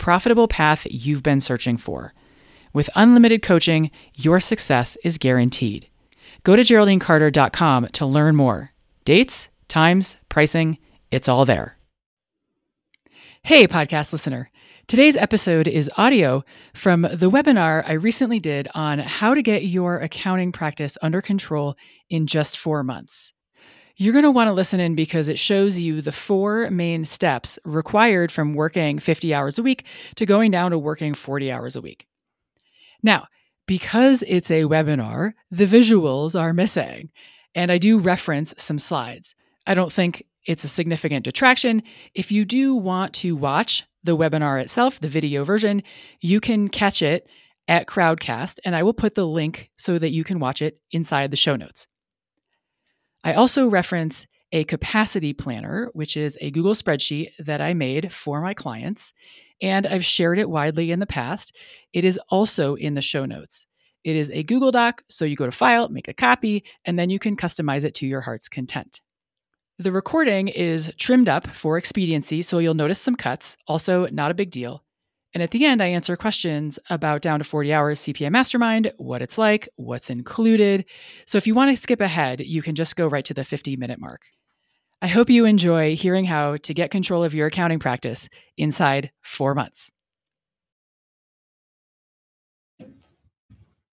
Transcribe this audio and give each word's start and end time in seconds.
profitable 0.00 0.48
path 0.48 0.86
you've 0.90 1.22
been 1.22 1.40
searching 1.40 1.76
for. 1.76 2.12
With 2.72 2.90
unlimited 2.96 3.42
coaching, 3.42 3.90
your 4.14 4.40
success 4.40 4.96
is 5.04 5.18
guaranteed. 5.18 5.88
Go 6.42 6.56
to 6.56 6.62
GeraldineCarter.com 6.62 7.88
to 7.92 8.06
learn 8.06 8.34
more. 8.34 8.72
Dates, 9.04 9.48
times, 9.68 10.16
pricing, 10.28 10.78
it's 11.10 11.28
all 11.28 11.44
there. 11.44 11.76
Hey, 13.42 13.68
podcast 13.68 14.12
listener. 14.12 14.50
Today's 14.86 15.16
episode 15.16 15.68
is 15.68 15.90
audio 15.96 16.44
from 16.74 17.02
the 17.02 17.30
webinar 17.30 17.84
I 17.86 17.92
recently 17.92 18.40
did 18.40 18.68
on 18.74 18.98
how 18.98 19.34
to 19.34 19.42
get 19.42 19.64
your 19.64 19.98
accounting 19.98 20.50
practice 20.50 20.96
under 21.02 21.22
control 21.22 21.76
in 22.08 22.26
just 22.26 22.58
four 22.58 22.82
months. 22.82 23.32
You're 24.00 24.14
going 24.14 24.24
to 24.24 24.30
want 24.30 24.48
to 24.48 24.54
listen 24.54 24.80
in 24.80 24.94
because 24.94 25.28
it 25.28 25.38
shows 25.38 25.78
you 25.78 26.00
the 26.00 26.10
four 26.10 26.70
main 26.70 27.04
steps 27.04 27.58
required 27.66 28.32
from 28.32 28.54
working 28.54 28.98
50 28.98 29.34
hours 29.34 29.58
a 29.58 29.62
week 29.62 29.84
to 30.14 30.24
going 30.24 30.50
down 30.50 30.70
to 30.70 30.78
working 30.78 31.12
40 31.12 31.52
hours 31.52 31.76
a 31.76 31.82
week. 31.82 32.06
Now, 33.02 33.26
because 33.66 34.24
it's 34.26 34.50
a 34.50 34.62
webinar, 34.62 35.34
the 35.50 35.66
visuals 35.66 36.34
are 36.34 36.54
missing, 36.54 37.10
and 37.54 37.70
I 37.70 37.76
do 37.76 37.98
reference 37.98 38.54
some 38.56 38.78
slides. 38.78 39.34
I 39.66 39.74
don't 39.74 39.92
think 39.92 40.24
it's 40.46 40.64
a 40.64 40.68
significant 40.68 41.26
detraction. 41.26 41.82
If 42.14 42.32
you 42.32 42.46
do 42.46 42.74
want 42.74 43.12
to 43.16 43.36
watch 43.36 43.84
the 44.02 44.16
webinar 44.16 44.62
itself, 44.62 44.98
the 44.98 45.08
video 45.08 45.44
version, 45.44 45.82
you 46.22 46.40
can 46.40 46.68
catch 46.68 47.02
it 47.02 47.28
at 47.68 47.86
Crowdcast, 47.86 48.60
and 48.64 48.74
I 48.74 48.82
will 48.82 48.94
put 48.94 49.14
the 49.14 49.26
link 49.26 49.70
so 49.76 49.98
that 49.98 50.08
you 50.08 50.24
can 50.24 50.38
watch 50.38 50.62
it 50.62 50.80
inside 50.90 51.30
the 51.30 51.36
show 51.36 51.54
notes. 51.54 51.86
I 53.22 53.34
also 53.34 53.68
reference 53.68 54.26
a 54.52 54.64
capacity 54.64 55.32
planner, 55.32 55.90
which 55.92 56.16
is 56.16 56.36
a 56.40 56.50
Google 56.50 56.74
spreadsheet 56.74 57.30
that 57.38 57.60
I 57.60 57.74
made 57.74 58.12
for 58.12 58.40
my 58.40 58.54
clients, 58.54 59.12
and 59.62 59.86
I've 59.86 60.04
shared 60.04 60.38
it 60.38 60.50
widely 60.50 60.90
in 60.90 60.98
the 60.98 61.06
past. 61.06 61.56
It 61.92 62.04
is 62.04 62.18
also 62.28 62.74
in 62.74 62.94
the 62.94 63.02
show 63.02 63.26
notes. 63.26 63.66
It 64.02 64.16
is 64.16 64.30
a 64.30 64.42
Google 64.42 64.70
Doc, 64.70 65.02
so 65.08 65.24
you 65.24 65.36
go 65.36 65.44
to 65.44 65.52
File, 65.52 65.88
make 65.88 66.08
a 66.08 66.14
copy, 66.14 66.64
and 66.84 66.98
then 66.98 67.10
you 67.10 67.18
can 67.18 67.36
customize 67.36 67.84
it 67.84 67.94
to 67.96 68.06
your 68.06 68.22
heart's 68.22 68.48
content. 68.48 69.02
The 69.78 69.92
recording 69.92 70.48
is 70.48 70.92
trimmed 70.98 71.28
up 71.28 71.46
for 71.46 71.76
expediency, 71.76 72.42
so 72.42 72.58
you'll 72.58 72.74
notice 72.74 73.00
some 73.00 73.16
cuts, 73.16 73.56
also 73.66 74.06
not 74.08 74.30
a 74.30 74.34
big 74.34 74.50
deal. 74.50 74.82
And 75.32 75.42
at 75.42 75.52
the 75.52 75.64
end, 75.64 75.82
I 75.82 75.86
answer 75.86 76.16
questions 76.16 76.78
about 76.90 77.22
Down 77.22 77.38
to 77.38 77.44
40 77.44 77.72
Hours 77.72 78.00
CPA 78.00 78.30
Mastermind, 78.30 78.92
what 78.96 79.22
it's 79.22 79.38
like, 79.38 79.68
what's 79.76 80.10
included. 80.10 80.84
So 81.24 81.38
if 81.38 81.46
you 81.46 81.54
want 81.54 81.74
to 81.74 81.80
skip 81.80 82.00
ahead, 82.00 82.40
you 82.40 82.62
can 82.62 82.74
just 82.74 82.96
go 82.96 83.06
right 83.06 83.24
to 83.24 83.34
the 83.34 83.44
50 83.44 83.76
minute 83.76 84.00
mark. 84.00 84.22
I 85.02 85.06
hope 85.06 85.30
you 85.30 85.44
enjoy 85.46 85.96
hearing 85.96 86.24
how 86.24 86.56
to 86.58 86.74
get 86.74 86.90
control 86.90 87.24
of 87.24 87.32
your 87.32 87.46
accounting 87.46 87.78
practice 87.78 88.28
inside 88.58 89.12
four 89.22 89.54
months. 89.54 89.90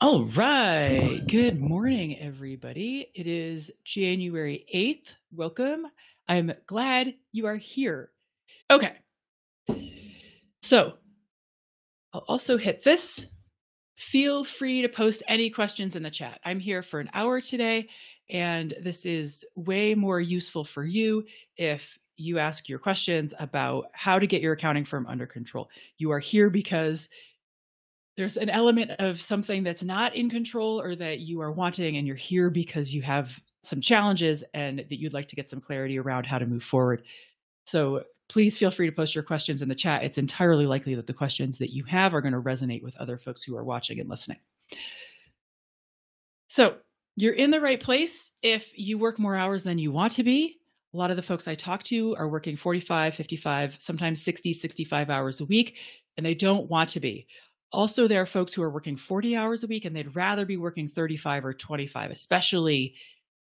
All 0.01 0.25
right. 0.25 1.21
Good 1.27 1.59
morning, 1.59 2.19
everybody. 2.19 3.09
It 3.15 3.25
is 3.25 3.71
January 3.83 4.65
8th. 4.73 5.07
Welcome. 5.31 5.87
I'm 6.27 6.51
glad 6.65 7.15
you 7.31 7.47
are 7.47 7.55
here. 7.55 8.11
Okay. 8.69 8.93
So, 10.61 10.97
I'll 12.17 12.25
also 12.27 12.57
hit 12.57 12.83
this. 12.83 13.27
Feel 13.95 14.43
free 14.43 14.81
to 14.81 14.89
post 14.89 15.21
any 15.27 15.51
questions 15.51 15.95
in 15.95 16.01
the 16.01 16.09
chat. 16.09 16.39
I'm 16.43 16.59
here 16.59 16.81
for 16.81 16.99
an 16.99 17.11
hour 17.13 17.39
today, 17.41 17.89
and 18.31 18.73
this 18.81 19.05
is 19.05 19.45
way 19.55 19.93
more 19.93 20.19
useful 20.19 20.63
for 20.63 20.83
you 20.83 21.25
if 21.57 21.95
you 22.15 22.39
ask 22.39 22.67
your 22.67 22.79
questions 22.79 23.35
about 23.37 23.91
how 23.93 24.17
to 24.17 24.25
get 24.25 24.41
your 24.41 24.53
accounting 24.53 24.83
firm 24.83 25.05
under 25.05 25.27
control. 25.27 25.69
You 25.99 26.09
are 26.11 26.19
here 26.19 26.49
because 26.49 27.07
there's 28.15 28.37
an 28.37 28.49
element 28.49 28.93
of 28.97 29.21
something 29.21 29.61
that's 29.61 29.83
not 29.83 30.15
in 30.15 30.27
control 30.27 30.81
or 30.81 30.95
that 30.95 31.19
you 31.19 31.39
are 31.41 31.51
wanting, 31.51 31.97
and 31.97 32.07
you're 32.07 32.15
here 32.15 32.49
because 32.49 32.91
you 32.91 33.03
have 33.03 33.39
some 33.61 33.79
challenges 33.79 34.43
and 34.55 34.79
that 34.79 34.99
you'd 34.99 35.13
like 35.13 35.27
to 35.27 35.35
get 35.35 35.51
some 35.51 35.61
clarity 35.61 35.99
around 35.99 36.25
how 36.25 36.39
to 36.39 36.47
move 36.47 36.63
forward. 36.63 37.03
So 37.67 38.05
please 38.29 38.57
feel 38.57 38.71
free 38.71 38.87
to 38.87 38.95
post 38.95 39.15
your 39.15 39.23
questions 39.23 39.61
in 39.61 39.69
the 39.69 39.75
chat. 39.75 40.03
It's 40.03 40.17
entirely 40.17 40.65
likely 40.65 40.95
that 40.95 41.07
the 41.07 41.13
questions 41.13 41.57
that 41.59 41.73
you 41.73 41.83
have 41.85 42.13
are 42.13 42.21
going 42.21 42.33
to 42.33 42.41
resonate 42.41 42.83
with 42.83 42.97
other 42.97 43.17
folks 43.17 43.43
who 43.43 43.55
are 43.55 43.63
watching 43.63 43.99
and 43.99 44.09
listening. 44.09 44.39
So, 46.47 46.75
you're 47.15 47.33
in 47.33 47.49
the 47.49 47.61
right 47.61 47.81
place 47.81 48.31
if 48.43 48.71
you 48.75 48.99
work 48.99 49.17
more 49.17 49.35
hours 49.35 49.63
than 49.63 49.79
you 49.79 49.91
want 49.91 50.13
to 50.13 50.23
be. 50.23 50.59
A 50.93 50.97
lot 50.97 51.09
of 51.09 51.15
the 51.15 51.23
folks 51.23 51.47
I 51.47 51.55
talk 51.55 51.83
to 51.85 52.15
are 52.15 52.29
working 52.29 52.55
45, 52.55 53.15
55, 53.15 53.75
sometimes 53.79 54.21
60, 54.21 54.53
65 54.53 55.09
hours 55.09 55.41
a 55.41 55.45
week, 55.45 55.77
and 56.15 56.25
they 56.25 56.35
don't 56.35 56.69
want 56.69 56.89
to 56.89 56.99
be. 56.99 57.27
Also, 57.71 58.07
there 58.07 58.21
are 58.21 58.27
folks 58.27 58.53
who 58.53 58.61
are 58.61 58.69
working 58.69 58.95
40 58.95 59.35
hours 59.35 59.63
a 59.63 59.67
week 59.67 59.83
and 59.83 59.95
they'd 59.95 60.15
rather 60.15 60.45
be 60.45 60.57
working 60.57 60.87
35 60.87 61.43
or 61.43 61.53
25, 61.53 62.11
especially 62.11 62.95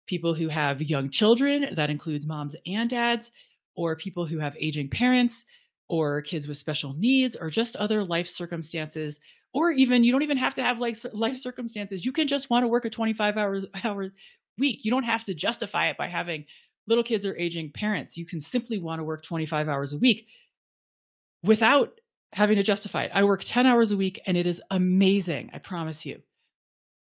people 0.06 0.34
who 0.34 0.50
have 0.50 0.82
young 0.82 1.10
children. 1.10 1.74
That 1.76 1.90
includes 1.90 2.28
moms 2.28 2.56
and 2.68 2.90
dads 2.90 3.32
or 3.76 3.96
people 3.96 4.26
who 4.26 4.40
have 4.40 4.56
aging 4.60 4.90
parents 4.90 5.46
or 5.88 6.22
kids 6.22 6.48
with 6.48 6.58
special 6.58 6.94
needs 6.94 7.36
or 7.36 7.50
just 7.50 7.76
other 7.76 8.04
life 8.04 8.28
circumstances 8.28 9.20
or 9.54 9.72
even 9.72 10.04
you 10.04 10.12
don't 10.12 10.24
even 10.24 10.38
have 10.38 10.56
to 10.56 10.64
have 10.64 10.80
life, 10.80 11.06
life 11.14 11.38
circumstances. 11.38 12.06
You 12.06 12.12
can 12.12 12.28
just 12.28 12.50
want 12.50 12.64
to 12.64 12.68
work 12.68 12.86
a 12.86 12.90
25 12.90 13.38
hours 13.38 13.66
hour 13.84 14.10
week. 14.58 14.84
You 14.84 14.92
don't 14.92 15.04
have 15.04 15.24
to 15.26 15.34
justify 15.34 15.90
it 15.90 15.98
by 15.98 16.08
having 16.08 16.46
little 16.88 17.04
kids 17.04 17.26
or 17.26 17.36
aging 17.38 17.72
parents. 17.72 18.18
You 18.18 18.26
can 18.26 18.42
simply 18.42 18.80
want 18.80 19.00
to 19.00 19.04
work 19.04 19.24
25 19.24 19.70
hours 19.70 19.94
a 19.94 19.98
week 19.98 20.28
without 21.44 22.00
having 22.34 22.58
to 22.58 22.64
justify 22.64 23.04
it. 23.04 23.12
I 23.14 23.24
work 23.24 23.44
10 23.44 23.66
hours 23.66 23.92
a 23.92 23.98
week 23.98 24.20
and 24.26 24.36
it 24.36 24.48
is 24.48 24.62
amazing 24.72 25.52
i 25.54 25.60
promise 25.60 26.06
you. 26.06 26.22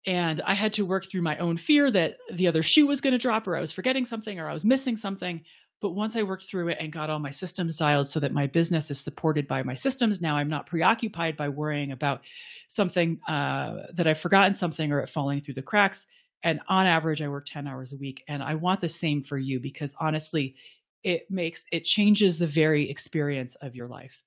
And 0.05 0.41
i 0.41 0.53
had 0.53 0.73
to 0.73 0.85
work 0.85 1.09
through 1.09 1.21
my 1.21 1.37
own 1.37 1.57
fear 1.57 1.91
that 1.91 2.17
the 2.33 2.47
other 2.47 2.63
shoe 2.63 2.87
was 2.87 3.01
going 3.01 3.11
to 3.11 3.19
drop 3.19 3.47
or 3.47 3.55
i 3.55 3.61
was 3.61 3.71
forgetting 3.71 4.05
something 4.05 4.39
or 4.39 4.49
i 4.49 4.53
was 4.53 4.65
missing 4.65 4.97
something 4.97 5.41
but 5.81 5.91
once 5.91 6.15
I 6.15 6.23
worked 6.23 6.45
through 6.45 6.69
it 6.69 6.77
and 6.79 6.91
got 6.91 7.09
all 7.09 7.19
my 7.19 7.31
systems 7.31 7.77
dialed 7.77 8.07
so 8.07 8.19
that 8.19 8.33
my 8.33 8.47
business 8.47 8.91
is 8.91 8.99
supported 8.99 9.47
by 9.47 9.63
my 9.63 9.73
systems, 9.73 10.19
now 10.19 10.35
I'm 10.35 10.49
not 10.49 10.65
preoccupied 10.65 11.37
by 11.37 11.47
worrying 11.47 11.91
about 11.91 12.21
something 12.67 13.19
uh, 13.27 13.87
that 13.93 14.07
I've 14.07 14.19
forgotten 14.19 14.53
something 14.53 14.91
or 14.91 14.99
it 14.99 15.09
falling 15.09 15.41
through 15.41 15.53
the 15.53 15.61
cracks. 15.61 16.05
And 16.43 16.59
on 16.67 16.85
average, 16.85 17.21
I 17.21 17.29
work 17.29 17.45
10 17.45 17.67
hours 17.67 17.93
a 17.93 17.97
week. 17.97 18.23
And 18.27 18.43
I 18.43 18.55
want 18.55 18.81
the 18.81 18.89
same 18.89 19.21
for 19.21 19.37
you 19.37 19.59
because 19.59 19.95
honestly, 19.99 20.55
it 21.03 21.29
makes 21.31 21.65
it 21.71 21.85
changes 21.85 22.37
the 22.37 22.47
very 22.47 22.89
experience 22.89 23.55
of 23.61 23.75
your 23.75 23.87
life. 23.87 24.21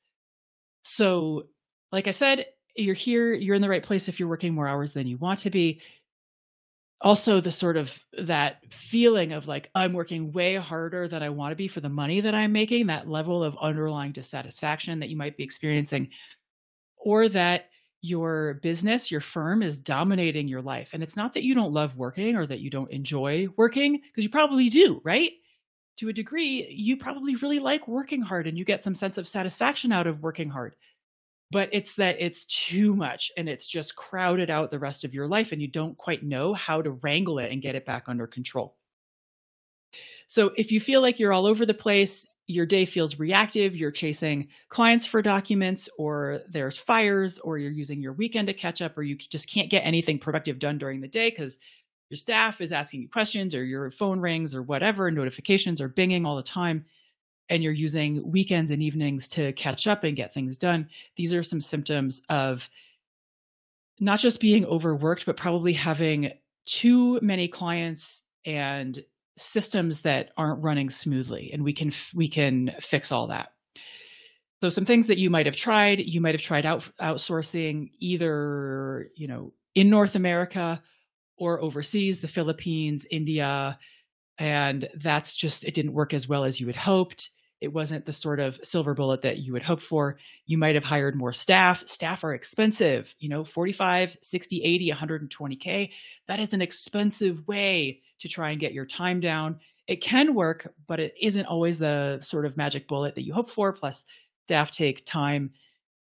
So, 0.84 1.48
like 1.90 2.08
I 2.08 2.12
said, 2.12 2.46
you're 2.76 2.94
here, 2.94 3.34
you're 3.34 3.54
in 3.54 3.62
the 3.62 3.68
right 3.68 3.82
place 3.82 4.08
if 4.08 4.18
you're 4.18 4.28
working 4.28 4.54
more 4.54 4.66
hours 4.66 4.92
than 4.92 5.06
you 5.06 5.18
want 5.18 5.38
to 5.40 5.50
be 5.50 5.82
also 7.02 7.40
the 7.40 7.52
sort 7.52 7.76
of 7.76 8.04
that 8.18 8.62
feeling 8.72 9.32
of 9.32 9.48
like 9.48 9.70
i'm 9.74 9.92
working 9.92 10.32
way 10.32 10.56
harder 10.56 11.08
than 11.08 11.22
i 11.22 11.28
want 11.28 11.52
to 11.52 11.56
be 11.56 11.68
for 11.68 11.80
the 11.80 11.88
money 11.88 12.20
that 12.20 12.34
i'm 12.34 12.52
making 12.52 12.86
that 12.86 13.08
level 13.08 13.42
of 13.42 13.56
underlying 13.60 14.12
dissatisfaction 14.12 15.00
that 15.00 15.08
you 15.08 15.16
might 15.16 15.36
be 15.36 15.44
experiencing 15.44 16.08
or 16.96 17.28
that 17.28 17.66
your 18.02 18.54
business 18.62 19.10
your 19.10 19.20
firm 19.20 19.62
is 19.62 19.78
dominating 19.78 20.48
your 20.48 20.60
life. 20.60 20.90
And 20.92 21.02
it's 21.02 21.16
not 21.16 21.34
that 21.34 21.44
you 21.44 21.54
don't 21.54 21.72
love 21.72 21.96
working 21.96 22.36
or 22.36 22.46
that 22.46 22.58
you 22.58 22.68
don't 22.68 22.90
enjoy 22.90 23.46
working 23.56 23.92
because 23.92 24.24
you 24.24 24.30
probably 24.30 24.68
do 24.68 25.00
right? 25.04 25.30
To 25.98 26.08
a 26.08 26.12
degree 26.12 26.66
you 26.68 26.96
probably 26.96 27.36
really 27.36 27.60
like 27.60 27.86
working 27.86 28.20
hard 28.20 28.48
and 28.48 28.58
you 28.58 28.64
get 28.64 28.82
some 28.82 28.94
sense 28.94 29.18
of 29.18 29.28
satisfaction 29.28 29.92
out 29.92 30.08
of 30.08 30.20
working 30.20 30.50
hard 30.50 30.74
but 31.52 31.68
it's 31.70 31.94
that 31.96 32.16
it's 32.18 32.46
too 32.46 32.96
much 32.96 33.30
and 33.36 33.46
it's 33.46 33.66
just 33.66 33.94
crowded 33.94 34.48
out 34.48 34.70
the 34.70 34.78
rest 34.78 35.04
of 35.04 35.12
your 35.12 35.28
life 35.28 35.52
and 35.52 35.60
you 35.60 35.68
don't 35.68 35.96
quite 35.98 36.22
know 36.22 36.54
how 36.54 36.80
to 36.80 36.92
wrangle 36.92 37.38
it 37.38 37.52
and 37.52 37.60
get 37.60 37.74
it 37.74 37.84
back 37.84 38.04
under 38.08 38.26
control. 38.26 38.74
So 40.28 40.52
if 40.56 40.72
you 40.72 40.80
feel 40.80 41.02
like 41.02 41.20
you're 41.20 41.34
all 41.34 41.46
over 41.46 41.66
the 41.66 41.74
place, 41.74 42.26
your 42.46 42.64
day 42.64 42.86
feels 42.86 43.18
reactive, 43.18 43.76
you're 43.76 43.90
chasing 43.90 44.48
clients 44.70 45.04
for 45.04 45.20
documents, 45.20 45.90
or 45.98 46.40
there's 46.48 46.78
fires, 46.78 47.38
or 47.40 47.58
you're 47.58 47.70
using 47.70 48.00
your 48.00 48.14
weekend 48.14 48.46
to 48.48 48.54
catch 48.54 48.80
up, 48.80 48.96
or 48.96 49.02
you 49.02 49.16
just 49.16 49.48
can't 49.48 49.70
get 49.70 49.80
anything 49.80 50.18
productive 50.18 50.58
done 50.58 50.78
during 50.78 51.02
the 51.02 51.08
day 51.08 51.28
because 51.28 51.58
your 52.08 52.16
staff 52.16 52.62
is 52.62 52.72
asking 52.72 53.02
you 53.02 53.08
questions, 53.10 53.54
or 53.54 53.62
your 53.62 53.90
phone 53.90 54.20
rings, 54.20 54.54
or 54.54 54.62
whatever, 54.62 55.10
notifications 55.10 55.82
are 55.82 55.88
binging 55.88 56.26
all 56.26 56.36
the 56.36 56.42
time, 56.42 56.86
and 57.48 57.62
you're 57.62 57.72
using 57.72 58.30
weekends 58.30 58.70
and 58.70 58.82
evenings 58.82 59.28
to 59.28 59.52
catch 59.52 59.86
up 59.86 60.04
and 60.04 60.16
get 60.16 60.32
things 60.32 60.56
done. 60.56 60.88
These 61.16 61.34
are 61.34 61.42
some 61.42 61.60
symptoms 61.60 62.22
of 62.28 62.68
not 64.00 64.20
just 64.20 64.40
being 64.40 64.64
overworked, 64.64 65.26
but 65.26 65.36
probably 65.36 65.72
having 65.72 66.32
too 66.66 67.18
many 67.20 67.48
clients 67.48 68.22
and 68.44 69.02
systems 69.36 70.00
that 70.00 70.30
aren't 70.36 70.62
running 70.62 70.90
smoothly 70.90 71.50
and 71.52 71.64
we 71.64 71.72
can 71.72 71.90
we 72.14 72.28
can 72.28 72.70
fix 72.80 73.10
all 73.10 73.26
that 73.26 73.52
so 74.60 74.68
some 74.68 74.84
things 74.84 75.06
that 75.06 75.18
you 75.18 75.30
might 75.30 75.46
have 75.46 75.56
tried 75.56 76.00
you 76.00 76.20
might 76.20 76.34
have 76.34 76.42
tried 76.42 76.66
out 76.66 76.88
outsourcing 77.00 77.90
either 77.98 79.08
you 79.16 79.26
know 79.26 79.52
in 79.74 79.88
north 79.88 80.14
america 80.14 80.82
or 81.38 81.62
overseas 81.62 82.20
the 82.20 82.28
philippines 82.28 83.06
india 83.10 83.78
and 84.42 84.88
that's 84.96 85.36
just 85.36 85.62
it 85.62 85.72
didn't 85.72 85.92
work 85.92 86.12
as 86.12 86.26
well 86.26 86.42
as 86.42 86.58
you 86.58 86.66
had 86.66 86.74
hoped. 86.74 87.30
It 87.60 87.72
wasn't 87.72 88.06
the 88.06 88.12
sort 88.12 88.40
of 88.40 88.58
silver 88.64 88.92
bullet 88.92 89.22
that 89.22 89.38
you 89.38 89.52
would 89.52 89.62
hope 89.62 89.80
for. 89.80 90.18
You 90.46 90.58
might 90.58 90.74
have 90.74 90.82
hired 90.82 91.14
more 91.14 91.32
staff. 91.32 91.86
Staff 91.86 92.24
are 92.24 92.34
expensive 92.34 93.14
you 93.20 93.28
know 93.28 93.44
45 93.44 94.16
60 94.20 94.62
80 94.64 94.90
120k 94.90 95.90
that 96.26 96.40
is 96.40 96.52
an 96.52 96.60
expensive 96.60 97.46
way 97.46 98.00
to 98.18 98.28
try 98.28 98.50
and 98.50 98.58
get 98.58 98.72
your 98.72 98.84
time 98.84 99.20
down. 99.20 99.60
It 99.86 100.00
can 100.00 100.34
work 100.34 100.74
but 100.88 100.98
it 100.98 101.14
isn't 101.20 101.46
always 101.46 101.78
the 101.78 102.18
sort 102.20 102.44
of 102.44 102.56
magic 102.56 102.88
bullet 102.88 103.14
that 103.14 103.24
you 103.24 103.32
hope 103.32 103.48
for. 103.48 103.72
Plus 103.72 104.02
staff 104.48 104.72
take 104.72 105.06
time 105.06 105.52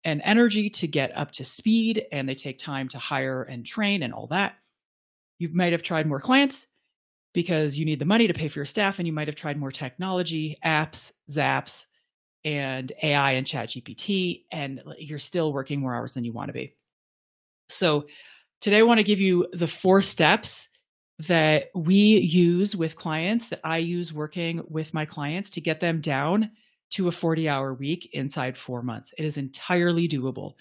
and 0.02 0.22
energy 0.24 0.70
to 0.70 0.86
get 0.86 1.14
up 1.14 1.30
to 1.32 1.44
speed 1.44 2.06
and 2.10 2.26
they 2.26 2.34
take 2.34 2.58
time 2.58 2.88
to 2.88 2.98
hire 2.98 3.42
and 3.42 3.66
train 3.66 4.02
and 4.02 4.14
all 4.14 4.28
that. 4.28 4.54
You 5.38 5.50
might 5.52 5.72
have 5.72 5.82
tried 5.82 6.06
more 6.06 6.20
clients 6.20 6.66
because 7.32 7.78
you 7.78 7.84
need 7.84 7.98
the 7.98 8.04
money 8.04 8.26
to 8.26 8.34
pay 8.34 8.48
for 8.48 8.58
your 8.58 8.64
staff 8.64 8.98
and 8.98 9.06
you 9.06 9.12
might 9.12 9.28
have 9.28 9.36
tried 9.36 9.58
more 9.58 9.70
technology, 9.70 10.58
apps, 10.64 11.12
zaps, 11.30 11.86
and 12.44 12.92
AI 13.02 13.32
and 13.32 13.46
chat 13.46 13.70
GPT, 13.70 14.44
and 14.50 14.82
you're 14.98 15.18
still 15.18 15.52
working 15.52 15.80
more 15.80 15.94
hours 15.94 16.14
than 16.14 16.24
you 16.24 16.32
want 16.32 16.48
to 16.48 16.54
be. 16.54 16.74
So 17.68 18.06
today 18.60 18.78
I 18.78 18.82
want 18.82 18.98
to 18.98 19.04
give 19.04 19.20
you 19.20 19.46
the 19.52 19.66
four 19.66 20.02
steps 20.02 20.68
that 21.28 21.66
we 21.74 21.94
use 21.94 22.74
with 22.74 22.96
clients 22.96 23.48
that 23.48 23.60
I 23.62 23.78
use 23.78 24.12
working 24.12 24.62
with 24.68 24.94
my 24.94 25.04
clients 25.04 25.50
to 25.50 25.60
get 25.60 25.80
them 25.80 26.00
down 26.00 26.50
to 26.92 27.08
a 27.08 27.12
40 27.12 27.48
hour 27.48 27.74
week 27.74 28.08
inside 28.12 28.56
four 28.56 28.82
months. 28.82 29.12
It 29.18 29.24
is 29.24 29.36
entirely 29.36 30.08
doable. 30.08 30.54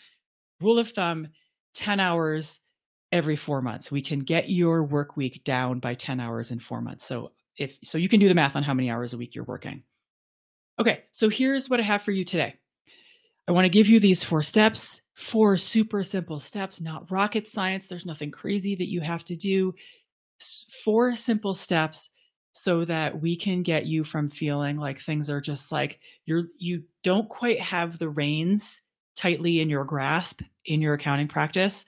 Rule 0.60 0.78
of 0.78 0.90
thumb 0.92 1.30
10 1.76 2.00
hours 2.00 2.60
every 3.12 3.36
four 3.36 3.62
months. 3.62 3.92
We 3.92 4.02
can 4.02 4.20
get 4.20 4.50
your 4.50 4.84
work 4.84 5.18
week 5.18 5.44
down 5.44 5.80
by 5.80 5.96
10 5.96 6.20
hours 6.20 6.52
in 6.52 6.60
four 6.60 6.82
months. 6.82 7.06
So 7.06 7.32
if 7.58 7.78
so 7.84 7.98
you 7.98 8.10
can 8.10 8.20
do 8.20 8.28
the 8.28 8.36
math 8.36 8.56
on 8.56 8.64
how 8.64 8.74
many 8.74 8.90
hours 8.90 9.14
a 9.14 9.18
week 9.18 9.36
you're 9.36 9.44
working. 9.44 9.84
Okay, 10.80 11.04
so 11.12 11.28
here's 11.28 11.70
what 11.70 11.80
I 11.80 11.84
have 11.84 12.02
for 12.02 12.12
you 12.12 12.24
today. 12.24 12.56
I 13.48 13.52
want 13.52 13.66
to 13.66 13.70
give 13.70 13.88
you 13.88 14.00
these 14.00 14.24
four 14.24 14.42
steps, 14.42 15.02
four 15.16 15.58
super 15.58 16.04
simple 16.04 16.40
steps, 16.40 16.80
not 16.80 17.12
rocket 17.12 17.48
science. 17.48 17.88
There's 17.88 18.06
nothing 18.06 18.32
crazy 18.32 18.76
that 18.76 18.90
you 18.90 19.02
have 19.02 19.26
to 19.26 19.36
do. 19.36 19.74
Four 20.84 21.16
simple 21.16 21.54
steps 21.54 22.10
so 22.54 22.86
that 22.86 23.22
we 23.22 23.36
can 23.36 23.62
get 23.62 23.86
you 23.86 24.04
from 24.04 24.30
feeling 24.30 24.78
like 24.78 25.00
things 25.00 25.30
are 25.30 25.42
just 25.42 25.72
like 25.72 26.00
you're 26.26 26.46
you 26.58 26.84
don't 27.04 27.30
quite 27.30 27.60
have 27.60 27.98
the 27.98 28.10
reins 28.10 28.82
tightly 29.16 29.60
in 29.60 29.70
your 29.70 29.84
grasp 29.84 30.42
in 30.66 30.82
your 30.82 30.96
accounting 30.96 31.28
practice 31.28 31.86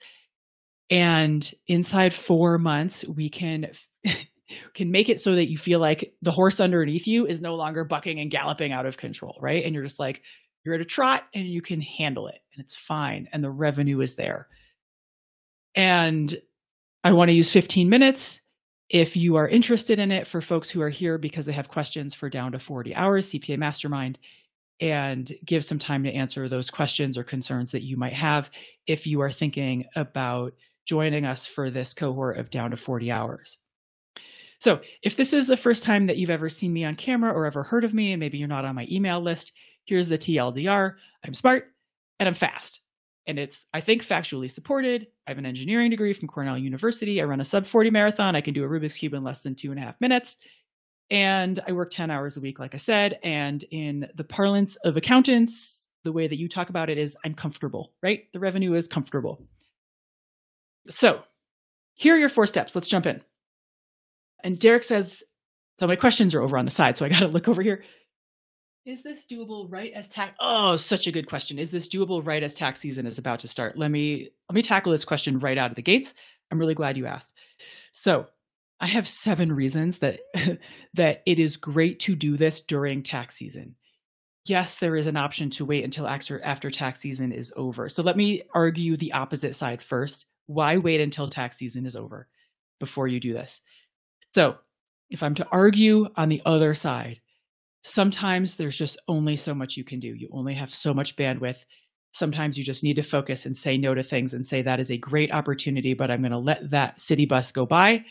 and 0.92 1.54
inside 1.68 2.12
four 2.12 2.58
months 2.58 3.02
we 3.06 3.30
can 3.30 3.66
can 4.74 4.90
make 4.90 5.08
it 5.08 5.20
so 5.20 5.34
that 5.34 5.48
you 5.48 5.56
feel 5.56 5.80
like 5.80 6.14
the 6.20 6.30
horse 6.30 6.60
underneath 6.60 7.06
you 7.06 7.26
is 7.26 7.40
no 7.40 7.54
longer 7.54 7.82
bucking 7.82 8.20
and 8.20 8.30
galloping 8.30 8.72
out 8.72 8.84
of 8.84 8.98
control 8.98 9.38
right? 9.40 9.64
And 9.64 9.74
you're 9.74 9.84
just 9.84 9.98
like 9.98 10.22
you're 10.64 10.74
at 10.74 10.82
a 10.82 10.84
trot 10.84 11.24
and 11.34 11.46
you 11.46 11.62
can 11.62 11.80
handle 11.80 12.28
it 12.28 12.38
and 12.54 12.62
it's 12.62 12.76
fine 12.76 13.26
and 13.32 13.42
the 13.42 13.50
revenue 13.50 14.00
is 14.00 14.14
there. 14.14 14.48
And 15.74 16.38
i 17.04 17.10
want 17.10 17.30
to 17.30 17.34
use 17.34 17.50
15 17.50 17.88
minutes 17.88 18.40
if 18.90 19.16
you 19.16 19.36
are 19.36 19.48
interested 19.48 19.98
in 19.98 20.12
it 20.12 20.26
for 20.26 20.42
folks 20.42 20.68
who 20.68 20.82
are 20.82 20.90
here 20.90 21.16
because 21.16 21.46
they 21.46 21.52
have 21.52 21.68
questions 21.68 22.12
for 22.12 22.28
down 22.28 22.52
to 22.52 22.58
40 22.58 22.94
hours 22.94 23.30
cpa 23.30 23.56
mastermind 23.56 24.18
and 24.80 25.32
give 25.44 25.64
some 25.64 25.78
time 25.78 26.04
to 26.04 26.12
answer 26.12 26.48
those 26.48 26.68
questions 26.68 27.16
or 27.16 27.24
concerns 27.24 27.70
that 27.70 27.82
you 27.82 27.96
might 27.96 28.12
have 28.12 28.50
if 28.86 29.06
you 29.06 29.22
are 29.22 29.32
thinking 29.32 29.86
about 29.96 30.52
joining 30.84 31.24
us 31.24 31.46
for 31.46 31.70
this 31.70 31.94
cohort 31.94 32.38
of 32.38 32.50
down 32.50 32.70
to 32.70 32.76
40 32.76 33.10
hours. 33.10 33.58
So, 34.58 34.80
if 35.02 35.16
this 35.16 35.32
is 35.32 35.48
the 35.48 35.56
first 35.56 35.82
time 35.82 36.06
that 36.06 36.18
you've 36.18 36.30
ever 36.30 36.48
seen 36.48 36.72
me 36.72 36.84
on 36.84 36.94
camera 36.94 37.32
or 37.32 37.46
ever 37.46 37.64
heard 37.64 37.82
of 37.82 37.94
me, 37.94 38.12
and 38.12 38.20
maybe 38.20 38.38
you're 38.38 38.46
not 38.46 38.64
on 38.64 38.76
my 38.76 38.86
email 38.90 39.20
list, 39.20 39.52
here's 39.86 40.08
the 40.08 40.16
TLDR 40.16 40.94
I'm 41.24 41.34
smart 41.34 41.72
and 42.20 42.28
I'm 42.28 42.34
fast. 42.34 42.80
And 43.26 43.38
it's, 43.38 43.66
I 43.74 43.80
think, 43.80 44.06
factually 44.06 44.50
supported. 44.50 45.06
I 45.26 45.30
have 45.30 45.38
an 45.38 45.46
engineering 45.46 45.90
degree 45.90 46.12
from 46.12 46.28
Cornell 46.28 46.58
University. 46.58 47.20
I 47.20 47.24
run 47.24 47.40
a 47.40 47.44
sub 47.44 47.66
40 47.66 47.90
marathon. 47.90 48.36
I 48.36 48.40
can 48.40 48.54
do 48.54 48.64
a 48.64 48.68
Rubik's 48.68 48.96
Cube 48.96 49.14
in 49.14 49.22
less 49.24 49.40
than 49.40 49.54
two 49.54 49.70
and 49.70 49.80
a 49.80 49.82
half 49.82 50.00
minutes. 50.00 50.36
And 51.10 51.60
I 51.66 51.72
work 51.72 51.90
10 51.90 52.10
hours 52.10 52.36
a 52.36 52.40
week, 52.40 52.58
like 52.58 52.74
I 52.74 52.78
said. 52.78 53.18
And 53.22 53.64
in 53.70 54.08
the 54.14 54.24
parlance 54.24 54.76
of 54.76 54.96
accountants, 54.96 55.82
the 56.04 56.12
way 56.12 56.26
that 56.26 56.38
you 56.38 56.48
talk 56.48 56.68
about 56.68 56.90
it 56.90 56.98
is 56.98 57.16
I'm 57.24 57.34
comfortable, 57.34 57.92
right? 58.02 58.24
The 58.32 58.40
revenue 58.40 58.74
is 58.74 58.88
comfortable. 58.88 59.44
So 60.90 61.20
here 61.94 62.14
are 62.14 62.18
your 62.18 62.28
four 62.28 62.46
steps. 62.46 62.74
Let's 62.74 62.88
jump 62.88 63.06
in. 63.06 63.20
And 64.42 64.58
Derek 64.58 64.82
says, 64.82 65.22
so 65.78 65.86
my 65.86 65.96
questions 65.96 66.34
are 66.34 66.42
over 66.42 66.58
on 66.58 66.64
the 66.64 66.70
side, 66.70 66.96
so 66.96 67.04
I 67.04 67.08
got 67.08 67.20
to 67.20 67.26
look 67.28 67.48
over 67.48 67.62
here. 67.62 67.84
Is 68.84 69.02
this 69.04 69.24
doable 69.30 69.70
right 69.70 69.92
as 69.94 70.08
tax? 70.08 70.34
Oh, 70.40 70.76
such 70.76 71.06
a 71.06 71.12
good 71.12 71.28
question. 71.28 71.58
Is 71.58 71.70
this 71.70 71.88
doable 71.88 72.26
right 72.26 72.42
as 72.42 72.54
tax 72.54 72.80
season 72.80 73.06
is 73.06 73.18
about 73.18 73.40
to 73.40 73.48
start? 73.48 73.78
Let 73.78 73.90
me 73.92 74.30
let 74.48 74.56
me 74.56 74.62
tackle 74.62 74.90
this 74.90 75.04
question 75.04 75.38
right 75.38 75.56
out 75.56 75.70
of 75.70 75.76
the 75.76 75.82
gates. 75.82 76.12
I'm 76.50 76.58
really 76.58 76.74
glad 76.74 76.96
you 76.96 77.06
asked. 77.06 77.32
So, 77.92 78.26
I 78.80 78.86
have 78.88 79.06
seven 79.06 79.52
reasons 79.52 79.98
that 79.98 80.18
that 80.94 81.22
it 81.26 81.38
is 81.38 81.56
great 81.56 82.00
to 82.00 82.16
do 82.16 82.36
this 82.36 82.60
during 82.60 83.04
tax 83.04 83.36
season. 83.36 83.76
Yes, 84.44 84.78
there 84.78 84.96
is 84.96 85.06
an 85.06 85.16
option 85.16 85.50
to 85.50 85.64
wait 85.64 85.84
until 85.84 86.08
after, 86.08 86.42
after 86.44 86.68
tax 86.68 86.98
season 86.98 87.30
is 87.30 87.52
over. 87.54 87.88
So 87.88 88.02
let 88.02 88.16
me 88.16 88.42
argue 88.52 88.96
the 88.96 89.12
opposite 89.12 89.54
side 89.54 89.80
first 89.80 90.26
why 90.46 90.76
wait 90.76 91.00
until 91.00 91.28
tax 91.28 91.58
season 91.58 91.86
is 91.86 91.96
over 91.96 92.28
before 92.80 93.08
you 93.08 93.20
do 93.20 93.32
this? 93.32 93.60
So, 94.34 94.56
if 95.10 95.22
I'm 95.22 95.34
to 95.34 95.46
argue 95.52 96.08
on 96.16 96.30
the 96.30 96.40
other 96.46 96.72
side, 96.72 97.20
sometimes 97.82 98.56
there's 98.56 98.78
just 98.78 98.98
only 99.08 99.36
so 99.36 99.54
much 99.54 99.76
you 99.76 99.84
can 99.84 100.00
do. 100.00 100.14
You 100.14 100.28
only 100.32 100.54
have 100.54 100.72
so 100.72 100.94
much 100.94 101.16
bandwidth. 101.16 101.64
Sometimes 102.12 102.56
you 102.56 102.64
just 102.64 102.82
need 102.82 102.96
to 102.96 103.02
focus 103.02 103.44
and 103.44 103.56
say 103.56 103.76
no 103.76 103.94
to 103.94 104.02
things 104.02 104.34
and 104.34 104.44
say 104.44 104.62
that 104.62 104.80
is 104.80 104.90
a 104.90 104.96
great 104.96 105.32
opportunity, 105.32 105.94
but 105.94 106.10
I'm 106.10 106.20
going 106.20 106.32
to 106.32 106.38
let 106.38 106.70
that 106.70 106.98
city 107.00 107.26
bus 107.26 107.52
go 107.52 107.66
by 107.66 108.04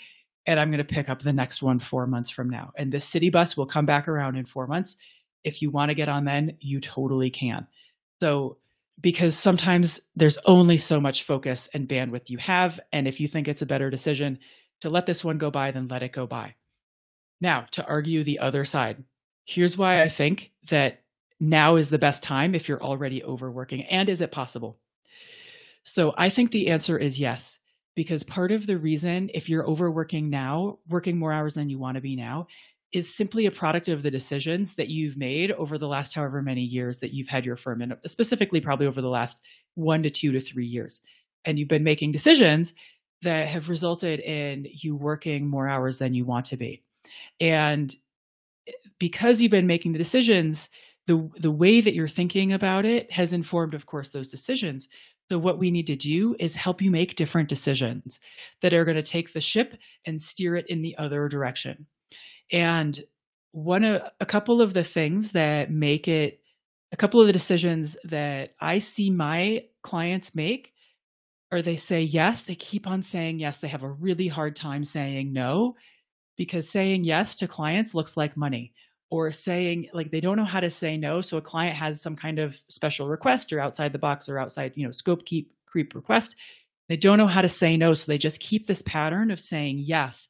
and 0.48 0.60
I'm 0.60 0.70
going 0.70 0.80
to 0.80 0.84
pick 0.84 1.10
up 1.10 1.22
the 1.22 1.34
next 1.34 1.62
one 1.62 1.80
four 1.80 2.08
months 2.08 2.30
from 2.30 2.50
now. 2.50 2.72
And 2.78 2.92
this 2.92 3.06
city 3.06 3.30
bus 3.30 3.56
will 3.56 3.68
come 3.68 3.86
back 3.86 4.08
around 4.08 4.36
in 4.38 4.46
four 4.46 4.68
months. 4.68 4.96
If 5.44 5.62
you 5.62 5.70
want 5.70 5.90
to 5.90 5.96
get 5.96 6.10
on 6.10 6.26
then, 6.26 6.58
you 6.60 6.80
totally 6.80 7.30
can. 7.30 7.68
So 8.20 8.58
because 9.00 9.38
sometimes 9.38 10.00
there's 10.16 10.38
only 10.46 10.78
so 10.78 11.00
much 11.00 11.24
focus 11.24 11.70
and 11.74 11.88
bandwidth 11.88 12.30
you 12.30 12.38
have. 12.38 12.80
And 12.92 13.08
if 13.08 13.20
you 13.20 13.28
think 13.28 13.48
it's 13.48 13.62
a 13.62 13.68
better 13.68 13.90
decision 13.90 14.40
to 14.82 14.90
let 14.90 15.06
this 15.06 15.24
one 15.24 15.38
go 15.38 15.50
by, 15.50 15.72
then 15.72 15.88
let 15.88 16.04
it 16.04 16.14
go 16.14 16.28
by. 16.28 16.56
Now, 17.40 17.66
to 17.72 17.86
argue 17.86 18.24
the 18.24 18.40
other 18.40 18.66
side, 18.66 19.04
here's 19.46 19.78
why 19.78 20.04
I 20.04 20.10
think 20.10 20.52
that 20.70 21.02
now 21.40 21.76
is 21.76 21.90
the 21.90 21.98
best 21.98 22.22
time 22.22 22.54
if 22.54 22.70
you're 22.70 22.84
already 22.84 23.24
overworking. 23.24 23.84
And 23.86 24.08
is 24.10 24.22
it 24.22 24.32
possible? 24.32 24.78
So 25.84 26.14
I 26.18 26.30
think 26.30 26.52
the 26.52 26.70
answer 26.70 26.98
is 26.98 27.20
yes, 27.20 27.58
because 27.96 28.24
part 28.24 28.52
of 28.52 28.68
the 28.68 28.78
reason, 28.78 29.32
if 29.34 29.50
you're 29.50 29.68
overworking 29.68 30.30
now, 30.30 30.78
working 30.88 31.18
more 31.18 31.34
hours 31.34 31.56
than 31.56 31.70
you 31.70 31.80
want 31.80 31.96
to 31.96 32.02
be 32.02 32.16
now, 32.16 32.48
is 32.94 33.14
simply 33.14 33.46
a 33.46 33.52
product 33.52 33.88
of 33.88 34.04
the 34.04 34.12
decisions 34.12 34.76
that 34.76 34.90
you've 34.90 35.18
made 35.18 35.52
over 35.54 35.78
the 35.78 35.88
last 35.88 36.14
however 36.14 36.42
many 36.42 36.62
years 36.62 37.00
that 37.00 37.14
you've 37.14 37.28
had 37.28 37.46
your 37.46 37.56
firm, 37.56 37.82
and 37.82 37.96
specifically 38.06 38.60
probably 38.60 38.86
over 38.86 39.02
the 39.02 39.10
last 39.10 39.42
one 39.76 40.04
to 40.04 40.10
two 40.10 40.32
to 40.32 40.42
three 40.42 40.66
years. 40.66 41.02
And 41.46 41.58
you've 41.58 41.70
been 41.70 41.84
making 41.84 42.12
decisions 42.12 42.74
that 43.22 43.48
have 43.48 43.70
resulted 43.70 44.20
in 44.20 44.68
you 44.72 44.96
working 44.96 45.48
more 45.48 45.68
hours 45.68 46.00
than 46.00 46.14
you 46.14 46.26
want 46.26 46.46
to 46.46 46.58
be. 46.58 46.84
And 47.40 47.96
eh, 48.68 48.74
because 49.00 49.42
you've 49.42 49.52
been 49.52 49.68
making 49.68 49.94
the 49.94 49.98
decisions, 49.98 50.70
the, 51.08 51.30
the 51.40 51.52
way 51.52 51.82
that 51.82 51.94
you're 51.94 52.08
thinking 52.08 52.54
about 52.54 52.86
it 52.86 53.12
has 53.12 53.34
informed, 53.34 53.74
of 53.74 53.86
course, 53.86 54.10
those 54.10 54.30
decisions. 54.30 54.88
So, 55.30 55.38
what 55.38 55.60
we 55.60 55.72
need 55.72 55.88
to 55.88 55.96
do 55.96 56.36
is 56.40 56.56
help 56.56 56.82
you 56.82 56.92
make 56.92 57.16
different 57.16 57.48
decisions 57.48 58.20
that 58.62 58.74
are 58.74 58.84
going 58.84 58.98
to 58.98 59.04
take 59.04 59.34
the 59.34 59.40
ship 59.40 59.76
and 60.06 60.22
steer 60.22 60.58
it 60.58 60.68
in 60.68 60.82
the 60.82 60.98
other 60.98 61.30
direction. 61.30 61.88
And 62.51 63.00
one 63.51 63.84
of 63.84 64.01
a 64.20 64.25
couple 64.25 64.62
of 64.62 64.74
the 64.74 64.84
things 64.84 65.31
that 65.31 65.72
make 65.72 66.08
it 66.08 66.39
a 66.91 66.98
couple 66.98 67.22
of 67.22 67.27
the 67.27 67.34
decisions 67.34 67.96
that 68.05 68.53
I 68.60 68.79
see 68.79 69.10
my 69.10 69.65
clients 69.81 70.36
make 70.36 70.74
or 71.51 71.62
they 71.62 71.75
say 71.75 72.01
yes, 72.01 72.43
they 72.43 72.55
keep 72.55 72.88
on 72.88 73.01
saying 73.01 73.39
yes. 73.39 73.58
They 73.58 73.67
have 73.67 73.84
a 73.84 73.89
really 73.89 74.27
hard 74.27 74.55
time 74.55 74.86
saying 74.86 75.34
no 75.34 75.75
because 76.38 76.70
saying 76.70 77.03
yes 77.03 77.36
to 77.36 77.48
clients 77.48 77.93
looks 77.93 78.15
like 78.15 78.38
money 78.38 78.74
or 79.10 79.29
saying 79.31 79.89
like 79.93 80.10
they 80.10 80.22
don't 80.22 80.38
know 80.38 80.46
how 80.46 80.62
to 80.62 80.70
say 80.70 80.98
no 80.98 81.22
so 81.22 81.38
a 81.38 81.41
client 81.41 81.75
has 81.75 82.01
some 82.01 82.15
kind 82.15 82.39
of 82.39 82.60
special 82.70 83.08
request 83.08 83.51
or 83.53 83.60
outside 83.60 83.91
the 83.91 84.00
box 84.00 84.27
or 84.27 84.39
outside 84.39 84.72
you 84.75 84.86
know 84.86 84.91
scope 84.91 85.25
keep 85.25 85.53
creep 85.67 85.93
request 85.93 86.36
they 86.89 86.98
don't 86.98 87.17
know 87.17 87.27
how 87.27 87.41
to 87.41 87.50
say 87.50 87.77
no 87.77 87.93
so 87.93 88.05
they 88.08 88.17
just 88.17 88.39
keep 88.39 88.65
this 88.65 88.81
pattern 88.81 89.29
of 89.29 89.39
saying 89.39 89.77
yes 89.77 90.27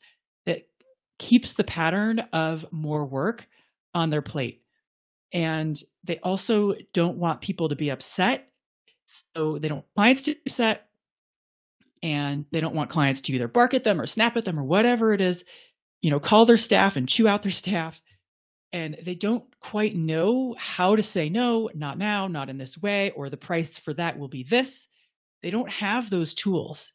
keeps 1.22 1.54
the 1.54 1.64
pattern 1.64 2.20
of 2.34 2.66
more 2.72 3.06
work 3.06 3.46
on 3.94 4.10
their 4.10 4.24
plate. 4.24 4.64
And 5.32 5.82
they 6.04 6.18
also 6.24 6.74
don't 6.94 7.18
want 7.18 7.42
people 7.42 7.70
to 7.70 7.76
be 7.76 7.92
upset. 7.92 8.50
So 9.36 9.60
they 9.60 9.68
don't 9.68 9.78
want 9.78 9.96
clients 9.96 10.24
to 10.24 10.34
be 10.34 10.42
upset. 10.48 10.88
And 12.02 12.46
they 12.52 12.60
don't 12.60 12.74
want 12.74 12.90
clients 12.90 13.22
to 13.22 13.34
either 13.34 13.48
bark 13.48 13.76
at 13.76 13.84
them 13.84 14.02
or 14.02 14.08
snap 14.08 14.36
at 14.36 14.46
them 14.46 14.60
or 14.60 14.64
whatever 14.64 15.14
it 15.14 15.22
is 15.22 15.44
you 16.02 16.10
know 16.10 16.20
call 16.20 16.46
their 16.46 16.58
staff 16.58 16.96
and 16.96 17.08
chew 17.08 17.28
out 17.28 17.44
their 17.44 17.52
staff. 17.52 18.02
And 18.74 18.98
they 19.06 19.16
don't 19.16 19.44
quite 19.60 19.96
know 19.96 20.56
how 20.58 20.96
to 20.96 21.04
say 21.04 21.30
no 21.30 21.70
not 21.76 22.00
now 22.00 22.28
not 22.28 22.50
in 22.50 22.58
this 22.58 22.78
way 22.78 23.12
or 23.12 23.30
the 23.30 23.38
price 23.38 23.78
for 23.78 23.94
that 23.94 24.18
will 24.18 24.28
be 24.28 24.44
this. 24.44 24.88
They 25.44 25.52
don't 25.52 25.70
have 25.70 26.10
those 26.10 26.34
tools. 26.34 26.92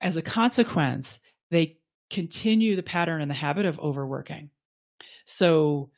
As 0.00 0.16
a 0.16 0.22
consequence 0.22 1.18
they 1.50 1.78
continue 2.10 2.76
the 2.76 2.82
pattern 2.82 3.20
and 3.20 3.30
the 3.30 3.34
habit 3.34 3.66
of 3.66 3.78
overworking 3.80 4.50
so 5.24 5.90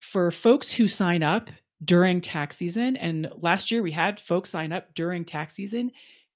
for 0.00 0.30
folks 0.30 0.72
who 0.72 0.88
sign 0.88 1.22
up 1.22 1.48
during 1.84 2.20
tax 2.20 2.56
season 2.56 2.96
and 2.96 3.30
last 3.36 3.70
year 3.70 3.82
we 3.82 3.92
had 3.92 4.20
folks 4.20 4.50
sign 4.50 4.72
up 4.72 4.94
during 4.94 5.24
tax 5.24 5.54
season 5.54 5.90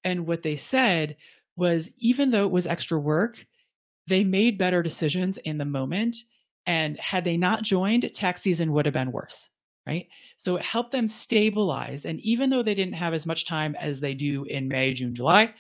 and 0.05 0.27
what 0.27 0.43
they 0.43 0.57
said 0.57 1.17
was 1.57 1.91
even 1.99 2.31
though 2.31 2.45
it 2.45 2.53
was 2.53 2.67
extra 2.67 2.99
work, 2.99 3.45
they 4.07 4.25
made 4.25 4.57
better 4.57 4.83
decisions 4.83 5.37
in 5.39 5.59
the 5.59 5.65
moment. 5.65 6.17
And 6.67 6.99
had 6.99 7.25
they 7.25 7.37
not 7.37 7.63
joined, 7.63 8.11
tax 8.15 8.43
season 8.43 8.73
would 8.73 8.87
have 8.87 8.95
been 8.95 9.13
worse, 9.13 9.51
right? 9.87 10.07
So 10.37 10.57
it 10.57 10.63
helped 10.63 10.93
them 10.93 11.09
stabilize. 11.09 12.05
And 12.05 12.21
even 12.21 12.49
though 12.49 12.63
they 12.63 12.75
didn't 12.75 12.95
have 12.95 13.13
as 13.13 13.27
much 13.27 13.45
time 13.45 13.75
as 13.81 14.01
they 14.01 14.15
do 14.15 14.45
in 14.45 14.69
May, 14.69 14.95
June, 14.95 15.15
July 15.15 15.53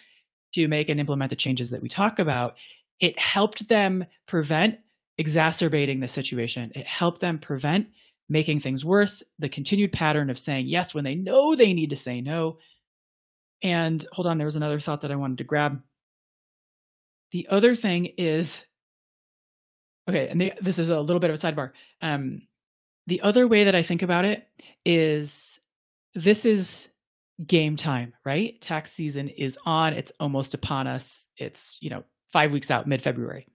to 0.54 0.68
make 0.68 0.88
and 0.88 1.00
implement 1.00 1.30
the 1.30 1.36
changes 1.36 1.70
that 1.70 1.82
we 1.82 1.88
talk 1.88 2.18
about, 2.18 2.54
it 3.00 3.18
helped 3.18 3.68
them 3.68 4.04
prevent 4.26 4.78
exacerbating 5.18 6.00
the 6.00 6.08
situation. 6.08 6.72
It 6.74 6.86
helped 6.86 7.20
them 7.20 7.38
prevent 7.38 7.88
making 8.28 8.60
things 8.60 8.84
worse, 8.84 9.22
the 9.38 9.48
continued 9.48 9.92
pattern 9.92 10.28
of 10.30 10.38
saying 10.38 10.66
yes 10.66 10.92
when 10.92 11.04
they 11.04 11.14
know 11.14 11.54
they 11.54 11.72
need 11.72 11.90
to 11.90 11.96
say 11.96 12.20
no, 12.20 12.58
and 13.62 14.06
hold 14.12 14.26
on, 14.26 14.38
there 14.38 14.46
was 14.46 14.56
another 14.56 14.80
thought 14.80 15.00
that 15.00 15.10
I 15.10 15.16
wanted 15.16 15.38
to 15.38 15.44
grab. 15.44 15.80
The 17.32 17.46
other 17.50 17.74
thing 17.74 18.06
is 18.16 18.58
okay, 20.08 20.28
and 20.28 20.52
this 20.62 20.78
is 20.78 20.90
a 20.90 21.00
little 21.00 21.20
bit 21.20 21.30
of 21.30 21.36
a 21.36 21.38
sidebar. 21.38 21.72
Um, 22.00 22.42
the 23.06 23.20
other 23.22 23.46
way 23.46 23.64
that 23.64 23.74
I 23.74 23.82
think 23.82 24.02
about 24.02 24.24
it 24.24 24.46
is 24.84 25.60
this 26.14 26.44
is 26.44 26.88
game 27.46 27.76
time, 27.76 28.12
right? 28.24 28.60
Tax 28.60 28.92
season 28.92 29.28
is 29.28 29.58
on, 29.64 29.92
it's 29.92 30.12
almost 30.18 30.54
upon 30.54 30.86
us. 30.86 31.26
It's, 31.36 31.78
you 31.80 31.90
know, 31.90 32.04
five 32.32 32.52
weeks 32.52 32.70
out, 32.70 32.86
mid 32.86 33.02
February. 33.02 33.46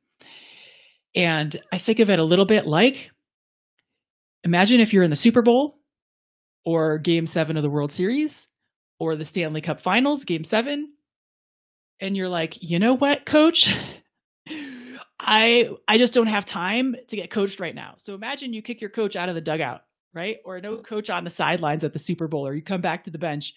And 1.16 1.56
I 1.72 1.78
think 1.78 2.00
of 2.00 2.10
it 2.10 2.20
a 2.20 2.24
little 2.24 2.46
bit 2.46 2.66
like 2.66 3.12
imagine 4.44 4.80
if 4.80 4.94
you're 4.94 5.04
in 5.04 5.10
the 5.10 5.16
Super 5.16 5.42
Bowl 5.42 5.80
or 6.66 6.98
game 6.98 7.28
seven 7.28 7.58
of 7.58 7.64
the 7.64 7.70
World 7.70 7.92
Series 7.92 8.48
or 9.00 9.16
the 9.16 9.26
Stanley 9.26 9.62
Cup 9.62 9.82
Finals, 9.82 10.26
Game 10.26 10.44
Seven, 10.44 10.94
and 12.00 12.16
you're 12.16 12.30
like, 12.30 12.58
you 12.62 12.80
know 12.80 12.94
what, 12.96 13.26
Coach, 13.26 13.74
I 15.20 15.70
I 15.88 15.98
just 15.98 16.14
don't 16.14 16.28
have 16.28 16.46
time 16.46 16.96
to 17.08 17.16
get 17.16 17.32
coached 17.32 17.60
right 17.60 17.76
now. 17.76 17.96
So 17.98 18.14
imagine 18.14 18.54
you 18.54 18.62
kick 18.62 18.82
your 18.82 18.90
coach 18.90 19.16
out 19.16 19.30
of 19.30 19.36
the 19.36 19.42
dugout, 19.42 19.82
right? 20.14 20.38
Or 20.46 20.60
no 20.60 20.78
coach 20.78 21.10
on 21.10 21.24
the 21.24 21.30
sidelines 21.30 21.84
at 21.84 21.94
the 21.94 22.00
Super 22.00 22.28
Bowl, 22.28 22.46
or 22.46 22.54
you 22.54 22.62
come 22.62 22.82
back 22.82 23.04
to 23.06 23.12
the 23.12 23.18
bench 23.18 23.54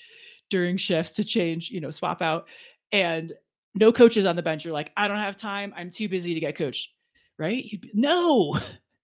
during 0.49 0.76
shifts 0.76 1.12
to 1.14 1.25
change, 1.25 1.70
you 1.70 1.80
know, 1.80 1.90
swap 1.90 2.23
out, 2.23 2.46
and 2.92 3.32
no 3.76 3.92
coaches 3.92 4.26
on 4.26 4.37
the 4.37 4.42
bench. 4.42 4.64
You're 4.64 4.75
like, 4.75 4.92
I 4.97 5.06
don't 5.06 5.18
have 5.18 5.37
time. 5.37 5.73
I'm 5.76 5.90
too 5.90 6.09
busy 6.09 6.35
to 6.35 6.40
get 6.40 6.56
coached, 6.56 6.88
right? 7.38 7.64
No, 7.95 8.59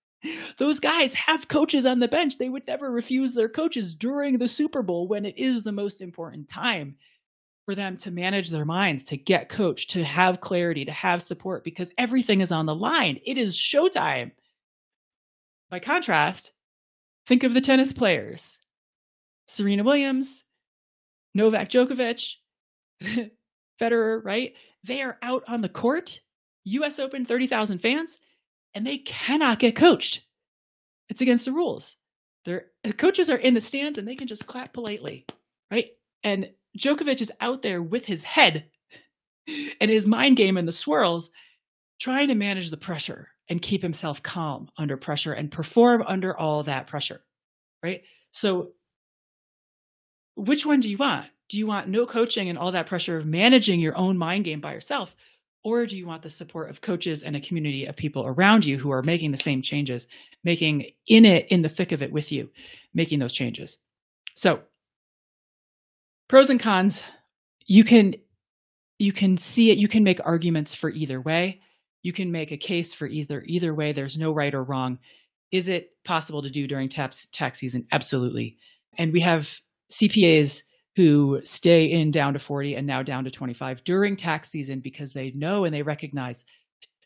those 0.59 0.81
guys 0.81 1.15
have 1.15 1.49
coaches 1.49 1.87
on 1.87 2.01
the 2.01 2.09
bench. 2.09 2.39
They 2.39 2.49
would 2.49 2.67
never 2.67 2.91
refuse 2.91 3.35
their 3.35 3.49
coaches 3.49 3.95
during 3.95 4.39
the 4.39 4.49
Super 4.49 4.83
Bowl 4.83 5.07
when 5.07 5.27
it 5.27 5.37
is 5.37 5.63
the 5.63 5.73
most 5.73 6.01
important 6.01 6.49
time 6.49 6.97
for 7.65 7.75
them 7.75 7.97
to 7.97 8.11
manage 8.11 8.51
their 8.51 8.65
minds, 8.65 9.05
to 9.05 9.17
get 9.17 9.49
coached, 9.49 9.91
to 9.91 10.03
have 10.03 10.41
clarity, 10.41 10.85
to 10.85 10.93
have 10.93 11.23
support, 11.23 11.63
because 11.63 11.91
everything 11.97 12.41
is 12.41 12.51
on 12.51 12.67
the 12.67 12.75
line. 12.75 13.21
It 13.25 13.39
is 13.39 13.57
showtime. 13.57 14.33
By 15.71 15.79
contrast, 15.79 16.53
think 17.27 17.45
of 17.45 17.55
the 17.55 17.61
tennis 17.61 17.93
players 17.93 18.59
Serena 19.47 19.85
Williams, 19.85 20.45
Novak 21.35 21.69
Djokovic, 21.71 22.35
Federer, 23.81 24.25
right? 24.25 24.55
They 24.85 25.03
are 25.03 25.19
out 25.23 25.45
on 25.49 25.61
the 25.61 25.69
court, 25.69 26.21
US 26.65 26.99
Open, 26.99 27.25
30,000 27.25 27.79
fans 27.79 28.19
and 28.75 28.87
they 28.87 28.99
cannot 28.99 29.59
get 29.59 29.77
coached. 29.77 30.25
It's 31.09 31.21
against 31.21 31.45
the 31.45 31.53
rules. 31.53 31.97
Their 32.45 32.67
coaches 32.97 33.31
are 33.31 33.37
in 33.37 33.55
the 33.55 33.61
stands 33.61 33.99
and 33.99 34.07
they 34.09 34.17
can 34.17 34.27
just 34.27 34.47
clap 34.47 34.73
politely, 34.73 35.27
right? 35.71 35.91
And 36.25 36.51
Djokovic 36.79 37.21
is 37.21 37.33
out 37.41 37.63
there 37.63 37.83
with 37.83 38.05
his 38.05 38.25
head 38.25 38.67
and 39.81 39.91
his 39.91 40.07
mind 40.07 40.37
game 40.37 40.57
and 40.57 40.67
the 40.67 40.73
swirls, 40.73 41.31
trying 42.01 42.29
to 42.29 42.35
manage 42.35 42.71
the 42.71 42.77
pressure 42.77 43.29
and 43.49 43.63
keep 43.63 43.83
himself 43.83 44.23
calm 44.23 44.69
under 44.79 44.97
pressure 44.97 45.33
and 45.33 45.51
perform 45.51 46.03
under 46.07 46.37
all 46.37 46.63
that 46.63 46.87
pressure, 46.87 47.23
right? 47.83 48.03
So, 48.31 48.73
which 50.35 50.65
one 50.65 50.81
do 50.81 50.89
you 50.89 50.97
want? 50.97 51.27
Do 51.53 51.59
you 51.59 51.67
want 51.67 51.87
no 51.87 52.07
coaching 52.07 52.49
and 52.49 52.59
all 52.59 52.73
that 52.73 52.87
pressure 52.87 53.19
of 53.19 53.27
managing 53.27 53.79
your 53.79 53.95
own 53.95 54.17
mind 54.17 54.47
game 54.47 54.63
by 54.63 54.73
yourself? 54.73 55.15
Or 55.63 55.85
do 55.85 55.99
you 55.99 56.07
want 56.07 56.23
the 56.23 56.31
support 56.31 56.71
of 56.71 56.81
coaches 56.81 57.23
and 57.23 57.37
a 57.37 57.43
community 57.43 57.85
of 57.85 57.95
people 57.95 58.25
around 58.25 58.65
you 58.65 58.79
who 58.79 58.91
are 58.91 59.03
making 59.03 59.33
the 59.33 59.37
same 59.37 59.61
changes, 59.61 60.07
making 60.45 60.93
in 61.09 61.27
it, 61.27 61.49
in 61.51 61.61
the 61.61 61.69
thick 61.69 61.93
of 61.93 62.01
it 62.01 62.11
with 62.11 62.33
you, 62.33 62.49
making 62.95 63.19
those 63.19 63.35
changes? 63.35 63.77
So, 64.35 64.61
pros 66.27 66.49
and 66.49 66.59
cons, 66.59 67.03
you 67.67 67.85
can 67.85 68.15
you 68.99 69.13
can 69.13 69.37
see 69.37 69.71
it, 69.71 69.77
you 69.77 69.89
can 69.89 70.05
make 70.05 70.21
arguments 70.25 70.75
for 70.75 70.89
either 70.89 71.21
way. 71.21 71.61
You 72.03 72.15
can 72.15 72.33
make 72.33 72.51
a 72.51 72.57
case 72.57 72.95
for 72.95 73.07
either 73.07 73.45
either 73.47 73.75
way. 73.75 73.93
There's 73.93 74.17
no 74.17 74.33
right 74.33 74.55
or 74.55 74.65
wrong. 74.65 74.99
Is 75.51 75.69
it 75.69 75.91
possible 76.03 76.41
to 76.41 76.49
do 76.49 76.67
during 76.67 76.89
tax 76.89 77.27
tax 77.31 77.59
season? 77.59 77.87
Absolutely. 77.93 78.57
And 78.97 79.13
we 79.13 79.21
have 79.21 79.61
CPAs 79.93 80.63
who 80.97 81.41
stay 81.45 81.87
in 81.87 82.11
down 82.11 82.35
to 82.35 82.39
40 82.39 82.75
and 82.75 82.87
now 82.87 83.03
down 83.03 83.25
to 83.25 83.31
25 83.31 83.83
during 83.85 84.17
tax 84.17 84.51
season 84.51 84.81
because 84.81 85.13
they 85.13 85.31
know 85.33 85.65
and 85.65 85.75
they 85.75 85.83
recognize 85.83 86.45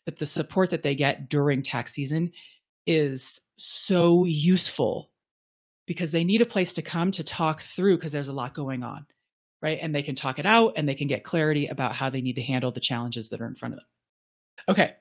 that 0.05 0.17
the 0.17 0.25
support 0.25 0.69
that 0.69 0.83
they 0.83 0.95
get 0.95 1.29
during 1.29 1.61
tax 1.61 1.93
season 1.93 2.31
is 2.85 3.39
so 3.57 4.25
useful 4.25 5.09
because 5.85 6.11
they 6.11 6.23
need 6.23 6.41
a 6.41 6.45
place 6.45 6.73
to 6.73 6.81
come 6.81 7.11
to 7.11 7.23
talk 7.23 7.61
through 7.61 7.97
because 7.97 8.11
there's 8.11 8.27
a 8.27 8.33
lot 8.33 8.53
going 8.53 8.83
on 8.83 9.05
right? 9.61 9.79
And 9.81 9.93
they 9.93 10.03
can 10.03 10.15
talk 10.15 10.39
it 10.39 10.45
out 10.45 10.73
and 10.75 10.87
they 10.87 10.95
can 10.95 11.07
get 11.07 11.23
clarity 11.23 11.67
about 11.67 11.95
how 11.95 12.09
they 12.09 12.21
need 12.21 12.35
to 12.35 12.43
handle 12.43 12.71
the 12.71 12.79
challenges 12.79 13.29
that 13.29 13.41
are 13.41 13.47
in 13.47 13.55
front 13.55 13.73
of 13.73 13.79
them. 13.79 13.87
Okay. 14.69 14.93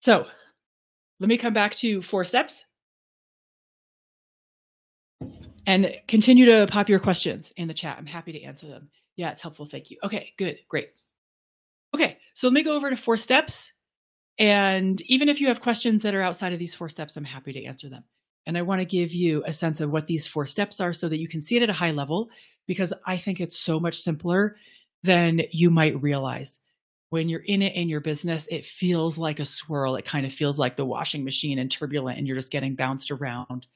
So 0.00 0.26
let 1.20 1.28
me 1.28 1.36
come 1.36 1.52
back 1.52 1.74
to 1.76 2.02
four 2.02 2.24
steps 2.24 2.64
and 5.66 5.94
continue 6.08 6.46
to 6.46 6.66
pop 6.66 6.88
your 6.88 7.00
questions 7.00 7.52
in 7.56 7.68
the 7.68 7.74
chat. 7.74 7.96
I'm 7.98 8.06
happy 8.06 8.32
to 8.32 8.42
answer 8.42 8.66
them. 8.66 8.88
Yeah, 9.16 9.30
it's 9.30 9.42
helpful. 9.42 9.66
Thank 9.66 9.90
you. 9.90 9.98
Okay, 10.02 10.32
good, 10.38 10.58
great. 10.68 10.90
Okay, 11.94 12.18
so 12.34 12.46
let 12.46 12.54
me 12.54 12.62
go 12.62 12.74
over 12.74 12.90
to 12.90 12.96
four 12.96 13.16
steps. 13.16 13.72
And 14.38 15.00
even 15.02 15.28
if 15.28 15.40
you 15.40 15.48
have 15.48 15.60
questions 15.60 16.02
that 16.02 16.14
are 16.14 16.22
outside 16.22 16.52
of 16.52 16.58
these 16.58 16.74
four 16.74 16.88
steps, 16.88 17.16
I'm 17.16 17.24
happy 17.24 17.52
to 17.52 17.64
answer 17.64 17.90
them. 17.90 18.04
And 18.46 18.56
I 18.56 18.62
want 18.62 18.80
to 18.80 18.86
give 18.86 19.12
you 19.12 19.42
a 19.46 19.52
sense 19.52 19.80
of 19.80 19.92
what 19.92 20.06
these 20.06 20.26
four 20.26 20.46
steps 20.46 20.80
are 20.80 20.92
so 20.94 21.08
that 21.08 21.18
you 21.18 21.28
can 21.28 21.40
see 21.40 21.56
it 21.56 21.62
at 21.62 21.68
a 21.68 21.74
high 21.74 21.90
level, 21.90 22.30
because 22.66 22.94
I 23.06 23.18
think 23.18 23.40
it's 23.40 23.58
so 23.58 23.78
much 23.78 24.00
simpler 24.00 24.56
than 25.02 25.42
you 25.50 25.70
might 25.70 26.00
realize. 26.00 26.58
When 27.10 27.28
you're 27.28 27.40
in 27.40 27.60
it 27.60 27.74
in 27.74 27.88
your 27.88 28.00
business, 28.00 28.46
it 28.50 28.64
feels 28.64 29.18
like 29.18 29.40
a 29.40 29.44
swirl. 29.44 29.96
It 29.96 30.04
kind 30.04 30.24
of 30.24 30.32
feels 30.32 30.58
like 30.58 30.76
the 30.76 30.86
washing 30.86 31.24
machine 31.24 31.58
and 31.58 31.70
turbulent, 31.70 32.18
and 32.18 32.26
you're 32.26 32.36
just 32.36 32.52
getting 32.52 32.76
bounced 32.76 33.10
around 33.10 33.66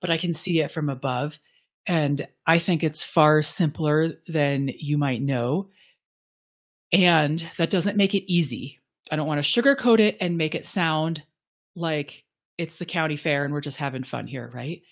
but 0.00 0.10
I 0.10 0.18
can 0.18 0.32
see 0.32 0.60
it 0.60 0.70
from 0.70 0.88
above. 0.88 1.38
And 1.86 2.26
I 2.46 2.58
think 2.58 2.82
it's 2.82 3.02
far 3.02 3.42
simpler 3.42 4.14
than 4.26 4.70
you 4.78 4.96
might 4.98 5.22
know. 5.22 5.68
And 6.92 7.44
that 7.58 7.70
doesn't 7.70 7.96
make 7.96 8.14
it 8.14 8.30
easy. 8.30 8.80
I 9.10 9.16
don't 9.16 9.26
want 9.26 9.44
to 9.44 9.62
sugarcoat 9.62 10.00
it 10.00 10.16
and 10.20 10.38
make 10.38 10.54
it 10.54 10.64
sound 10.64 11.22
like 11.76 12.24
it's 12.56 12.76
the 12.76 12.86
county 12.86 13.16
fair 13.16 13.44
and 13.44 13.52
we're 13.52 13.60
just 13.60 13.76
having 13.76 14.04
fun 14.04 14.26
here, 14.26 14.50
right? 14.54 14.82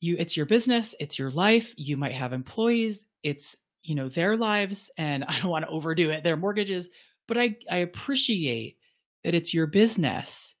You 0.00 0.16
it's 0.18 0.36
your 0.36 0.46
business, 0.46 0.94
it's 1.00 1.18
your 1.18 1.30
life. 1.30 1.74
You 1.76 1.96
might 1.96 2.12
have 2.12 2.32
employees, 2.32 3.04
it's 3.22 3.56
you 3.82 3.94
know 3.94 4.08
their 4.08 4.36
lives 4.36 4.90
and 4.96 5.24
I 5.28 5.38
don't 5.40 5.50
want 5.50 5.64
to 5.64 5.70
overdo 5.70 6.10
it, 6.10 6.24
their 6.24 6.36
mortgages, 6.36 6.88
but 7.26 7.36
I 7.36 7.56
I 7.70 7.78
appreciate 7.78 8.76
that 9.24 9.34
it's 9.34 9.54
your 9.54 9.66
business 9.66 10.54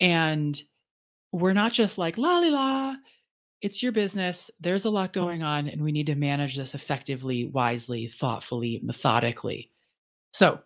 and 0.00 0.60
we're 1.32 1.52
not 1.52 1.72
just 1.72 1.98
like 1.98 2.18
la 2.18 2.38
la 2.38 2.48
la 2.48 2.96
it's 3.62 3.82
your 3.82 3.92
business. 3.92 4.50
There's 4.60 4.84
a 4.84 4.90
lot 4.90 5.12
going 5.12 5.42
on, 5.42 5.68
and 5.68 5.82
we 5.82 5.92
need 5.92 6.06
to 6.06 6.14
manage 6.14 6.56
this 6.56 6.74
effectively, 6.74 7.46
wisely, 7.46 8.06
thoughtfully, 8.08 8.80
methodically. 8.82 9.70
So, 10.32 10.60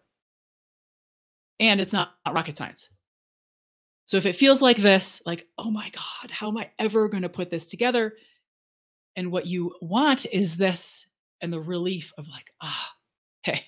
and 1.60 1.80
it's 1.80 1.92
not, 1.92 2.10
rocket 2.26 2.56
science. 2.56 2.88
So 4.06 4.16
if 4.16 4.26
it 4.26 4.34
feels 4.34 4.60
like 4.60 4.76
this, 4.76 5.22
like, 5.24 5.46
oh 5.56 5.70
my 5.70 5.88
God, 5.90 6.30
how 6.30 6.48
am 6.48 6.58
I 6.58 6.70
ever 6.78 7.08
going 7.08 7.22
to 7.22 7.28
put 7.28 7.50
this 7.50 7.68
together? 7.68 8.14
And 9.14 9.30
what 9.30 9.46
you 9.46 9.74
want 9.80 10.26
is 10.32 10.56
this 10.56 11.06
and 11.40 11.52
the 11.52 11.60
relief 11.60 12.12
of 12.18 12.26
like, 12.28 12.50
ah, 12.60 12.90
hey, 13.42 13.64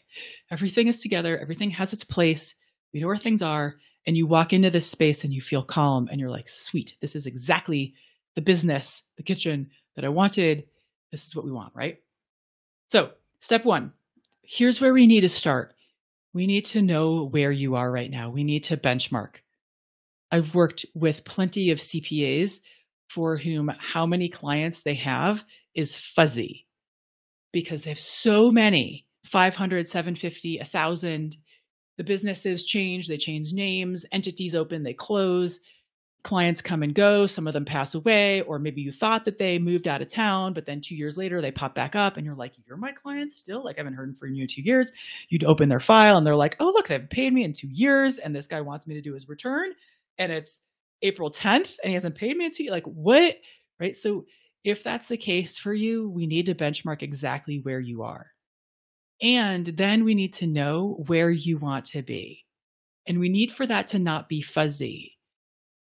everything 0.51 0.89
is 0.89 1.01
together, 1.01 1.39
everything 1.39 1.71
has 1.71 1.93
its 1.93 2.05
place, 2.05 2.55
we 2.93 3.01
know 3.01 3.07
where 3.07 3.17
things 3.17 3.43
are, 3.43 3.77
and 4.07 4.17
you 4.17 4.27
walk 4.27 4.53
into 4.53 4.71
this 4.71 4.87
space 4.87 5.23
and 5.23 5.33
you 5.33 5.41
feel 5.41 5.63
calm 5.63 6.09
and 6.11 6.21
you're 6.21 6.31
like, 6.31 6.49
sweet, 6.49 6.97
this 7.01 7.15
is 7.15 7.27
exactly 7.27 7.95
the 8.35 8.43
business, 8.43 9.03
the 9.17 9.23
kitchen 9.23 9.71
that 9.97 10.05
I 10.05 10.09
wanted. 10.09 10.65
This 11.11 11.27
is 11.27 11.37
what 11.37 11.45
we 11.45 11.53
want, 11.53 11.73
right? 11.75 11.99
So, 12.89 13.11
step 13.41 13.65
one 13.65 13.93
here's 14.43 14.81
where 14.81 14.93
we 14.93 15.07
need 15.07 15.23
to 15.23 15.29
start. 15.29 15.75
We 16.35 16.47
need 16.47 16.65
to 16.67 16.83
know 16.83 17.25
where 17.25 17.53
you 17.53 17.75
are 17.75 17.91
right 17.91 18.11
now. 18.11 18.31
We 18.31 18.45
need 18.45 18.65
to 18.65 18.77
benchmark. 18.77 19.37
I've 20.31 20.55
worked 20.55 20.87
with 20.95 21.25
plenty 21.25 21.71
of 21.71 21.79
CPAs 21.79 22.61
for 23.09 23.37
whom 23.37 23.71
how 23.79 24.07
many 24.07 24.29
clients 24.29 24.83
they 24.83 24.95
have 24.95 25.45
is 25.75 25.97
fuzzy 25.97 26.67
because 27.53 27.85
they 27.85 27.91
have 27.91 27.99
so 27.99 28.51
many 28.51 29.07
500, 29.25 29.89
750, 29.89 30.59
1,000. 30.59 31.37
The 31.99 32.05
businesses 32.05 32.65
change, 32.65 33.09
they 33.09 33.19
change 33.19 33.53
names, 33.53 34.07
entities 34.13 34.55
open, 34.55 34.83
they 34.83 34.95
close 34.95 35.61
clients 36.25 36.63
come 36.63 36.85
and 36.85 36.95
go 36.95 37.27
some 37.27 37.49
of 37.49 37.53
them 37.53 37.65
pass 37.65 37.95
away 37.95 38.43
or 38.43 38.59
maybe 38.59 38.81
you 38.81 38.93
thought 38.93 39.25
that 39.25 39.39
they 39.39 39.59
moved 39.59 39.89
out 39.89 40.01
of 40.01 40.09
town 40.09 40.53
but 40.53 40.65
then 40.65 40.81
two 40.81 40.95
years 40.95 41.17
later 41.17 41.41
they 41.41 41.51
pop 41.51 41.75
back 41.75 41.97
up 41.97 42.17
and 42.17 42.25
you're 42.25 42.37
like 42.37 42.53
you're 42.67 42.77
my 42.77 42.93
client 42.93 43.33
still? 43.33 43.65
Like 43.65 43.77
i 43.77 43.81
haven't 43.81 43.95
heard 43.95 44.17
from 44.17 44.35
you 44.35 44.43
in 44.43 44.49
two 44.49 44.63
years. 44.63 44.93
You'd 45.29 45.45
open 45.45 45.69
their 45.69 45.81
file 45.81 46.17
and 46.17 46.27
they're 46.27 46.37
like 46.37 46.57
oh 46.61 46.67
look 46.67 46.89
they 46.89 46.95
haven't 46.95 47.11
paid 47.11 47.33
me 47.33 47.45
in 47.45 47.53
two 47.53 47.69
years 47.69 48.19
and 48.19 48.35
this 48.35 48.47
guy 48.47 48.61
wants 48.61 48.87
me 48.87 48.95
to 48.95 49.01
do 49.01 49.15
his 49.15 49.29
return 49.29 49.73
and 50.19 50.31
it's 50.31 50.61
april 51.03 51.31
10th 51.31 51.71
and 51.83 51.89
he 51.89 51.95
hasn't 51.95 52.15
paid 52.15 52.37
me 52.37 52.47
in 52.47 52.53
two 52.53 52.67
like 52.67 52.85
what? 52.85 53.37
Right? 53.81 53.97
So 53.97 54.27
if 54.63 54.85
that's 54.85 55.09
the 55.09 55.17
case 55.17 55.59
for 55.59 55.75
you 55.75 56.09
we 56.09 56.27
need 56.27 56.47
to 56.47 56.55
benchmark 56.55 57.03
exactly 57.03 57.59
where 57.59 57.81
you 57.81 58.03
are. 58.03 58.27
And 59.21 59.67
then 59.67 60.05
we 60.05 60.15
need 60.15 60.35
to 60.35 60.47
know 60.47 61.03
where 61.07 61.31
you 61.31 61.59
want 61.59 61.85
to 61.87 62.03
be. 62.03 62.45
And 63.07 63.21
we 63.21 63.29
need 63.29 63.53
for 63.53 63.67
that 63.67 63.89
to 63.89 63.99
not 64.01 64.29
be 64.29 64.41
fuzzy 64.41 65.17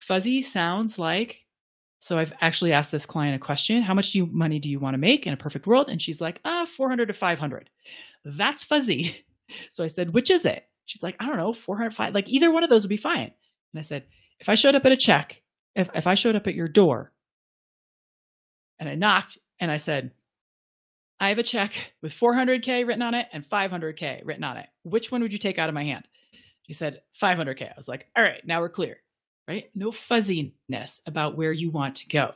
Fuzzy 0.07 0.41
sounds 0.41 1.00
like 1.00 1.39
so 2.00 2.19
I've 2.19 2.33
actually 2.41 2.74
asked 2.74 2.91
this 2.91 3.05
client 3.05 3.38
a 3.38 3.39
question: 3.39 3.81
How 3.81 3.93
much 3.93 4.13
money 4.17 4.60
do 4.60 4.69
you 4.69 4.77
want 4.77 4.93
to 4.93 4.98
make 4.98 5.25
in 5.25 5.31
a 5.31 5.38
perfect 5.38 5.65
world? 5.65 5.88
And 5.89 6.01
she's 6.01 6.19
like, 6.19 6.41
ah, 6.43 6.65
400 6.65 7.05
to 7.07 7.13
500. 7.13 7.69
That's 8.25 8.63
fuzzy. 8.63 9.25
So 9.72 9.83
I 9.83 9.88
said, 9.88 10.13
which 10.13 10.31
is 10.31 10.45
it? 10.45 10.67
She's 10.86 11.03
like, 11.03 11.15
I 11.19 11.27
don't 11.27 11.38
know, 11.38 11.53
405. 11.53 12.15
Like 12.15 12.27
either 12.27 12.50
one 12.50 12.63
of 12.63 12.69
those 12.69 12.83
would 12.83 12.89
be 12.89 12.98
fine. 12.98 13.29
And 13.74 13.79
I 13.79 13.81
said, 13.81 14.05
if 14.39 14.50
I 14.50 14.55
showed 14.55 14.74
up 14.74 14.86
at 14.86 14.91
a 14.91 14.98
check, 14.98 15.41
if, 15.75 15.89
if 15.93 16.07
I 16.07 16.15
showed 16.15 16.36
up 16.36 16.48
at 16.48 16.55
your 16.55 16.69
door 16.69 17.12
and 18.79 18.89
I 18.89 18.95
knocked 18.95 19.37
and 19.59 19.70
I 19.70 19.77
said, 19.77 20.11
I 21.20 21.29
have 21.29 21.39
a 21.39 21.44
check 21.44 21.74
with 22.01 22.13
400K 22.13 22.87
written 22.87 23.03
on 23.03 23.13
it 23.13 23.27
and 23.31 23.48
500K 23.48 24.22
written 24.25 24.46
on 24.46 24.57
it. 24.57 24.68
Which 24.83 25.11
one 25.11 25.22
would 25.22 25.33
you 25.33 25.39
take 25.39 25.59
out 25.59 25.70
of 25.70 25.75
my 25.75 25.83
hand? 25.83 26.07
She 26.63 26.74
said, 26.74 27.01
500K. 27.22 27.63
I 27.63 27.74
was 27.77 27.89
like, 27.89 28.07
all 28.18 28.24
right, 28.24 28.42
now 28.46 28.61
we're 28.61 28.70
clear 28.70 28.98
right? 29.48 29.70
No 29.75 29.92
fuzziness 29.92 31.01
about 31.06 31.38
where 31.38 31.51
you 31.51 31.70
want 31.70 31.98
to 31.98 32.08
go. 32.08 32.32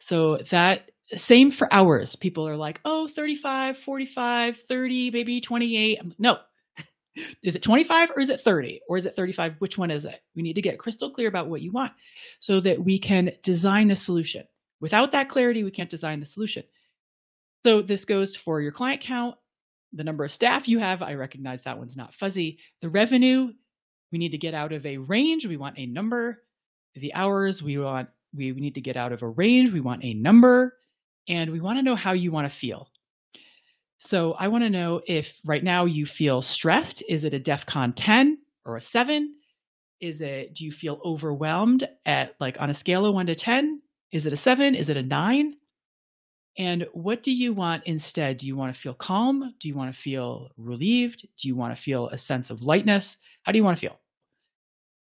So 0.00 0.38
that 0.50 0.90
same 1.14 1.50
for 1.50 1.72
hours. 1.72 2.16
People 2.16 2.48
are 2.48 2.56
like, 2.56 2.80
oh, 2.84 3.08
35, 3.08 3.78
45, 3.78 4.58
30, 4.58 5.10
maybe 5.10 5.40
28. 5.40 6.00
No. 6.18 6.38
is 7.42 7.56
it 7.56 7.62
25 7.62 8.12
or 8.16 8.20
is 8.20 8.30
it 8.30 8.40
30 8.40 8.80
or 8.88 8.96
is 8.96 9.06
it 9.06 9.14
35? 9.14 9.56
Which 9.58 9.78
one 9.78 9.90
is 9.90 10.04
it? 10.04 10.20
We 10.34 10.42
need 10.42 10.54
to 10.54 10.62
get 10.62 10.78
crystal 10.78 11.10
clear 11.10 11.28
about 11.28 11.48
what 11.48 11.62
you 11.62 11.72
want 11.72 11.92
so 12.40 12.60
that 12.60 12.82
we 12.82 12.98
can 12.98 13.32
design 13.42 13.88
the 13.88 13.96
solution. 13.96 14.44
Without 14.80 15.12
that 15.12 15.28
clarity, 15.28 15.64
we 15.64 15.70
can't 15.70 15.90
design 15.90 16.20
the 16.20 16.26
solution. 16.26 16.64
So 17.64 17.82
this 17.82 18.04
goes 18.04 18.36
for 18.36 18.60
your 18.60 18.72
client 18.72 19.00
count, 19.00 19.36
the 19.92 20.04
number 20.04 20.24
of 20.24 20.30
staff 20.30 20.68
you 20.68 20.78
have. 20.78 21.02
I 21.02 21.14
recognize 21.14 21.64
that 21.64 21.78
one's 21.78 21.96
not 21.96 22.14
fuzzy. 22.14 22.58
The 22.82 22.90
revenue, 22.90 23.52
we 24.12 24.18
need 24.18 24.30
to 24.30 24.38
get 24.38 24.54
out 24.54 24.72
of 24.72 24.86
a 24.86 24.96
range. 24.98 25.46
We 25.46 25.56
want 25.56 25.78
a 25.78 25.86
number. 25.86 26.42
The 26.94 27.14
hours 27.14 27.62
we 27.62 27.78
want 27.78 28.08
we 28.34 28.52
need 28.52 28.74
to 28.74 28.80
get 28.80 28.96
out 28.96 29.12
of 29.12 29.22
a 29.22 29.28
range. 29.28 29.70
We 29.70 29.80
want 29.80 30.04
a 30.04 30.14
number, 30.14 30.74
and 31.28 31.50
we 31.50 31.60
want 31.60 31.78
to 31.78 31.82
know 31.82 31.96
how 31.96 32.12
you 32.12 32.30
want 32.30 32.50
to 32.50 32.56
feel. 32.56 32.88
So 33.98 34.32
I 34.32 34.48
want 34.48 34.64
to 34.64 34.70
know 34.70 35.00
if 35.06 35.40
right 35.44 35.64
now 35.64 35.86
you 35.86 36.04
feel 36.04 36.42
stressed. 36.42 37.02
Is 37.08 37.24
it 37.24 37.34
a 37.34 37.40
DEFCON 37.40 37.94
10 37.96 38.38
or 38.64 38.76
a 38.76 38.80
7? 38.80 39.34
Is 40.00 40.20
it, 40.20 40.54
do 40.54 40.64
you 40.64 40.72
feel 40.72 41.00
overwhelmed 41.04 41.88
at 42.04 42.34
like 42.38 42.60
on 42.60 42.68
a 42.68 42.74
scale 42.74 43.06
of 43.06 43.14
1 43.14 43.26
to 43.26 43.34
10? 43.34 43.80
Is 44.12 44.26
it 44.26 44.32
a 44.32 44.36
7? 44.36 44.74
Is 44.74 44.90
it 44.90 44.98
a 44.98 45.02
9? 45.02 45.54
And 46.58 46.86
what 46.92 47.22
do 47.22 47.32
you 47.32 47.52
want 47.52 47.82
instead? 47.84 48.38
Do 48.38 48.46
you 48.46 48.56
want 48.56 48.74
to 48.74 48.80
feel 48.80 48.94
calm? 48.94 49.54
Do 49.60 49.68
you 49.68 49.74
want 49.74 49.94
to 49.94 50.00
feel 50.00 50.50
relieved? 50.56 51.26
Do 51.40 51.48
you 51.48 51.54
want 51.54 51.76
to 51.76 51.80
feel 51.80 52.08
a 52.08 52.18
sense 52.18 52.48
of 52.48 52.62
lightness? 52.62 53.18
How 53.42 53.52
do 53.52 53.58
you 53.58 53.64
want 53.64 53.76
to 53.76 53.80
feel? 53.80 53.98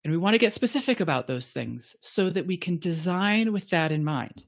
And 0.03 0.11
we 0.11 0.17
want 0.17 0.33
to 0.33 0.39
get 0.39 0.53
specific 0.53 0.99
about 0.99 1.27
those 1.27 1.51
things 1.51 1.95
so 2.01 2.29
that 2.29 2.45
we 2.45 2.57
can 2.57 2.77
design 2.77 3.53
with 3.53 3.69
that 3.69 3.91
in 3.91 4.03
mind. 4.03 4.45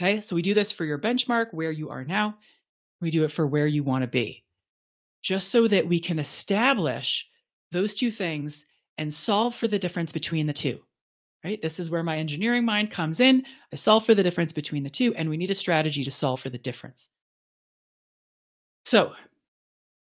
Okay, 0.00 0.20
so 0.20 0.34
we 0.34 0.42
do 0.42 0.54
this 0.54 0.72
for 0.72 0.84
your 0.84 0.98
benchmark, 0.98 1.52
where 1.52 1.70
you 1.70 1.90
are 1.90 2.04
now. 2.04 2.36
We 3.00 3.10
do 3.10 3.24
it 3.24 3.32
for 3.32 3.46
where 3.46 3.66
you 3.66 3.82
want 3.82 4.02
to 4.02 4.08
be, 4.08 4.44
just 5.22 5.48
so 5.48 5.68
that 5.68 5.86
we 5.86 6.00
can 6.00 6.18
establish 6.18 7.26
those 7.70 7.94
two 7.94 8.10
things 8.10 8.64
and 8.98 9.12
solve 9.12 9.54
for 9.54 9.68
the 9.68 9.78
difference 9.78 10.12
between 10.12 10.46
the 10.46 10.52
two 10.52 10.80
right? 11.44 11.60
This 11.60 11.78
is 11.80 11.90
where 11.90 12.02
my 12.02 12.16
engineering 12.16 12.64
mind 12.64 12.90
comes 12.90 13.20
in. 13.20 13.44
I 13.72 13.76
solve 13.76 14.04
for 14.04 14.14
the 14.14 14.22
difference 14.22 14.52
between 14.52 14.82
the 14.82 14.90
two, 14.90 15.14
and 15.14 15.28
we 15.28 15.36
need 15.36 15.50
a 15.50 15.54
strategy 15.54 16.04
to 16.04 16.10
solve 16.10 16.40
for 16.40 16.50
the 16.50 16.58
difference. 16.58 17.08
So, 18.84 19.12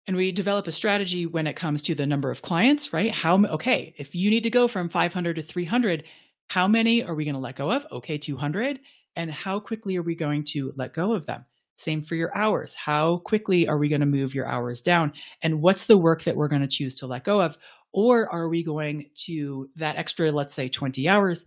and 0.07 0.17
we 0.17 0.33
develop 0.33 0.67
a 0.67 0.73
strategy 0.73 1.27
when 1.27 1.47
it 1.47 1.57
comes 1.57 1.83
to 1.83 1.95
the 1.95 2.07
number 2.07 2.31
of 2.31 2.43
clients, 2.43 2.93
right? 2.93 3.13
How, 3.13 3.45
okay, 3.45 3.95
if 3.99 4.15
you 4.15 4.31
need 4.31 4.45
to 4.45 4.51
go 4.51 4.67
from 4.67 4.89
500 4.89 5.37
to 5.37 5.43
300, 5.43 6.05
how 6.49 6.67
many 6.67 7.05
are 7.05 7.15
we 7.15 7.25
going 7.25 7.35
to 7.35 7.41
let 7.41 7.57
go 7.57 7.71
of? 7.71 7.87
Okay, 7.93 8.17
200. 8.17 8.81
And 9.17 9.31
how 9.31 9.61
quickly 9.61 9.97
are 9.97 10.03
we 10.03 10.15
going 10.15 10.45
to 10.53 10.73
let 10.77 10.95
go 10.95 11.13
of 11.13 11.27
them? 11.27 11.45
Same 11.77 12.03
for 12.03 12.15
your 12.15 12.37
hours. 12.37 12.75
How 12.75 13.19
quickly 13.19 13.69
are 13.69 13.79
we 13.79 13.89
going 13.89 14.01
to 14.01 14.07
move 14.07 14.35
your 14.35 14.49
hours 14.49 14.81
down? 14.83 15.13
And 15.43 15.61
what's 15.61 15.87
the 15.87 15.99
work 15.99 16.25
that 16.25 16.37
we're 16.37 16.49
going 16.49 16.63
to 16.63 16.69
choose 16.69 16.99
to 16.99 17.07
let 17.07 17.25
go 17.25 17.41
of? 17.41 17.59
Or 17.99 18.33
are 18.33 18.49
we 18.49 18.63
going 18.63 19.11
to 19.27 19.69
that 19.75 19.97
extra, 19.97 20.31
let's 20.31 20.55
say 20.55 20.69
20 20.69 21.09
hours, 21.09 21.45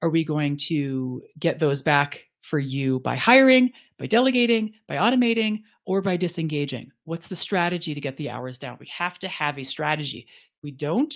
are 0.00 0.10
we 0.10 0.22
going 0.22 0.56
to 0.68 1.24
get 1.40 1.58
those 1.58 1.82
back 1.82 2.20
for 2.42 2.60
you 2.60 3.00
by 3.00 3.16
hiring, 3.16 3.72
by 3.98 4.06
delegating, 4.06 4.74
by 4.86 4.94
automating, 4.94 5.62
or 5.86 6.00
by 6.00 6.16
disengaging? 6.16 6.92
What's 7.02 7.26
the 7.26 7.34
strategy 7.34 7.94
to 7.94 8.00
get 8.00 8.16
the 8.16 8.30
hours 8.30 8.58
down? 8.58 8.76
We 8.78 8.88
have 8.96 9.18
to 9.18 9.26
have 9.26 9.58
a 9.58 9.64
strategy. 9.64 10.28
If 10.28 10.62
we 10.62 10.70
don't, 10.70 11.12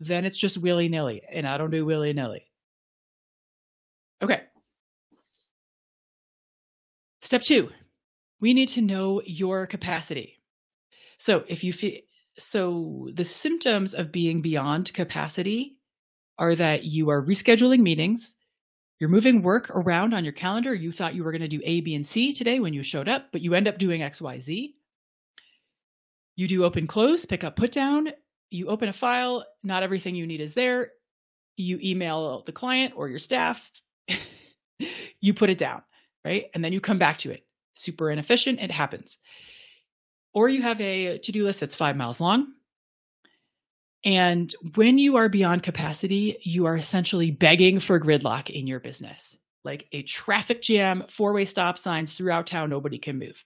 then 0.00 0.24
it's 0.24 0.36
just 0.36 0.58
willy 0.58 0.88
nilly, 0.88 1.22
and 1.32 1.46
I 1.46 1.56
don't 1.56 1.70
do 1.70 1.86
willy 1.86 2.12
nilly. 2.12 2.42
Okay. 4.20 4.40
Step 7.22 7.42
two, 7.42 7.70
we 8.40 8.52
need 8.52 8.70
to 8.70 8.80
know 8.80 9.22
your 9.24 9.64
capacity. 9.68 10.40
So 11.18 11.44
if 11.46 11.62
you 11.62 11.72
feel 11.72 12.00
so 12.38 13.08
the 13.14 13.24
symptoms 13.24 13.94
of 13.94 14.12
being 14.12 14.40
beyond 14.42 14.92
capacity 14.94 15.76
are 16.38 16.54
that 16.54 16.84
you 16.84 17.10
are 17.10 17.22
rescheduling 17.22 17.80
meetings, 17.80 18.34
you're 19.00 19.10
moving 19.10 19.42
work 19.42 19.70
around 19.70 20.12
on 20.12 20.24
your 20.24 20.32
calendar. 20.32 20.74
You 20.74 20.90
thought 20.90 21.14
you 21.14 21.22
were 21.22 21.30
going 21.30 21.42
to 21.42 21.48
do 21.48 21.60
A, 21.64 21.80
B, 21.80 21.94
and 21.94 22.06
C 22.06 22.32
today 22.32 22.58
when 22.58 22.74
you 22.74 22.82
showed 22.82 23.08
up, 23.08 23.26
but 23.30 23.42
you 23.42 23.54
end 23.54 23.68
up 23.68 23.78
doing 23.78 24.02
X, 24.02 24.20
Y, 24.20 24.40
Z. 24.40 24.74
You 26.36 26.48
do 26.48 26.64
open 26.64 26.86
close, 26.86 27.24
pick 27.24 27.44
up, 27.44 27.56
put 27.56 27.72
down. 27.72 28.08
You 28.50 28.68
open 28.68 28.88
a 28.88 28.92
file, 28.92 29.44
not 29.62 29.82
everything 29.82 30.14
you 30.14 30.26
need 30.26 30.40
is 30.40 30.54
there. 30.54 30.92
You 31.56 31.78
email 31.82 32.42
the 32.44 32.52
client 32.52 32.94
or 32.96 33.08
your 33.08 33.18
staff, 33.18 33.70
you 35.20 35.34
put 35.34 35.50
it 35.50 35.58
down, 35.58 35.82
right? 36.24 36.46
And 36.54 36.64
then 36.64 36.72
you 36.72 36.80
come 36.80 36.98
back 36.98 37.18
to 37.18 37.30
it. 37.30 37.44
Super 37.74 38.10
inefficient, 38.10 38.60
it 38.60 38.70
happens. 38.70 39.18
Or 40.34 40.48
you 40.48 40.62
have 40.62 40.80
a 40.80 41.18
to 41.18 41.32
do 41.32 41.44
list 41.44 41.60
that's 41.60 41.76
five 41.76 41.96
miles 41.96 42.20
long. 42.20 42.52
And 44.04 44.54
when 44.76 44.98
you 44.98 45.16
are 45.16 45.28
beyond 45.28 45.62
capacity, 45.62 46.38
you 46.42 46.66
are 46.66 46.76
essentially 46.76 47.30
begging 47.30 47.80
for 47.80 47.98
gridlock 47.98 48.48
in 48.48 48.66
your 48.66 48.80
business. 48.80 49.36
Like 49.64 49.86
a 49.92 50.02
traffic 50.02 50.62
jam, 50.62 51.04
four 51.08 51.32
way 51.32 51.44
stop 51.44 51.78
signs 51.78 52.12
throughout 52.12 52.46
town, 52.46 52.70
nobody 52.70 52.98
can 52.98 53.18
move. 53.18 53.44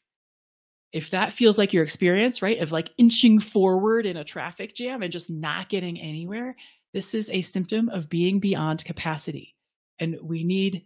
If 0.92 1.10
that 1.10 1.32
feels 1.32 1.56
like 1.56 1.72
your 1.72 1.84
experience, 1.84 2.42
right, 2.42 2.58
of 2.60 2.70
like 2.70 2.90
inching 2.98 3.40
forward 3.40 4.04
in 4.04 4.18
a 4.18 4.24
traffic 4.24 4.74
jam 4.74 5.02
and 5.02 5.10
just 5.10 5.30
not 5.30 5.70
getting 5.70 5.98
anywhere, 5.98 6.54
this 6.92 7.14
is 7.14 7.30
a 7.30 7.40
symptom 7.40 7.88
of 7.88 8.10
being 8.10 8.38
beyond 8.38 8.84
capacity. 8.84 9.54
And 9.98 10.18
we 10.22 10.44
need 10.44 10.84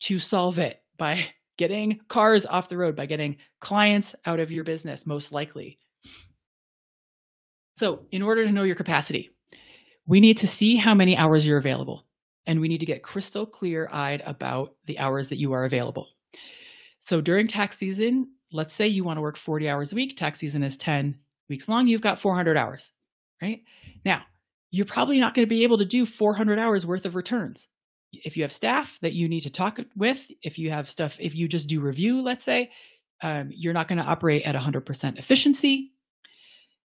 to 0.00 0.18
solve 0.18 0.58
it 0.58 0.82
by 0.98 1.26
getting 1.56 2.00
cars 2.08 2.46
off 2.46 2.68
the 2.68 2.76
road, 2.76 2.96
by 2.96 3.06
getting 3.06 3.36
clients 3.60 4.14
out 4.24 4.40
of 4.40 4.50
your 4.50 4.64
business, 4.64 5.06
most 5.06 5.32
likely. 5.32 5.78
So, 7.76 8.06
in 8.10 8.22
order 8.22 8.44
to 8.44 8.52
know 8.52 8.62
your 8.62 8.76
capacity, 8.76 9.30
we 10.06 10.20
need 10.20 10.38
to 10.38 10.46
see 10.46 10.76
how 10.76 10.94
many 10.94 11.16
hours 11.16 11.46
you're 11.46 11.58
available, 11.58 12.06
and 12.46 12.60
we 12.60 12.68
need 12.68 12.80
to 12.80 12.86
get 12.86 13.02
crystal 13.02 13.44
clear 13.44 13.88
eyed 13.92 14.22
about 14.24 14.74
the 14.86 14.98
hours 14.98 15.28
that 15.28 15.38
you 15.38 15.52
are 15.52 15.64
available. 15.64 16.08
So, 17.00 17.20
during 17.20 17.46
tax 17.46 17.78
season, 17.78 18.28
let's 18.52 18.74
say 18.74 18.86
you 18.86 19.04
want 19.04 19.18
to 19.18 19.22
work 19.22 19.36
40 19.36 19.68
hours 19.68 19.92
a 19.92 19.96
week, 19.96 20.16
tax 20.16 20.38
season 20.38 20.62
is 20.62 20.76
10 20.76 21.16
weeks 21.48 21.68
long, 21.68 21.86
you've 21.86 22.00
got 22.00 22.18
400 22.18 22.56
hours, 22.56 22.90
right? 23.42 23.62
Now, 24.04 24.22
you're 24.70 24.86
probably 24.86 25.18
not 25.18 25.34
going 25.34 25.46
to 25.46 25.54
be 25.54 25.62
able 25.62 25.78
to 25.78 25.84
do 25.84 26.06
400 26.06 26.58
hours 26.58 26.86
worth 26.86 27.06
of 27.06 27.14
returns. 27.14 27.66
If 28.12 28.36
you 28.36 28.42
have 28.42 28.52
staff 28.52 28.98
that 29.02 29.12
you 29.12 29.28
need 29.28 29.42
to 29.42 29.50
talk 29.50 29.78
with, 29.96 30.24
if 30.42 30.58
you 30.58 30.70
have 30.70 30.88
stuff, 30.88 31.16
if 31.18 31.34
you 31.34 31.48
just 31.48 31.68
do 31.68 31.80
review, 31.80 32.22
let's 32.22 32.44
say, 32.44 32.70
um, 33.22 33.50
you're 33.52 33.72
not 33.72 33.88
going 33.88 33.98
to 33.98 34.04
operate 34.04 34.42
at 34.44 34.54
100% 34.54 35.18
efficiency 35.18 35.92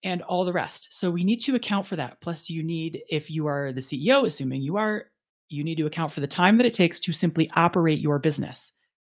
and 0.03 0.21
all 0.23 0.45
the 0.45 0.53
rest. 0.53 0.87
So 0.91 1.09
we 1.09 1.23
need 1.23 1.37
to 1.41 1.55
account 1.55 1.87
for 1.87 1.95
that. 1.95 2.21
Plus, 2.21 2.49
you 2.49 2.63
need, 2.63 3.01
if 3.09 3.29
you 3.29 3.47
are 3.47 3.71
the 3.71 3.81
CEO, 3.81 4.25
assuming 4.25 4.61
you 4.61 4.77
are, 4.77 5.05
you 5.49 5.63
need 5.63 5.77
to 5.77 5.85
account 5.85 6.11
for 6.11 6.19
the 6.19 6.27
time 6.27 6.57
that 6.57 6.65
it 6.65 6.73
takes 6.73 6.99
to 7.01 7.13
simply 7.13 7.49
operate 7.55 7.99
your 7.99 8.19
business, 8.19 8.73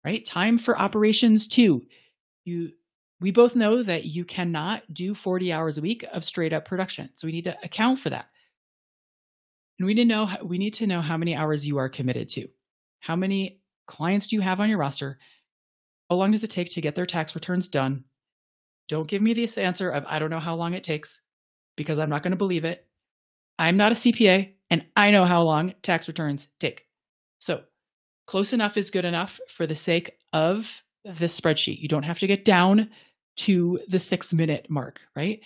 right? 0.04 0.24
Time 0.24 0.58
for 0.58 0.78
operations 0.78 1.48
too. 1.48 1.82
You, 2.44 2.70
we 3.20 3.30
both 3.30 3.56
know 3.56 3.82
that 3.82 4.04
you 4.04 4.24
cannot 4.24 4.82
do 4.92 5.14
40 5.14 5.52
hours 5.52 5.78
a 5.78 5.82
week 5.82 6.04
of 6.12 6.24
straight 6.24 6.52
up 6.52 6.64
production. 6.64 7.10
So 7.16 7.26
we 7.26 7.32
need 7.32 7.44
to 7.44 7.56
account 7.64 7.98
for 7.98 8.10
that. 8.10 8.26
And 9.78 9.86
we 9.86 9.94
need 9.94 10.02
to 10.02 10.08
know, 10.08 10.28
we 10.44 10.58
need 10.58 10.74
to 10.74 10.86
know 10.86 11.00
how 11.00 11.16
many 11.16 11.34
hours 11.34 11.66
you 11.66 11.78
are 11.78 11.88
committed 11.88 12.28
to. 12.30 12.48
How 13.00 13.16
many 13.16 13.60
clients 13.86 14.26
do 14.26 14.36
you 14.36 14.42
have 14.42 14.60
on 14.60 14.68
your 14.68 14.78
roster? 14.78 15.18
How 16.10 16.16
long 16.16 16.32
does 16.32 16.42
it 16.42 16.50
take 16.50 16.70
to 16.72 16.80
get 16.80 16.94
their 16.94 17.06
tax 17.06 17.34
returns 17.34 17.68
done? 17.68 18.04
Don't 18.88 19.08
give 19.08 19.22
me 19.22 19.34
this 19.34 19.58
answer 19.58 19.90
of 19.90 20.04
I 20.06 20.18
don't 20.18 20.30
know 20.30 20.40
how 20.40 20.54
long 20.54 20.74
it 20.74 20.82
takes 20.82 21.20
because 21.76 21.98
I'm 21.98 22.10
not 22.10 22.22
going 22.22 22.32
to 22.32 22.36
believe 22.36 22.64
it. 22.64 22.86
I'm 23.58 23.76
not 23.76 23.92
a 23.92 23.96
CPA 23.96 24.52
and 24.70 24.84
I 24.96 25.10
know 25.10 25.24
how 25.24 25.42
long 25.42 25.74
tax 25.82 26.08
returns 26.08 26.46
take. 26.60 26.86
So, 27.38 27.62
close 28.26 28.52
enough 28.52 28.76
is 28.76 28.90
good 28.90 29.04
enough 29.04 29.40
for 29.48 29.66
the 29.66 29.74
sake 29.74 30.12
of 30.32 30.70
this 31.04 31.38
spreadsheet. 31.38 31.80
You 31.80 31.88
don't 31.88 32.02
have 32.02 32.18
to 32.18 32.26
get 32.26 32.44
down 32.44 32.90
to 33.36 33.80
the 33.88 33.98
six 33.98 34.32
minute 34.32 34.66
mark, 34.68 35.00
right? 35.14 35.40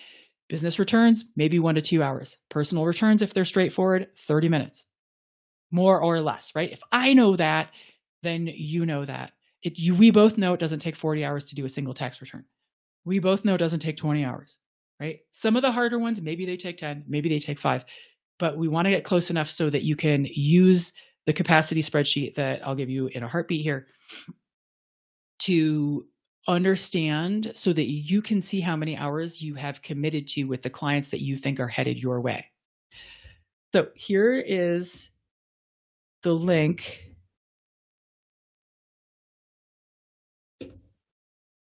Business 0.53 0.79
returns, 0.79 1.25
maybe 1.35 1.59
one 1.59 1.75
to 1.75 1.83
two 1.83 2.03
hours. 2.03 2.37
Personal 2.49 2.87
returns, 2.87 3.23
if 3.23 3.35
they're 3.35 3.45
straightforward, 3.45 4.07
30 4.29 4.49
minutes, 4.49 4.85
more 5.73 6.01
or 6.01 6.21
less, 6.21 6.53
right? 6.55 6.71
If 6.71 6.81
I 6.93 7.15
know 7.15 7.35
that, 7.37 7.71
then 8.23 8.47
you 8.47 8.87
know 8.87 9.05
that. 9.05 9.33
It, 9.63 9.79
you, 9.79 9.97
we 9.97 10.11
both 10.11 10.39
know 10.39 10.53
it 10.53 10.61
doesn't 10.61 10.79
take 10.79 10.95
40 10.95 11.25
hours 11.25 11.47
to 11.47 11.57
do 11.57 11.65
a 11.65 11.69
single 11.69 11.95
tax 11.95 12.21
return 12.21 12.45
we 13.05 13.19
both 13.19 13.45
know 13.45 13.55
it 13.55 13.59
doesn't 13.59 13.81
take 13.81 13.97
20 13.97 14.25
hours, 14.25 14.59
right? 15.01 15.21
Some 15.33 15.57
of 15.57 15.63
the 15.63 15.73
harder 15.73 15.99
ones, 15.99 16.21
maybe 16.21 16.47
they 16.47 16.57
take 16.57 16.79
10, 16.79 17.05
maybe 17.09 17.29
they 17.29 17.39
take 17.39 17.59
five, 17.59 17.85
but 18.39 18.57
we 18.57 18.69
want 18.69 18.87
to 18.87 18.91
get 18.91 19.05
close 19.05 19.31
enough 19.31 19.51
so 19.51 19.71
that 19.71 19.83
you 19.83 19.97
can 19.97 20.27
use 20.31 20.93
the 21.27 21.33
capacity 21.33 21.83
spreadsheet 21.83 22.35
that 22.35 22.67
I'll 22.67 22.75
give 22.75 22.91
you 22.91 23.09
in 23.09 23.23
a 23.23 23.29
heartbeat 23.29 23.63
here 23.63 23.87
to 25.41 26.07
understand 26.49 27.53
so 27.55 27.73
that 27.73 27.91
you 27.91 28.21
can 28.21 28.43
see 28.43 28.61
how 28.61 28.77
many 28.77 28.97
hours 28.97 29.41
you 29.41 29.55
have 29.55 29.83
committed 29.83 30.27
to 30.29 30.45
with 30.45 30.63
the 30.63 30.71
clients 30.71 31.09
that 31.11 31.23
you 31.23 31.37
think 31.37 31.61
are 31.61 31.69
headed 31.69 32.03
your 32.03 32.21
way. 32.21 32.47
So 33.73 33.89
here 33.95 34.39
is 34.39 35.11
the 36.23 36.33
link 36.33 37.13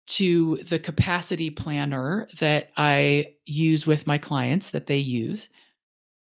to 0.07 0.57
the 0.69 0.79
capacity 0.79 1.51
planner 1.51 2.29
that 2.39 2.71
I 2.77 3.35
use 3.45 3.87
with 3.87 4.07
my 4.07 4.17
clients 4.17 4.71
that 4.71 4.87
they 4.87 4.97
use. 4.97 5.49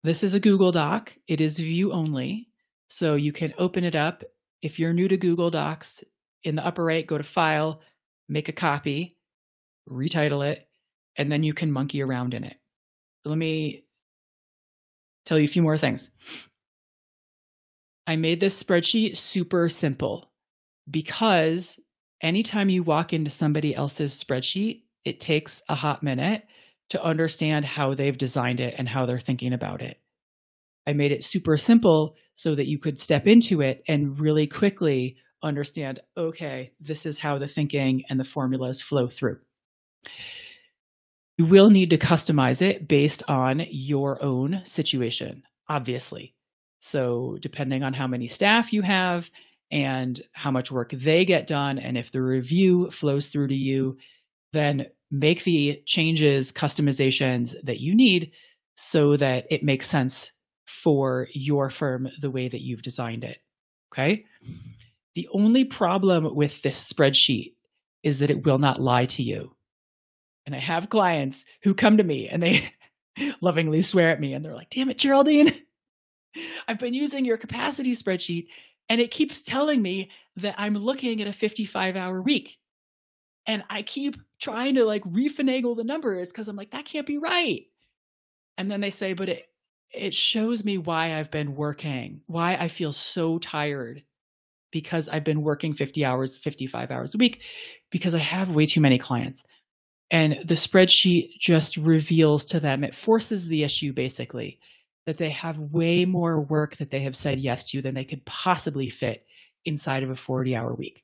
This 0.03 0.23
is 0.23 0.33
a 0.33 0.39
Google 0.39 0.71
Doc. 0.71 1.13
It 1.27 1.39
is 1.39 1.59
view 1.59 1.91
only. 1.91 2.47
So 2.89 3.15
you 3.15 3.31
can 3.31 3.53
open 3.59 3.83
it 3.83 3.95
up. 3.95 4.23
If 4.61 4.79
you're 4.79 4.93
new 4.93 5.07
to 5.07 5.17
Google 5.17 5.51
Docs, 5.51 6.03
in 6.43 6.55
the 6.55 6.65
upper 6.65 6.83
right, 6.83 7.05
go 7.05 7.17
to 7.17 7.23
File, 7.23 7.81
make 8.29 8.47
a 8.47 8.53
copy, 8.53 9.17
retitle 9.89 10.47
it, 10.49 10.67
and 11.17 11.31
then 11.31 11.43
you 11.43 11.53
can 11.53 11.71
monkey 11.71 12.01
around 12.01 12.33
in 12.33 12.43
it. 12.43 12.55
So 13.23 13.29
let 13.29 13.37
me 13.37 13.83
tell 15.25 15.37
you 15.37 15.45
a 15.45 15.47
few 15.47 15.61
more 15.61 15.77
things. 15.77 16.09
I 18.07 18.15
made 18.15 18.39
this 18.39 18.61
spreadsheet 18.61 19.17
super 19.17 19.67
simple 19.69 20.31
because 20.89 21.79
anytime 22.21 22.69
you 22.69 22.83
walk 22.83 23.13
into 23.13 23.29
somebody 23.29 23.75
else's 23.75 24.23
spreadsheet, 24.23 24.83
it 25.05 25.19
takes 25.19 25.61
a 25.69 25.75
hot 25.75 26.01
minute 26.01 26.43
to 26.89 27.03
understand 27.03 27.65
how 27.65 27.93
they've 27.93 28.17
designed 28.17 28.59
it 28.59 28.75
and 28.77 28.89
how 28.89 29.05
they're 29.05 29.19
thinking 29.19 29.53
about 29.53 29.81
it. 29.81 29.99
I 30.87 30.93
made 30.93 31.11
it 31.11 31.23
super 31.23 31.55
simple 31.57 32.15
so 32.33 32.55
that 32.55 32.67
you 32.67 32.79
could 32.79 32.99
step 32.99 33.27
into 33.27 33.61
it 33.61 33.83
and 33.87 34.19
really 34.19 34.47
quickly 34.47 35.17
understand 35.43 35.99
okay, 36.17 36.71
this 36.79 37.05
is 37.05 37.17
how 37.17 37.37
the 37.37 37.47
thinking 37.47 38.03
and 38.09 38.19
the 38.19 38.23
formulas 38.23 38.81
flow 38.81 39.07
through. 39.07 39.39
You 41.37 41.45
will 41.45 41.69
need 41.69 41.89
to 41.91 41.97
customize 41.97 42.61
it 42.61 42.87
based 42.87 43.23
on 43.27 43.65
your 43.69 44.21
own 44.21 44.61
situation, 44.65 45.43
obviously. 45.69 46.35
So, 46.79 47.37
depending 47.41 47.83
on 47.83 47.93
how 47.93 48.07
many 48.07 48.27
staff 48.27 48.73
you 48.73 48.81
have 48.81 49.29
and 49.71 50.21
how 50.33 50.51
much 50.51 50.71
work 50.71 50.91
they 50.91 51.25
get 51.25 51.47
done. 51.47 51.77
And 51.77 51.97
if 51.97 52.11
the 52.11 52.21
review 52.21 52.89
flows 52.91 53.27
through 53.27 53.47
to 53.47 53.55
you, 53.55 53.97
then 54.53 54.87
make 55.11 55.43
the 55.43 55.81
changes, 55.85 56.51
customizations 56.51 57.55
that 57.63 57.79
you 57.79 57.95
need 57.95 58.31
so 58.75 59.17
that 59.17 59.45
it 59.49 59.63
makes 59.63 59.87
sense 59.87 60.31
for 60.67 61.27
your 61.33 61.69
firm 61.69 62.09
the 62.21 62.31
way 62.31 62.47
that 62.47 62.61
you've 62.61 62.81
designed 62.81 63.23
it. 63.23 63.39
Okay. 63.93 64.25
The 65.15 65.27
only 65.33 65.65
problem 65.65 66.35
with 66.35 66.61
this 66.61 66.91
spreadsheet 66.91 67.53
is 68.03 68.19
that 68.19 68.29
it 68.29 68.45
will 68.45 68.59
not 68.59 68.81
lie 68.81 69.05
to 69.05 69.23
you. 69.23 69.55
And 70.45 70.55
I 70.55 70.59
have 70.59 70.89
clients 70.89 71.45
who 71.63 71.73
come 71.73 71.97
to 71.97 72.03
me 72.03 72.27
and 72.27 72.41
they 72.41 72.71
lovingly 73.41 73.81
swear 73.81 74.09
at 74.09 74.19
me 74.19 74.33
and 74.33 74.43
they're 74.43 74.55
like, 74.55 74.69
damn 74.69 74.89
it, 74.89 74.97
Geraldine, 74.97 75.53
I've 76.67 76.79
been 76.79 76.93
using 76.93 77.25
your 77.25 77.37
capacity 77.37 77.95
spreadsheet 77.95 78.47
and 78.87 78.99
it 78.99 79.11
keeps 79.11 79.41
telling 79.41 79.81
me 79.81 80.09
that 80.37 80.55
I'm 80.57 80.75
looking 80.75 81.21
at 81.21 81.27
a 81.27 81.33
55 81.33 81.95
hour 81.95 82.21
week. 82.21 82.57
And 83.45 83.63
I 83.69 83.81
keep 83.81 84.15
trying 84.39 84.75
to 84.75 84.85
like 84.85 85.03
refinagle 85.03 85.75
the 85.75 85.83
numbers 85.83 86.29
because 86.29 86.47
I'm 86.47 86.55
like, 86.55 86.71
that 86.71 86.85
can't 86.85 87.07
be 87.07 87.17
right. 87.17 87.63
And 88.57 88.69
then 88.69 88.81
they 88.81 88.91
say, 88.91 89.13
but 89.13 89.29
it 89.29 89.45
it 89.91 90.13
shows 90.13 90.63
me 90.63 90.77
why 90.77 91.17
I've 91.17 91.31
been 91.31 91.55
working, 91.55 92.21
why 92.27 92.53
I 92.55 92.67
feel 92.67 92.93
so 92.93 93.39
tired 93.39 94.03
because 94.71 95.09
I've 95.09 95.23
been 95.23 95.41
working 95.41 95.73
50 95.73 96.05
hours, 96.05 96.37
55 96.37 96.91
hours 96.91 97.15
a 97.15 97.17
week, 97.17 97.41
because 97.89 98.13
I 98.13 98.19
have 98.19 98.49
way 98.49 98.65
too 98.65 98.81
many 98.81 98.97
clients. 98.97 99.43
And 100.11 100.39
the 100.45 100.55
spreadsheet 100.55 101.37
just 101.39 101.77
reveals 101.77 102.45
to 102.45 102.59
them, 102.59 102.83
it 102.83 102.95
forces 102.95 103.47
the 103.47 103.63
issue 103.63 103.93
basically 103.93 104.59
that 105.05 105.17
they 105.17 105.29
have 105.29 105.57
way 105.57 106.05
more 106.05 106.41
work 106.41 106.77
that 106.77 106.91
they 106.91 107.01
have 107.01 107.15
said 107.15 107.39
yes 107.39 107.63
to 107.71 107.81
than 107.81 107.95
they 107.95 108.03
could 108.03 108.23
possibly 108.25 108.89
fit 108.89 109.25
inside 109.65 110.03
of 110.03 110.09
a 110.09 110.15
40 110.15 110.55
hour 110.55 110.73
week. 110.73 111.03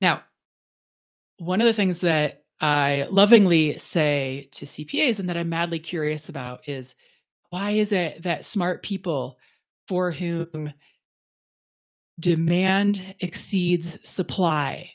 Now, 0.00 0.22
one 1.38 1.60
of 1.60 1.66
the 1.66 1.72
things 1.72 2.00
that 2.00 2.44
I 2.60 3.06
lovingly 3.10 3.78
say 3.78 4.48
to 4.52 4.66
CPAs 4.66 5.18
and 5.18 5.28
that 5.28 5.36
I'm 5.36 5.48
madly 5.48 5.78
curious 5.78 6.28
about 6.28 6.68
is 6.68 6.94
why 7.50 7.72
is 7.72 7.92
it 7.92 8.22
that 8.22 8.44
smart 8.44 8.82
people 8.82 9.38
for 9.88 10.10
whom 10.10 10.72
demand 12.18 13.14
exceeds 13.20 13.98
supply, 14.08 14.90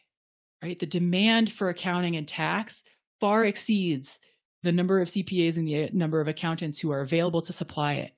right? 0.63 0.79
The 0.79 0.85
demand 0.85 1.51
for 1.51 1.69
accounting 1.69 2.15
and 2.15 2.27
tax 2.27 2.83
far 3.19 3.45
exceeds 3.45 4.19
the 4.63 4.71
number 4.71 4.99
of 4.99 5.07
CPAs 5.07 5.57
and 5.57 5.67
the 5.67 5.85
uh, 5.85 5.87
number 5.93 6.19
of 6.19 6.27
accountants 6.27 6.79
who 6.79 6.91
are 6.91 7.01
available 7.01 7.41
to 7.41 7.53
supply 7.53 7.93
it. 7.93 8.11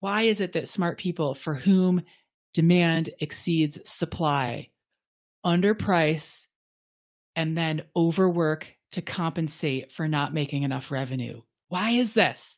Why 0.00 0.22
is 0.22 0.40
it 0.40 0.52
that 0.52 0.68
smart 0.68 0.98
people 0.98 1.34
for 1.34 1.54
whom 1.54 2.02
demand 2.54 3.10
exceeds 3.20 3.78
supply 3.88 4.70
underprice 5.44 6.46
and 7.36 7.56
then 7.56 7.82
overwork 7.94 8.72
to 8.92 9.02
compensate 9.02 9.92
for 9.92 10.08
not 10.08 10.34
making 10.34 10.62
enough 10.62 10.90
revenue? 10.90 11.42
Why 11.68 11.90
is 11.90 12.14
this? 12.14 12.56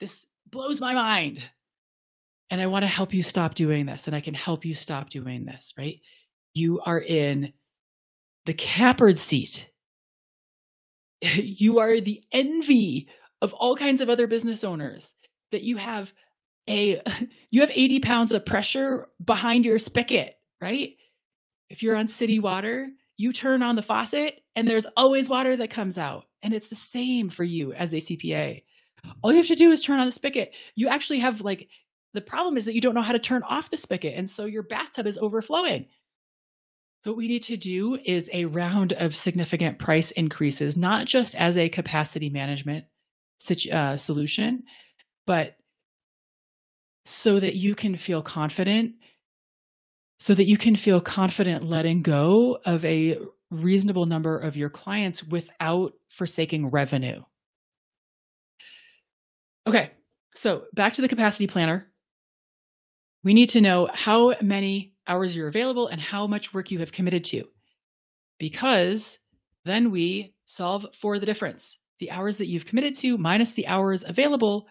This 0.00 0.26
blows 0.50 0.80
my 0.80 0.94
mind. 0.94 1.42
And 2.54 2.62
I 2.62 2.68
want 2.68 2.84
to 2.84 2.86
help 2.86 3.12
you 3.12 3.24
stop 3.24 3.56
doing 3.56 3.84
this. 3.84 4.06
And 4.06 4.14
I 4.14 4.20
can 4.20 4.32
help 4.32 4.64
you 4.64 4.76
stop 4.76 5.10
doing 5.10 5.44
this, 5.44 5.74
right? 5.76 6.00
You 6.52 6.80
are 6.82 7.00
in 7.00 7.52
the 8.46 8.54
catbird 8.54 9.18
seat. 9.18 9.68
You 11.20 11.80
are 11.80 12.00
the 12.00 12.22
envy 12.30 13.08
of 13.42 13.54
all 13.54 13.74
kinds 13.74 14.00
of 14.00 14.08
other 14.08 14.28
business 14.28 14.62
owners 14.62 15.12
that 15.50 15.62
you 15.62 15.78
have 15.78 16.12
a 16.68 17.02
you 17.50 17.60
have 17.60 17.72
80 17.74 17.98
pounds 17.98 18.30
of 18.30 18.46
pressure 18.46 19.08
behind 19.24 19.64
your 19.64 19.80
spigot, 19.80 20.36
right? 20.60 20.90
If 21.70 21.82
you're 21.82 21.96
on 21.96 22.06
city 22.06 22.38
water, 22.38 22.86
you 23.16 23.32
turn 23.32 23.64
on 23.64 23.74
the 23.74 23.82
faucet 23.82 24.42
and 24.54 24.68
there's 24.68 24.86
always 24.96 25.28
water 25.28 25.56
that 25.56 25.70
comes 25.70 25.98
out. 25.98 26.26
And 26.44 26.54
it's 26.54 26.68
the 26.68 26.76
same 26.76 27.30
for 27.30 27.42
you 27.42 27.72
as 27.72 27.94
a 27.94 27.96
CPA. 27.96 28.62
All 29.22 29.32
you 29.32 29.38
have 29.38 29.46
to 29.48 29.56
do 29.56 29.72
is 29.72 29.82
turn 29.82 29.98
on 29.98 30.06
the 30.06 30.12
spigot. 30.12 30.52
You 30.76 30.86
actually 30.86 31.18
have 31.18 31.40
like 31.40 31.68
the 32.14 32.20
problem 32.20 32.56
is 32.56 32.64
that 32.64 32.74
you 32.74 32.80
don't 32.80 32.94
know 32.94 33.02
how 33.02 33.12
to 33.12 33.18
turn 33.18 33.42
off 33.42 33.70
the 33.70 33.76
spigot. 33.76 34.14
And 34.16 34.30
so 34.30 34.46
your 34.46 34.62
bathtub 34.62 35.06
is 35.06 35.18
overflowing. 35.18 35.86
So, 37.02 37.10
what 37.10 37.18
we 37.18 37.28
need 37.28 37.42
to 37.42 37.58
do 37.58 37.98
is 38.02 38.30
a 38.32 38.46
round 38.46 38.94
of 38.94 39.14
significant 39.14 39.78
price 39.78 40.10
increases, 40.12 40.74
not 40.74 41.06
just 41.06 41.34
as 41.34 41.58
a 41.58 41.68
capacity 41.68 42.30
management 42.30 42.86
uh, 43.70 43.98
solution, 43.98 44.62
but 45.26 45.56
so 47.04 47.38
that 47.38 47.56
you 47.56 47.74
can 47.74 47.96
feel 47.98 48.22
confident, 48.22 48.92
so 50.18 50.34
that 50.34 50.46
you 50.46 50.56
can 50.56 50.76
feel 50.76 51.00
confident 51.00 51.68
letting 51.68 52.00
go 52.00 52.58
of 52.64 52.82
a 52.86 53.18
reasonable 53.50 54.06
number 54.06 54.38
of 54.38 54.56
your 54.56 54.70
clients 54.70 55.22
without 55.24 55.92
forsaking 56.08 56.70
revenue. 56.70 57.20
Okay, 59.66 59.90
so 60.34 60.62
back 60.72 60.94
to 60.94 61.02
the 61.02 61.08
capacity 61.08 61.46
planner. 61.46 61.90
We 63.24 63.34
need 63.34 63.48
to 63.50 63.60
know 63.62 63.88
how 63.92 64.34
many 64.42 64.92
hours 65.08 65.34
you're 65.34 65.48
available 65.48 65.88
and 65.88 66.00
how 66.00 66.26
much 66.26 66.52
work 66.52 66.70
you 66.70 66.78
have 66.80 66.92
committed 66.92 67.24
to, 67.24 67.44
because 68.38 69.18
then 69.64 69.90
we 69.90 70.34
solve 70.46 70.86
for 70.92 71.18
the 71.18 71.26
difference. 71.26 71.78
The 72.00 72.10
hours 72.10 72.36
that 72.36 72.48
you've 72.48 72.66
committed 72.66 72.94
to 72.96 73.16
minus 73.16 73.52
the 73.52 73.66
hours 73.66 74.04
available 74.06 74.66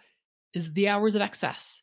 is 0.54 0.72
the 0.72 0.88
hours 0.90 1.16
of 1.16 1.22
excess. 1.24 1.82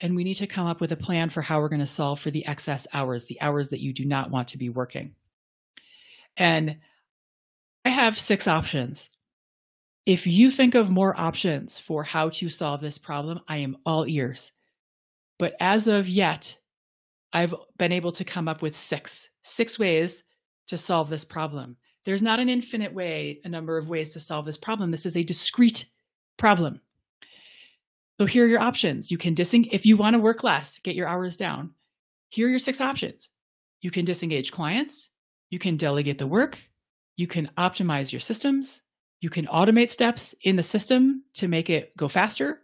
And 0.00 0.14
we 0.14 0.22
need 0.22 0.34
to 0.34 0.46
come 0.46 0.66
up 0.66 0.80
with 0.80 0.92
a 0.92 0.96
plan 0.96 1.28
for 1.28 1.42
how 1.42 1.60
we're 1.60 1.68
going 1.68 1.80
to 1.80 1.86
solve 1.86 2.20
for 2.20 2.30
the 2.30 2.46
excess 2.46 2.86
hours, 2.92 3.24
the 3.24 3.40
hours 3.40 3.68
that 3.68 3.80
you 3.80 3.92
do 3.92 4.04
not 4.04 4.30
want 4.30 4.48
to 4.48 4.58
be 4.58 4.68
working. 4.68 5.14
And 6.36 6.76
I 7.84 7.90
have 7.90 8.18
six 8.18 8.46
options. 8.46 9.10
If 10.06 10.26
you 10.26 10.50
think 10.52 10.74
of 10.76 10.90
more 10.90 11.18
options 11.18 11.78
for 11.78 12.04
how 12.04 12.28
to 12.30 12.48
solve 12.48 12.80
this 12.80 12.98
problem, 12.98 13.40
I 13.48 13.58
am 13.58 13.76
all 13.84 14.06
ears. 14.06 14.52
But 15.38 15.54
as 15.60 15.88
of 15.88 16.08
yet, 16.08 16.56
I've 17.32 17.54
been 17.78 17.92
able 17.92 18.12
to 18.12 18.24
come 18.24 18.48
up 18.48 18.62
with 18.62 18.76
six, 18.76 19.28
six 19.42 19.78
ways 19.78 20.22
to 20.68 20.76
solve 20.76 21.08
this 21.08 21.24
problem. 21.24 21.76
There's 22.04 22.22
not 22.22 22.40
an 22.40 22.48
infinite 22.48 22.92
way, 22.92 23.40
a 23.44 23.48
number 23.48 23.78
of 23.78 23.88
ways 23.88 24.12
to 24.12 24.20
solve 24.20 24.44
this 24.44 24.58
problem. 24.58 24.90
This 24.90 25.06
is 25.06 25.16
a 25.16 25.22
discrete 25.22 25.86
problem. 26.36 26.80
So 28.20 28.26
here 28.26 28.44
are 28.44 28.48
your 28.48 28.60
options. 28.60 29.10
You 29.10 29.18
can 29.18 29.34
disengage, 29.34 29.72
if 29.72 29.86
you 29.86 29.96
want 29.96 30.14
to 30.14 30.20
work 30.20 30.44
less, 30.44 30.78
get 30.78 30.94
your 30.94 31.08
hours 31.08 31.36
down. 31.36 31.70
Here 32.28 32.46
are 32.46 32.50
your 32.50 32.58
six 32.58 32.80
options. 32.80 33.30
You 33.80 33.90
can 33.90 34.04
disengage 34.04 34.52
clients. 34.52 35.10
You 35.50 35.58
can 35.58 35.76
delegate 35.76 36.18
the 36.18 36.26
work. 36.26 36.58
You 37.16 37.26
can 37.26 37.50
optimize 37.58 38.12
your 38.12 38.20
systems. 38.20 38.80
You 39.20 39.30
can 39.30 39.46
automate 39.46 39.90
steps 39.90 40.34
in 40.42 40.56
the 40.56 40.62
system 40.62 41.24
to 41.34 41.48
make 41.48 41.70
it 41.70 41.96
go 41.96 42.08
faster. 42.08 42.62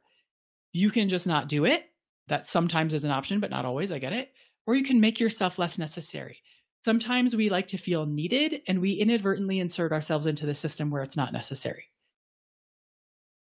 You 0.73 0.91
can 0.91 1.09
just 1.09 1.27
not 1.27 1.49
do 1.49 1.65
it. 1.65 1.85
That 2.29 2.47
sometimes 2.47 2.95
is 2.95 3.05
an 3.05 3.11
option, 3.11 3.41
but 3.41 3.51
not 3.51 3.65
always. 3.65 3.91
I 3.91 3.99
get 3.99 4.13
it. 4.13 4.33
Or 4.67 4.75
you 4.75 4.85
can 4.85 5.01
make 5.01 5.19
yourself 5.19 5.59
less 5.59 5.79
necessary. 5.79 6.43
Sometimes 6.85 7.35
we 7.35 7.51
like 7.51 7.67
to 7.69 7.79
feel 7.79 8.07
needed 8.07 8.63
and 8.69 8.81
we 8.81 8.93
inadvertently 8.93 9.59
insert 9.59 9.93
ourselves 9.93 10.27
into 10.27 10.47
the 10.47 10.55
system 10.55 10.91
where 10.91 11.03
it's 11.03 11.17
not 11.17 11.33
necessary. 11.33 11.85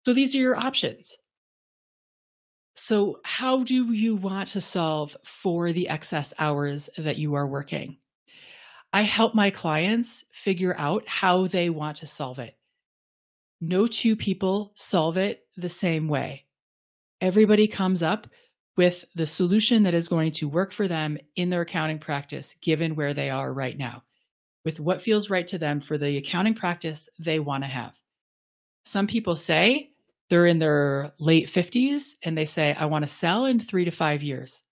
So 0.05 0.13
these 0.13 0.33
are 0.35 0.39
your 0.39 0.55
options. 0.55 1.17
So, 2.75 3.19
how 3.23 3.63
do 3.63 3.93
you 3.93 4.15
want 4.15 4.47
to 4.49 4.61
solve 4.61 5.15
for 5.25 5.73
the 5.73 5.89
excess 5.89 6.33
hours 6.39 6.89
that 6.97 7.17
you 7.17 7.35
are 7.35 7.45
working? 7.45 7.97
I 8.93 9.01
help 9.01 9.35
my 9.35 9.49
clients 9.49 10.23
figure 10.31 10.75
out 10.77 11.03
how 11.05 11.47
they 11.47 11.69
want 11.69 11.97
to 11.97 12.07
solve 12.07 12.39
it. 12.39 12.57
No 13.59 13.85
two 13.85 14.15
people 14.15 14.71
solve 14.75 15.17
it 15.17 15.41
the 15.57 15.69
same 15.69 16.07
way. 16.07 16.45
Everybody 17.19 17.67
comes 17.67 18.01
up 18.01 18.27
with 18.79 19.03
the 19.13 19.27
solution 19.27 19.83
that 19.83 19.93
is 19.93 20.07
going 20.07 20.31
to 20.31 20.47
work 20.47 20.71
for 20.71 20.87
them 20.87 21.17
in 21.35 21.49
their 21.49 21.63
accounting 21.63 21.99
practice, 21.99 22.55
given 22.61 22.95
where 22.95 23.13
they 23.13 23.29
are 23.29 23.51
right 23.51 23.77
now, 23.77 24.01
with 24.63 24.79
what 24.79 25.01
feels 25.01 25.29
right 25.29 25.45
to 25.45 25.57
them 25.57 25.81
for 25.81 25.97
the 25.97 26.15
accounting 26.15 26.53
practice 26.53 27.09
they 27.19 27.39
want 27.39 27.61
to 27.61 27.67
have. 27.67 27.91
Some 28.85 29.05
people 29.05 29.35
say 29.35 29.89
they're 30.29 30.45
in 30.45 30.59
their 30.59 31.11
late 31.19 31.49
50s 31.49 32.13
and 32.23 32.37
they 32.37 32.45
say, 32.45 32.73
I 32.73 32.85
want 32.85 33.03
to 33.03 33.11
sell 33.11 33.47
in 33.47 33.59
three 33.59 33.83
to 33.83 33.91
five 33.91 34.23
years. 34.23 34.63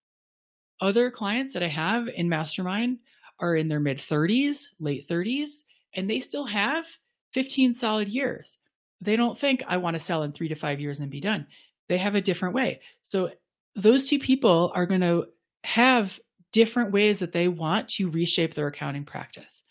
Other 0.79 1.11
clients 1.11 1.51
that 1.51 1.61
I 1.61 1.67
have 1.67 2.07
in 2.07 2.29
Mastermind 2.29 2.99
are 3.41 3.57
in 3.57 3.67
their 3.67 3.81
mid 3.81 3.97
30s, 3.97 4.67
late 4.79 5.05
30s, 5.09 5.63
and 5.95 6.09
they 6.09 6.21
still 6.21 6.45
have 6.45 6.85
15 7.33 7.73
solid 7.73 8.07
years. 8.07 8.57
They 9.01 9.17
don't 9.17 9.37
think 9.37 9.63
I 9.67 9.75
want 9.75 9.97
to 9.97 10.01
sell 10.01 10.23
in 10.23 10.31
three 10.31 10.47
to 10.47 10.55
five 10.55 10.79
years 10.79 11.01
and 11.01 11.11
be 11.11 11.19
done. 11.19 11.45
They 11.89 11.97
have 11.97 12.15
a 12.15 12.21
different 12.21 12.55
way. 12.55 12.79
So 13.01 13.31
those 13.77 14.09
two 14.09 14.19
people 14.19 14.71
are 14.75 14.85
going 14.85 15.01
to 15.01 15.27
have 15.63 16.19
different 16.51 16.91
ways 16.91 17.19
that 17.19 17.31
they 17.31 17.47
want 17.47 17.87
to 17.87 18.09
reshape 18.09 18.53
their 18.53 18.67
accounting 18.67 19.05
practice. 19.05 19.63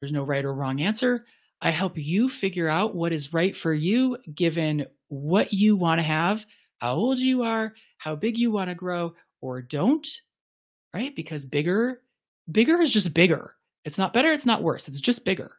There's 0.00 0.12
no 0.12 0.24
right 0.24 0.44
or 0.44 0.52
wrong 0.52 0.80
answer. 0.80 1.24
I 1.60 1.70
help 1.70 1.96
you 1.96 2.28
figure 2.28 2.68
out 2.68 2.96
what 2.96 3.12
is 3.12 3.32
right 3.32 3.56
for 3.56 3.72
you 3.72 4.18
given 4.34 4.86
what 5.08 5.52
you 5.52 5.76
want 5.76 6.00
to 6.00 6.02
have, 6.02 6.44
how 6.78 6.94
old 6.94 7.20
you 7.20 7.42
are, 7.42 7.74
how 7.98 8.16
big 8.16 8.36
you 8.36 8.50
want 8.50 8.68
to 8.68 8.74
grow 8.74 9.14
or 9.40 9.62
don't, 9.62 10.08
right? 10.92 11.14
Because 11.14 11.46
bigger 11.46 12.02
bigger 12.50 12.80
is 12.80 12.92
just 12.92 13.14
bigger. 13.14 13.54
It's 13.84 13.98
not 13.98 14.12
better, 14.12 14.32
it's 14.32 14.46
not 14.46 14.62
worse. 14.62 14.88
It's 14.88 15.00
just 15.00 15.24
bigger. 15.24 15.52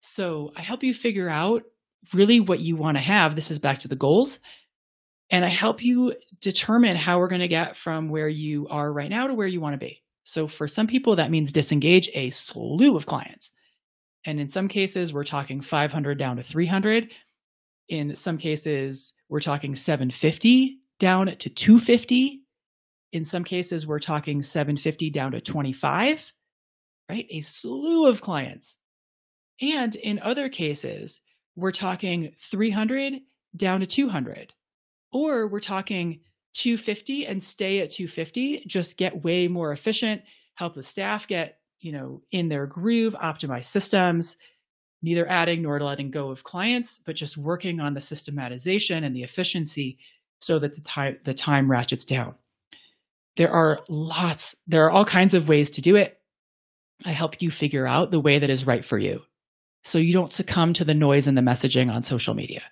So 0.00 0.52
I 0.56 0.62
help 0.62 0.84
you 0.84 0.94
figure 0.94 1.28
out 1.28 1.64
really 2.14 2.38
what 2.38 2.60
you 2.60 2.76
want 2.76 2.96
to 2.96 3.02
have. 3.02 3.34
This 3.34 3.50
is 3.50 3.58
back 3.58 3.78
to 3.80 3.88
the 3.88 3.96
goals. 3.96 4.38
And 5.32 5.44
I 5.44 5.48
help 5.48 5.82
you 5.82 6.14
determine 6.40 6.96
how 6.96 7.18
we're 7.18 7.28
going 7.28 7.40
to 7.40 7.48
get 7.48 7.76
from 7.76 8.08
where 8.08 8.28
you 8.28 8.68
are 8.68 8.92
right 8.92 9.10
now 9.10 9.26
to 9.26 9.34
where 9.34 9.48
you 9.48 9.60
want 9.60 9.74
to 9.74 9.84
be. 9.84 10.00
So 10.22 10.46
for 10.46 10.68
some 10.68 10.86
people, 10.86 11.16
that 11.16 11.32
means 11.32 11.50
disengage 11.50 12.08
a 12.14 12.30
slew 12.30 12.96
of 12.96 13.06
clients. 13.06 13.50
And 14.24 14.38
in 14.38 14.48
some 14.48 14.68
cases, 14.68 15.12
we're 15.12 15.24
talking 15.24 15.60
500 15.60 16.16
down 16.16 16.36
to 16.36 16.44
300. 16.44 17.12
In 17.88 18.14
some 18.14 18.38
cases, 18.38 19.12
we're 19.28 19.40
talking 19.40 19.74
750 19.74 20.78
down 21.00 21.26
to 21.26 21.48
250 21.48 22.42
in 23.12 23.24
some 23.24 23.44
cases, 23.44 23.86
we're 23.86 23.98
talking 23.98 24.42
750 24.42 25.10
down 25.10 25.32
to 25.32 25.40
25, 25.40 26.32
right? 27.10 27.26
A 27.30 27.40
slew 27.42 28.08
of 28.08 28.22
clients. 28.22 28.74
And 29.60 29.94
in 29.96 30.18
other 30.20 30.48
cases, 30.48 31.20
we're 31.54 31.72
talking 31.72 32.32
300 32.50 33.20
down 33.54 33.80
to 33.80 33.86
200, 33.86 34.54
or 35.12 35.46
we're 35.46 35.60
talking 35.60 36.20
250 36.54 37.26
and 37.26 37.42
stay 37.42 37.80
at 37.80 37.90
250, 37.90 38.64
just 38.66 38.96
get 38.96 39.24
way 39.24 39.48
more 39.48 39.72
efficient, 39.72 40.22
help 40.54 40.74
the 40.74 40.82
staff 40.82 41.26
get, 41.26 41.58
you 41.80 41.92
know, 41.92 42.22
in 42.30 42.48
their 42.48 42.66
groove, 42.66 43.14
optimize 43.14 43.64
systems, 43.64 44.36
neither 45.02 45.28
adding 45.28 45.62
nor 45.62 45.80
letting 45.80 46.10
go 46.10 46.30
of 46.30 46.44
clients, 46.44 47.00
but 47.04 47.16
just 47.16 47.36
working 47.36 47.80
on 47.80 47.94
the 47.94 48.00
systematization 48.00 49.04
and 49.04 49.16
the 49.16 49.22
efficiency 49.22 49.98
so 50.40 50.58
that 50.58 50.74
the 50.74 50.80
time 50.80 51.18
the 51.24 51.34
time 51.34 51.70
ratchets 51.70 52.04
down. 52.04 52.34
There 53.36 53.50
are 53.50 53.80
lots, 53.88 54.54
there 54.66 54.84
are 54.84 54.90
all 54.90 55.04
kinds 55.04 55.34
of 55.34 55.48
ways 55.48 55.70
to 55.70 55.80
do 55.80 55.96
it. 55.96 56.18
I 57.04 57.12
help 57.12 57.40
you 57.40 57.50
figure 57.50 57.86
out 57.86 58.10
the 58.10 58.20
way 58.20 58.38
that 58.38 58.50
is 58.50 58.66
right 58.66 58.84
for 58.84 58.98
you 58.98 59.22
so 59.84 59.98
you 59.98 60.12
don't 60.12 60.32
succumb 60.32 60.72
to 60.74 60.84
the 60.84 60.94
noise 60.94 61.26
and 61.26 61.36
the 61.36 61.42
messaging 61.42 61.92
on 61.92 62.02
social 62.02 62.34
media. 62.34 62.62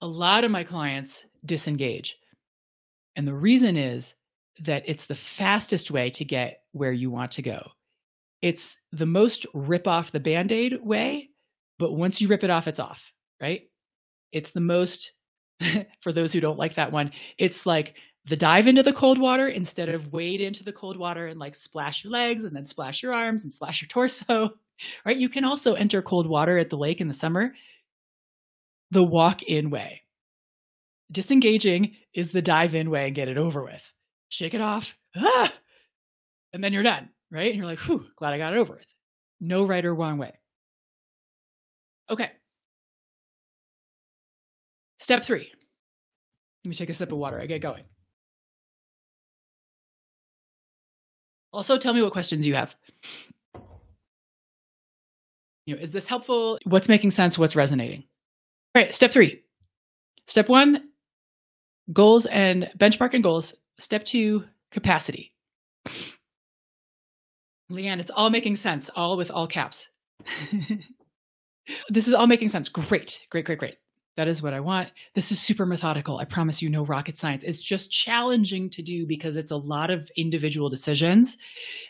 A 0.00 0.06
lot 0.06 0.44
of 0.44 0.50
my 0.50 0.64
clients 0.64 1.26
disengage. 1.44 2.16
And 3.16 3.26
the 3.26 3.34
reason 3.34 3.76
is 3.76 4.14
that 4.60 4.82
it's 4.86 5.06
the 5.06 5.14
fastest 5.14 5.90
way 5.90 6.10
to 6.10 6.24
get 6.24 6.60
where 6.72 6.92
you 6.92 7.10
want 7.10 7.30
to 7.32 7.42
go. 7.42 7.70
It's 8.42 8.78
the 8.92 9.06
most 9.06 9.46
rip 9.54 9.86
off 9.86 10.12
the 10.12 10.20
band 10.20 10.52
aid 10.52 10.78
way, 10.82 11.30
but 11.78 11.92
once 11.92 12.20
you 12.20 12.28
rip 12.28 12.44
it 12.44 12.50
off, 12.50 12.68
it's 12.68 12.78
off, 12.78 13.12
right? 13.40 13.62
It's 14.32 14.50
the 14.50 14.60
most 14.60 15.12
for 16.00 16.12
those 16.12 16.32
who 16.32 16.40
don't 16.40 16.58
like 16.58 16.74
that 16.74 16.92
one, 16.92 17.10
it's 17.38 17.66
like 17.66 17.94
the 18.26 18.36
dive 18.36 18.66
into 18.66 18.82
the 18.82 18.92
cold 18.92 19.18
water 19.18 19.48
instead 19.48 19.88
of 19.88 20.12
wade 20.12 20.40
into 20.40 20.64
the 20.64 20.72
cold 20.72 20.98
water 20.98 21.28
and 21.28 21.38
like 21.38 21.54
splash 21.54 22.04
your 22.04 22.12
legs 22.12 22.44
and 22.44 22.54
then 22.54 22.66
splash 22.66 23.02
your 23.02 23.14
arms 23.14 23.44
and 23.44 23.52
splash 23.52 23.80
your 23.80 23.88
torso. 23.88 24.50
Right? 25.06 25.16
You 25.16 25.30
can 25.30 25.46
also 25.46 25.72
enter 25.72 26.02
cold 26.02 26.26
water 26.26 26.58
at 26.58 26.68
the 26.68 26.76
lake 26.76 27.00
in 27.00 27.08
the 27.08 27.14
summer. 27.14 27.54
The 28.90 29.02
walk 29.02 29.42
in 29.42 29.70
way. 29.70 30.02
Disengaging 31.12 31.94
is 32.14 32.32
the 32.32 32.42
dive 32.42 32.74
in 32.74 32.90
way 32.90 33.06
and 33.06 33.14
get 33.14 33.28
it 33.28 33.38
over 33.38 33.62
with. 33.62 33.82
Shake 34.28 34.54
it 34.54 34.60
off, 34.60 34.96
ah! 35.16 35.52
and 36.52 36.64
then 36.64 36.72
you're 36.72 36.82
done, 36.82 37.08
right? 37.30 37.50
And 37.50 37.56
you're 37.56 37.66
like, 37.66 37.78
whew, 37.80 38.04
glad 38.16 38.32
I 38.32 38.38
got 38.38 38.52
it 38.52 38.58
over 38.58 38.74
with. 38.74 38.86
No 39.40 39.64
right 39.64 39.84
or 39.84 39.94
wrong 39.94 40.18
way. 40.18 40.32
Okay. 42.10 42.30
Step 44.98 45.24
three. 45.24 45.50
Let 46.64 46.68
me 46.68 46.74
take 46.74 46.90
a 46.90 46.94
sip 46.94 47.12
of 47.12 47.18
water. 47.18 47.40
I 47.40 47.46
get 47.46 47.60
going. 47.60 47.84
Also, 51.52 51.78
tell 51.78 51.94
me 51.94 52.02
what 52.02 52.12
questions 52.12 52.46
you 52.46 52.54
have. 52.54 52.74
You 55.66 55.74
know, 55.74 55.82
is 55.82 55.90
this 55.90 56.06
helpful? 56.06 56.58
What's 56.64 56.88
making 56.88 57.10
sense? 57.10 57.38
What's 57.38 57.56
resonating? 57.56 58.04
All 58.76 58.82
right, 58.82 58.92
step 58.92 59.10
three. 59.10 59.40
Step 60.26 60.50
one, 60.50 60.90
goals 61.94 62.26
and 62.26 62.70
benchmark 62.76 63.14
and 63.14 63.22
goals. 63.22 63.54
Step 63.78 64.04
two, 64.04 64.44
capacity. 64.70 65.32
Leanne, 67.72 68.00
it's 68.00 68.10
all 68.14 68.28
making 68.28 68.56
sense, 68.56 68.90
all 68.94 69.16
with 69.16 69.30
all 69.30 69.46
caps. 69.46 69.86
this 71.88 72.06
is 72.06 72.12
all 72.12 72.26
making 72.26 72.50
sense. 72.50 72.68
Great, 72.68 73.18
great, 73.30 73.46
great, 73.46 73.58
great. 73.58 73.76
That 74.18 74.28
is 74.28 74.42
what 74.42 74.52
I 74.52 74.60
want. 74.60 74.90
This 75.14 75.32
is 75.32 75.40
super 75.40 75.64
methodical. 75.64 76.18
I 76.18 76.26
promise 76.26 76.60
you, 76.60 76.68
no 76.68 76.84
rocket 76.84 77.16
science. 77.16 77.44
It's 77.44 77.62
just 77.62 77.90
challenging 77.90 78.68
to 78.68 78.82
do 78.82 79.06
because 79.06 79.38
it's 79.38 79.52
a 79.52 79.56
lot 79.56 79.90
of 79.90 80.10
individual 80.18 80.68
decisions. 80.68 81.38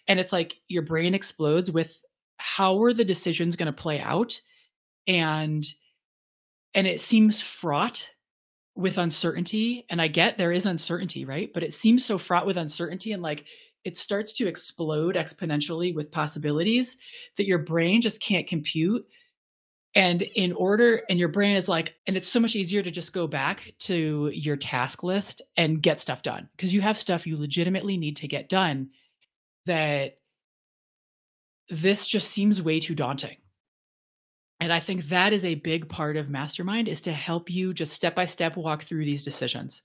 And 0.06 0.20
it's 0.20 0.32
like 0.32 0.54
your 0.68 0.82
brain 0.82 1.16
explodes 1.16 1.68
with 1.68 2.00
how 2.36 2.80
are 2.84 2.92
the 2.92 3.04
decisions 3.04 3.56
going 3.56 3.66
to 3.66 3.72
play 3.72 3.98
out? 3.98 4.40
And 5.08 5.66
and 6.76 6.86
it 6.86 7.00
seems 7.00 7.40
fraught 7.40 8.08
with 8.76 8.98
uncertainty. 8.98 9.86
And 9.90 10.00
I 10.00 10.06
get 10.06 10.36
there 10.36 10.52
is 10.52 10.66
uncertainty, 10.66 11.24
right? 11.24 11.50
But 11.52 11.64
it 11.64 11.74
seems 11.74 12.04
so 12.04 12.18
fraught 12.18 12.46
with 12.46 12.58
uncertainty 12.58 13.12
and 13.12 13.22
like 13.22 13.46
it 13.84 13.96
starts 13.96 14.34
to 14.34 14.46
explode 14.46 15.14
exponentially 15.16 15.94
with 15.94 16.12
possibilities 16.12 16.98
that 17.36 17.46
your 17.46 17.58
brain 17.58 18.00
just 18.00 18.20
can't 18.20 18.46
compute 18.46 19.04
and 19.94 20.22
in 20.22 20.52
order 20.52 21.02
and 21.08 21.18
your 21.18 21.28
brain 21.28 21.56
is 21.56 21.68
like 21.68 21.94
and 22.06 22.16
it's 22.16 22.28
so 22.28 22.40
much 22.40 22.56
easier 22.56 22.82
to 22.82 22.90
just 22.90 23.12
go 23.12 23.26
back 23.26 23.72
to 23.78 24.30
your 24.34 24.56
task 24.56 25.02
list 25.02 25.40
and 25.56 25.82
get 25.82 26.00
stuff 26.00 26.22
done 26.22 26.48
because 26.56 26.74
you 26.74 26.80
have 26.80 26.98
stuff 26.98 27.26
you 27.26 27.36
legitimately 27.36 27.96
need 27.96 28.16
to 28.16 28.28
get 28.28 28.48
done 28.48 28.90
that 29.64 30.18
this 31.70 32.06
just 32.06 32.30
seems 32.30 32.60
way 32.60 32.80
too 32.80 32.94
daunting 32.94 33.36
and 34.60 34.72
i 34.72 34.80
think 34.80 35.04
that 35.08 35.32
is 35.32 35.44
a 35.44 35.54
big 35.56 35.88
part 35.88 36.16
of 36.16 36.28
mastermind 36.28 36.88
is 36.88 37.00
to 37.00 37.12
help 37.12 37.50
you 37.50 37.72
just 37.72 37.92
step 37.92 38.14
by 38.14 38.24
step 38.24 38.56
walk 38.56 38.84
through 38.84 39.04
these 39.04 39.24
decisions 39.24 39.82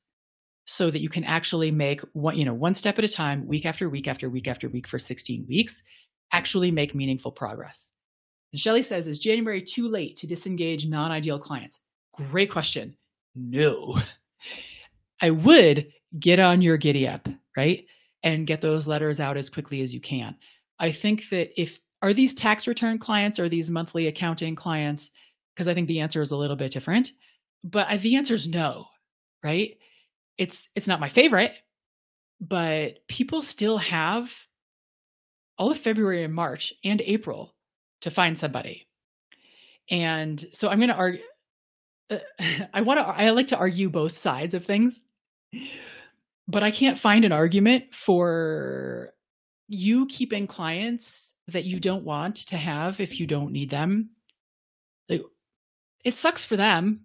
so 0.66 0.92
that 0.92 1.02
you 1.02 1.10
can 1.10 1.24
actually 1.24 1.72
make 1.72 2.02
one 2.14 2.38
you 2.38 2.46
know 2.46 2.54
one 2.54 2.74
step 2.74 2.98
at 2.98 3.06
a 3.06 3.08
time 3.08 3.46
week 3.48 3.66
after 3.66 3.90
week 3.90 4.08
after 4.08 4.30
week 4.30 4.48
after 4.48 4.70
week 4.70 4.88
for 4.88 5.00
16 5.00 5.46
weeks 5.48 5.84
actually 6.32 6.72
make 6.72 6.96
meaningful 6.96 7.32
progress 7.32 7.92
and 8.52 8.60
Shelly 8.60 8.82
says, 8.82 9.08
is 9.08 9.20
January 9.20 9.62
too 9.62 9.88
late 9.88 10.18
to 10.18 10.28
disengage 10.28 10.86
non 10.86 11.12
ideal 11.12 11.40
clients? 11.40 11.80
Great 12.14 12.52
question. 12.52 12.96
No. 13.36 14.02
I 15.22 15.30
would 15.30 15.88
get 16.20 16.40
on 16.40 16.62
your 16.62 16.78
giddy 16.78 17.08
up, 17.08 17.30
right? 17.56 17.86
And 18.24 18.48
get 18.48 18.62
those 18.62 18.88
letters 18.88 19.20
out 19.20 19.38
as 19.38 19.50
quickly 19.50 19.82
as 19.82 19.94
you 19.94 20.02
can. 20.02 20.36
I 20.80 20.92
think 20.92 21.30
that 21.30 21.60
if 21.60 21.80
are 22.02 22.14
these 22.14 22.34
tax 22.34 22.68
return 22.68 22.98
clients 22.98 23.40
or 23.40 23.48
these 23.48 23.70
monthly 23.70 24.08
accounting 24.08 24.56
clients? 24.56 25.12
Because 25.56 25.68
I 25.68 25.74
think 25.74 25.88
the 25.88 26.00
answer 26.00 26.22
is 26.22 26.32
a 26.32 26.38
little 26.38 26.56
bit 26.56 26.72
different. 26.72 27.12
But 27.64 27.88
I, 27.88 27.98
the 27.98 28.16
answer 28.16 28.34
is 28.34 28.48
no, 28.48 28.86
right? 29.44 29.78
It's 30.38 30.68
it's 30.76 30.88
not 30.88 31.00
my 31.00 31.10
favorite, 31.10 31.54
but 32.40 33.08
people 33.08 33.44
still 33.44 33.78
have 33.78 34.34
all 35.58 35.72
of 35.72 35.78
February 35.78 36.24
and 36.24 36.34
March 36.34 36.74
and 36.84 37.02
April 37.02 37.54
to 38.02 38.10
find 38.10 38.38
somebody. 38.38 38.88
And 39.90 40.44
so 40.54 40.70
I'm 40.70 40.80
going 40.80 40.90
to 40.90 40.96
argue. 40.96 41.22
Uh, 42.10 42.18
I 42.74 42.82
want 42.82 43.00
to. 43.00 43.06
I 43.06 43.30
like 43.30 43.48
to 43.48 43.58
argue 43.58 43.90
both 43.90 44.18
sides 44.18 44.56
of 44.56 44.66
things, 44.66 45.00
but 46.48 46.64
I 46.64 46.72
can't 46.72 46.98
find 46.98 47.26
an 47.26 47.32
argument 47.32 47.94
for 47.94 49.14
you 49.68 50.08
keeping 50.08 50.48
clients 50.48 51.31
that 51.48 51.66
you 51.66 51.80
don't 51.80 52.04
want 52.04 52.36
to 52.48 52.58
have 52.58 53.00
if 53.00 53.20
you 53.20 53.28
don't 53.28 53.52
need 53.52 53.70
them. 53.70 54.12
Like, 55.10 55.24
it 56.04 56.16
sucks 56.16 56.46
for 56.46 56.56
them, 56.56 57.02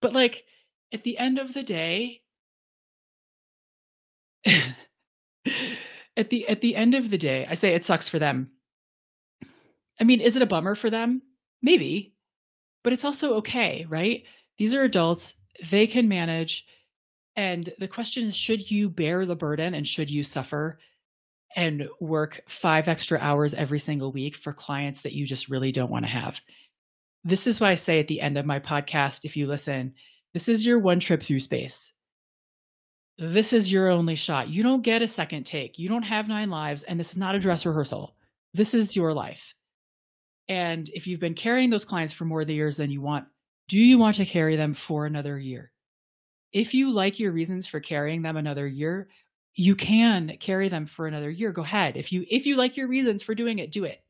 but 0.00 0.12
like 0.12 0.44
at 0.92 1.04
the 1.04 1.18
end 1.18 1.38
of 1.38 1.54
the 1.54 1.62
day, 1.62 2.22
at 4.46 6.30
the 6.30 6.48
at 6.48 6.60
the 6.60 6.76
end 6.76 6.94
of 6.94 7.10
the 7.10 7.18
day, 7.18 7.46
I 7.48 7.54
say 7.54 7.74
it 7.74 7.84
sucks 7.84 8.08
for 8.08 8.18
them 8.18 8.50
I 10.00 10.04
mean, 10.04 10.20
is 10.20 10.34
it 10.34 10.42
a 10.42 10.46
bummer 10.46 10.74
for 10.74 10.90
them? 10.90 11.22
Maybe, 11.62 12.14
but 12.82 12.92
it's 12.92 13.04
also 13.04 13.34
okay, 13.34 13.86
right? 13.88 14.24
These 14.58 14.74
are 14.74 14.82
adults, 14.82 15.34
they 15.70 15.86
can 15.86 16.08
manage. 16.08 16.66
And 17.36 17.72
the 17.78 17.88
question 17.88 18.26
is 18.26 18.36
should 18.36 18.68
you 18.70 18.88
bear 18.88 19.24
the 19.24 19.36
burden 19.36 19.74
and 19.74 19.86
should 19.86 20.10
you 20.10 20.24
suffer 20.24 20.80
and 21.56 21.88
work 22.00 22.42
five 22.48 22.88
extra 22.88 23.18
hours 23.18 23.54
every 23.54 23.78
single 23.78 24.12
week 24.12 24.36
for 24.36 24.52
clients 24.52 25.02
that 25.02 25.12
you 25.12 25.26
just 25.26 25.48
really 25.48 25.72
don't 25.72 25.90
want 25.90 26.04
to 26.04 26.10
have? 26.10 26.40
This 27.24 27.46
is 27.46 27.60
why 27.60 27.70
I 27.70 27.74
say 27.74 28.00
at 28.00 28.08
the 28.08 28.20
end 28.20 28.36
of 28.36 28.46
my 28.46 28.58
podcast, 28.58 29.24
if 29.24 29.36
you 29.36 29.46
listen, 29.46 29.94
this 30.34 30.48
is 30.48 30.66
your 30.66 30.78
one 30.78 30.98
trip 30.98 31.22
through 31.22 31.40
space. 31.40 31.92
This 33.18 33.52
is 33.52 33.70
your 33.70 33.88
only 33.88 34.16
shot. 34.16 34.48
You 34.48 34.62
don't 34.62 34.82
get 34.82 35.02
a 35.02 35.08
second 35.08 35.44
take. 35.44 35.78
You 35.78 35.88
don't 35.88 36.02
have 36.02 36.28
nine 36.28 36.50
lives, 36.50 36.82
and 36.82 36.98
this 36.98 37.10
is 37.10 37.16
not 37.16 37.34
a 37.34 37.38
dress 37.38 37.64
rehearsal. 37.66 38.16
This 38.54 38.74
is 38.74 38.96
your 38.96 39.12
life. 39.12 39.54
And 40.48 40.88
if 40.88 41.06
you've 41.06 41.20
been 41.20 41.34
carrying 41.34 41.70
those 41.70 41.84
clients 41.84 42.12
for 42.12 42.24
more 42.24 42.42
years 42.42 42.76
than 42.76 42.90
you 42.90 43.00
want, 43.00 43.26
do 43.68 43.78
you 43.78 43.98
want 43.98 44.16
to 44.16 44.26
carry 44.26 44.56
them 44.56 44.74
for 44.74 45.06
another 45.06 45.38
year? 45.38 45.70
If 46.52 46.74
you 46.74 46.90
like 46.90 47.18
your 47.18 47.32
reasons 47.32 47.66
for 47.66 47.80
carrying 47.80 48.22
them 48.22 48.36
another 48.36 48.66
year, 48.66 49.08
you 49.54 49.76
can 49.76 50.36
carry 50.40 50.68
them 50.68 50.86
for 50.86 51.06
another 51.06 51.30
year. 51.30 51.52
Go 51.52 51.62
ahead. 51.62 51.96
If 51.96 52.12
you 52.12 52.24
if 52.28 52.46
you 52.46 52.56
like 52.56 52.76
your 52.76 52.88
reasons 52.88 53.22
for 53.22 53.34
doing 53.34 53.58
it, 53.58 53.70
do 53.70 53.84
it. 53.84 54.00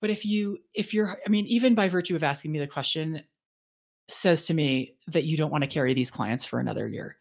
But 0.00 0.10
if 0.10 0.24
you 0.24 0.58
if 0.74 0.94
you're 0.94 1.18
I 1.24 1.28
mean 1.28 1.46
even 1.46 1.74
by 1.74 1.88
virtue 1.88 2.16
of 2.16 2.22
asking 2.22 2.52
me 2.52 2.58
the 2.58 2.66
question 2.66 3.22
says 4.08 4.46
to 4.46 4.54
me 4.54 4.94
that 5.08 5.24
you 5.24 5.36
don't 5.36 5.50
want 5.50 5.62
to 5.62 5.70
carry 5.70 5.94
these 5.94 6.10
clients 6.10 6.44
for 6.44 6.60
another 6.60 6.86
year. 6.88 7.16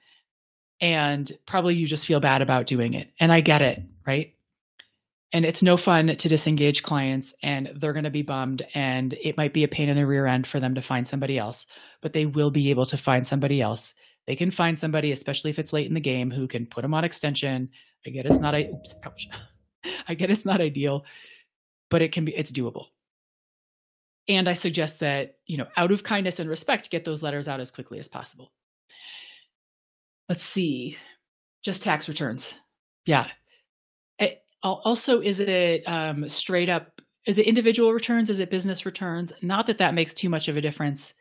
And 0.80 1.32
probably 1.46 1.76
you 1.76 1.88
just 1.88 2.06
feel 2.06 2.20
bad 2.20 2.42
about 2.42 2.66
doing 2.66 2.96
it. 2.96 3.12
And 3.20 3.32
I 3.32 3.42
get 3.42 3.62
it, 3.62 3.84
right? 4.06 4.34
and 5.34 5.46
it's 5.46 5.64
no 5.64 5.78
fun 5.78 6.16
to 6.16 6.30
disengage 6.30 6.84
clients 6.84 7.34
and 7.42 7.72
they're 7.76 7.94
going 7.94 8.04
to 8.04 8.10
be 8.10 8.22
bummed 8.22 8.66
and 8.74 9.14
it 9.22 9.38
might 9.38 9.54
be 9.54 9.64
a 9.64 9.68
pain 9.68 9.90
in 9.90 9.96
the 9.96 10.06
rear 10.06 10.26
end 10.26 10.46
for 10.46 10.60
them 10.60 10.76
to 10.76 10.82
find 10.82 11.08
somebody 11.08 11.38
else 11.38 11.66
but 12.02 12.14
they 12.14 12.26
will 12.26 12.52
be 12.52 12.70
able 12.70 12.86
to 12.86 12.98
find 12.98 13.26
somebody 13.26 13.62
else 13.62 13.94
they 14.28 14.36
can 14.36 14.52
find 14.52 14.78
somebody 14.78 15.12
especially 15.12 15.50
if 15.50 15.60
it's 15.60 15.74
late 15.74 15.88
in 15.88 15.94
the 15.94 16.00
game 16.00 16.32
who 16.32 16.48
can 16.48 16.66
put 16.66 16.82
them 16.82 16.94
on 16.94 17.04
extension 17.04 17.70
i 18.06 18.10
get 18.10 18.26
it's 18.26 18.40
not 18.40 18.56
oops, 18.56 18.96
ouch. 19.06 19.28
i 20.08 20.14
get 20.14 20.32
it's 20.32 20.46
not 20.46 20.62
ideal 20.62 21.06
but 21.90 22.02
it 22.02 22.12
can 22.12 22.26
be 22.26 22.36
it's 22.36 22.52
doable 22.52 22.86
and 24.28 24.48
i 24.48 24.54
suggest 24.54 25.00
that 25.00 25.36
you 25.46 25.58
know 25.58 25.68
out 25.78 25.92
of 25.92 26.04
kindness 26.04 26.40
and 26.40 26.50
respect 26.50 26.92
get 26.92 27.06
those 27.06 27.24
letters 27.24 27.48
out 27.48 27.60
as 27.60 27.72
quickly 27.72 28.00
as 28.00 28.08
possible 28.08 28.52
let's 30.30 30.44
see 30.44 30.98
just 31.64 31.84
tax 31.84 32.08
returns 32.08 32.54
yeah 33.06 33.28
also, 34.64 35.22
is 35.22 35.40
it 35.40 35.84
um, 35.88 36.28
straight 36.30 36.70
up? 36.70 37.02
Is 37.26 37.38
it 37.38 37.46
individual 37.46 37.94
returns? 37.94 38.30
Is 38.30 38.40
it 38.40 38.50
business 38.50 38.86
returns? 38.86 39.34
Not 39.42 39.68
that 39.68 39.78
that 39.80 39.94
makes 39.94 40.14
too 40.14 40.30
much 40.30 40.48
of 40.48 40.58
a 40.58 40.62
difference. 40.62 41.14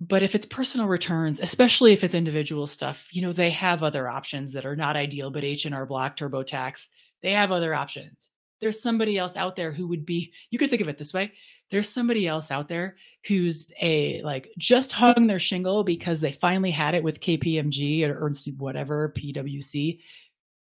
But 0.00 0.22
if 0.22 0.34
it's 0.34 0.46
personal 0.46 0.88
returns, 0.88 1.40
especially 1.40 1.92
if 1.92 2.04
it's 2.04 2.14
individual 2.14 2.66
stuff, 2.66 3.08
you 3.12 3.22
know, 3.22 3.32
they 3.32 3.50
have 3.50 3.82
other 3.82 4.08
options 4.08 4.52
that 4.52 4.66
are 4.66 4.76
not 4.76 4.96
ideal, 4.96 5.30
but 5.30 5.44
H&R 5.44 5.86
Block, 5.86 6.16
TurboTax, 6.16 6.88
they 7.22 7.32
have 7.32 7.50
other 7.50 7.74
options. 7.74 8.30
There's 8.60 8.80
somebody 8.80 9.16
else 9.16 9.36
out 9.36 9.56
there 9.56 9.72
who 9.72 9.86
would 9.88 10.04
be, 10.04 10.32
you 10.50 10.58
could 10.58 10.70
think 10.70 10.82
of 10.82 10.88
it 10.88 10.98
this 10.98 11.14
way. 11.14 11.32
There's 11.70 11.88
somebody 11.88 12.28
else 12.28 12.50
out 12.50 12.68
there 12.68 12.96
who's 13.26 13.68
a 13.80 14.22
like 14.22 14.50
just 14.58 14.92
hung 14.92 15.26
their 15.26 15.38
shingle 15.38 15.82
because 15.82 16.20
they 16.20 16.32
finally 16.32 16.70
had 16.70 16.94
it 16.94 17.02
with 17.02 17.20
KPMG 17.20 18.06
or 18.06 18.18
Ernst 18.20 18.48
whatever, 18.58 19.12
PwC 19.16 19.98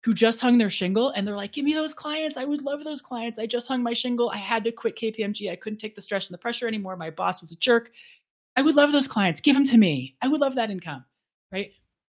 who 0.04 0.14
just 0.14 0.40
hung 0.40 0.58
their 0.58 0.70
shingle 0.70 1.10
and 1.10 1.28
they're 1.28 1.36
like, 1.36 1.52
give 1.52 1.66
me 1.66 1.74
those 1.74 1.94
clients. 1.94 2.38
I 2.38 2.46
would 2.46 2.64
love 2.64 2.84
those 2.84 3.02
clients. 3.02 3.38
I 3.38 3.46
just 3.46 3.68
hung 3.68 3.84
my 3.84 3.94
shingle. 3.94 4.32
I 4.32 4.38
had 4.38 4.64
to 4.64 4.72
quit 4.72 4.98
KPMG. 4.98 5.52
I 5.52 5.56
couldn't 5.56 5.78
take 5.78 5.96
the 5.96 6.02
stress 6.02 6.28
and 6.28 6.34
the 6.34 6.40
pressure 6.40 6.68
anymore. 6.68 6.98
My 6.98 7.12
boss 7.12 7.42
was 7.42 7.52
a 7.52 7.56
jerk. 7.58 7.92
I 8.56 8.62
would 8.62 8.76
love 8.76 8.92
those 8.92 9.08
clients. 9.08 9.42
Give 9.42 9.56
them 9.56 9.66
to 9.66 9.78
me. 9.78 10.16
I 10.22 10.28
would 10.28 10.42
love 10.42 10.56
that 10.56 10.72
income, 10.72 11.06
right? 11.52 11.72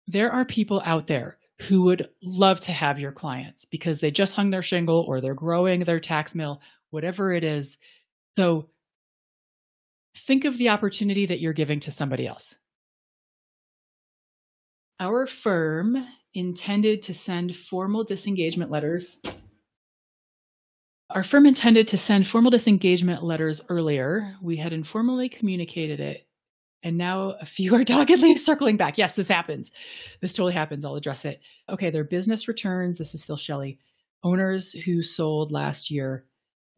There 0.07 0.31
are 0.31 0.45
people 0.45 0.81
out 0.85 1.07
there 1.07 1.37
who 1.61 1.83
would 1.83 2.09
love 2.21 2.59
to 2.61 2.71
have 2.73 2.99
your 2.99 3.13
clients 3.13 3.65
because 3.65 3.99
they 3.99 4.11
just 4.11 4.35
hung 4.35 4.49
their 4.49 4.61
shingle 4.61 5.05
or 5.07 5.21
they're 5.21 5.33
growing 5.33 5.83
their 5.83 5.99
tax 5.99 6.35
mill, 6.35 6.61
whatever 6.89 7.33
it 7.33 7.43
is. 7.43 7.77
So 8.37 8.69
think 10.17 10.45
of 10.45 10.57
the 10.57 10.69
opportunity 10.69 11.25
that 11.25 11.39
you're 11.39 11.53
giving 11.53 11.79
to 11.81 11.91
somebody 11.91 12.27
else. 12.27 12.55
Our 14.99 15.25
firm 15.27 16.05
intended 16.33 17.01
to 17.03 17.13
send 17.13 17.55
formal 17.55 18.03
disengagement 18.03 18.71
letters. 18.71 19.17
Our 21.11 21.23
firm 21.23 21.45
intended 21.45 21.87
to 21.89 21.97
send 21.97 22.27
formal 22.27 22.51
disengagement 22.51 23.23
letters 23.23 23.61
earlier. 23.69 24.21
Mm-hmm. 24.21 24.45
We 24.45 24.57
had 24.57 24.73
informally 24.73 25.29
communicated 25.29 25.99
it, 25.99 26.27
and 26.83 26.97
now 26.97 27.35
a 27.41 27.45
few 27.45 27.75
are 27.75 27.83
doggedly 27.83 28.35
circling 28.37 28.77
back. 28.77 28.97
Yes, 28.97 29.15
this 29.15 29.27
happens. 29.27 29.71
This 30.21 30.33
totally 30.33 30.53
happens. 30.53 30.83
I'll 30.83 30.95
address 30.95 31.25
it. 31.25 31.41
Okay, 31.69 31.89
their 31.89 32.03
business 32.03 32.47
returns. 32.47 32.97
This 32.97 33.13
is 33.13 33.23
still 33.23 33.37
Shelly. 33.37 33.79
Owners 34.23 34.71
who 34.71 35.03
sold 35.03 35.51
last 35.51 35.91
year 35.91 36.25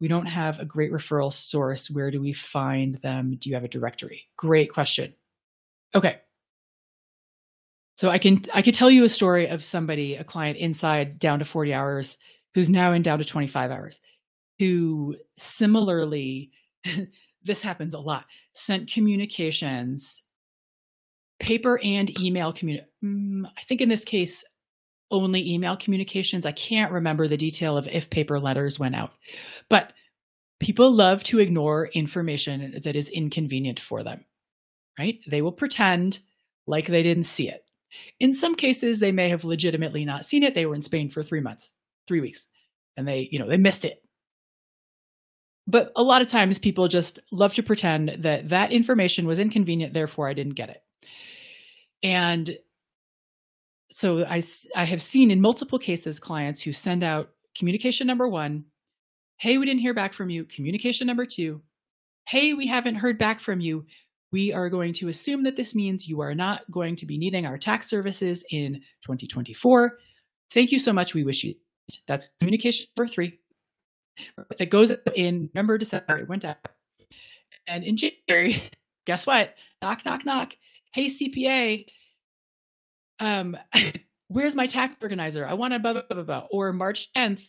we 0.00 0.08
don't 0.08 0.26
have 0.26 0.58
a 0.58 0.64
great 0.64 0.92
referral 0.92 1.32
source. 1.32 1.90
Where 1.90 2.10
do 2.10 2.20
we 2.20 2.32
find 2.32 2.96
them? 2.96 3.36
Do 3.38 3.48
you 3.48 3.56
have 3.56 3.64
a 3.64 3.68
directory? 3.68 4.28
Great 4.36 4.72
question. 4.72 5.14
Okay. 5.94 6.18
So 7.96 8.10
I 8.10 8.18
can 8.18 8.44
I 8.54 8.62
could 8.62 8.74
tell 8.74 8.90
you 8.90 9.04
a 9.04 9.08
story 9.08 9.48
of 9.48 9.64
somebody, 9.64 10.14
a 10.14 10.24
client 10.24 10.56
inside 10.58 11.18
down 11.18 11.40
to 11.40 11.44
40 11.44 11.74
hours, 11.74 12.16
who's 12.54 12.70
now 12.70 12.92
in 12.92 13.02
down 13.02 13.18
to 13.18 13.24
25 13.24 13.72
hours, 13.72 14.00
who 14.58 15.16
similarly, 15.36 16.50
this 17.44 17.62
happens 17.62 17.94
a 17.94 17.98
lot, 17.98 18.24
sent 18.52 18.90
communications, 18.90 20.22
paper 21.40 21.80
and 21.82 22.18
email 22.18 22.52
community. 22.52 22.86
Mm, 23.04 23.44
I 23.46 23.62
think 23.62 23.80
in 23.80 23.88
this 23.88 24.04
case, 24.04 24.44
only 25.10 25.50
email 25.50 25.76
communications. 25.76 26.44
I 26.44 26.52
can't 26.52 26.92
remember 26.92 27.28
the 27.28 27.36
detail 27.36 27.76
of 27.76 27.88
if 27.88 28.10
paper 28.10 28.38
letters 28.38 28.78
went 28.78 28.94
out. 28.94 29.12
But 29.70 29.92
people 30.60 30.92
love 30.92 31.24
to 31.24 31.38
ignore 31.38 31.86
information 31.88 32.80
that 32.82 32.96
is 32.96 33.08
inconvenient 33.08 33.80
for 33.80 34.02
them, 34.02 34.24
right? 34.98 35.18
They 35.26 35.40
will 35.40 35.52
pretend 35.52 36.18
like 36.66 36.86
they 36.86 37.02
didn't 37.02 37.22
see 37.22 37.48
it. 37.48 37.64
In 38.20 38.32
some 38.32 38.54
cases, 38.54 38.98
they 38.98 39.12
may 39.12 39.30
have 39.30 39.44
legitimately 39.44 40.04
not 40.04 40.26
seen 40.26 40.42
it. 40.42 40.54
They 40.54 40.66
were 40.66 40.74
in 40.74 40.82
Spain 40.82 41.08
for 41.08 41.22
three 41.22 41.40
months, 41.40 41.72
three 42.06 42.20
weeks, 42.20 42.46
and 42.96 43.08
they, 43.08 43.28
you 43.30 43.38
know, 43.38 43.48
they 43.48 43.56
missed 43.56 43.86
it. 43.86 44.02
But 45.68 45.92
a 45.96 46.02
lot 46.02 46.22
of 46.22 46.28
times 46.28 46.58
people 46.58 46.88
just 46.88 47.20
love 47.30 47.52
to 47.54 47.62
pretend 47.62 48.16
that 48.20 48.48
that 48.48 48.72
information 48.72 49.26
was 49.26 49.38
inconvenient, 49.38 49.92
therefore 49.92 50.28
I 50.28 50.32
didn't 50.32 50.54
get 50.54 50.70
it. 50.70 50.82
And 52.02 52.56
so 53.90 54.24
I, 54.24 54.42
I 54.74 54.86
have 54.86 55.02
seen 55.02 55.30
in 55.30 55.42
multiple 55.42 55.78
cases 55.78 56.18
clients 56.18 56.62
who 56.62 56.72
send 56.72 57.04
out 57.04 57.30
communication 57.56 58.06
number 58.06 58.26
one, 58.26 58.64
hey, 59.36 59.58
we 59.58 59.66
didn't 59.66 59.80
hear 59.80 59.94
back 59.94 60.14
from 60.14 60.30
you. 60.30 60.44
Communication 60.46 61.06
number 61.06 61.26
two, 61.26 61.60
hey, 62.26 62.54
we 62.54 62.66
haven't 62.66 62.94
heard 62.94 63.18
back 63.18 63.38
from 63.38 63.60
you. 63.60 63.84
We 64.32 64.52
are 64.52 64.70
going 64.70 64.94
to 64.94 65.08
assume 65.08 65.42
that 65.44 65.56
this 65.56 65.74
means 65.74 66.08
you 66.08 66.20
are 66.20 66.34
not 66.34 66.62
going 66.70 66.96
to 66.96 67.06
be 67.06 67.18
needing 67.18 67.44
our 67.44 67.58
tax 67.58 67.88
services 67.88 68.42
in 68.50 68.74
2024. 69.04 69.98
Thank 70.50 70.72
you 70.72 70.78
so 70.78 70.94
much. 70.94 71.14
We 71.14 71.24
wish 71.24 71.44
you. 71.44 71.54
That's 72.06 72.30
communication 72.40 72.86
number 72.96 73.10
three. 73.10 73.38
That 74.58 74.70
goes 74.70 74.92
in 75.14 75.50
November, 75.54 75.78
December. 75.78 76.18
It 76.18 76.28
went 76.28 76.44
out. 76.44 76.56
And 77.66 77.84
in 77.84 77.96
January, 77.96 78.62
guess 79.06 79.26
what? 79.26 79.54
Knock, 79.82 80.04
knock, 80.04 80.24
knock. 80.24 80.54
Hey, 80.92 81.06
CPA, 81.06 81.86
um, 83.20 83.56
where's 84.28 84.54
my 84.54 84.66
tax 84.66 84.96
organizer? 85.02 85.46
I 85.46 85.54
want 85.54 85.72
to 85.74 85.78
blah, 85.78 85.92
blah, 85.92 86.02
blah, 86.08 86.22
blah. 86.22 86.46
Or 86.50 86.72
March 86.72 87.10
10th, 87.16 87.42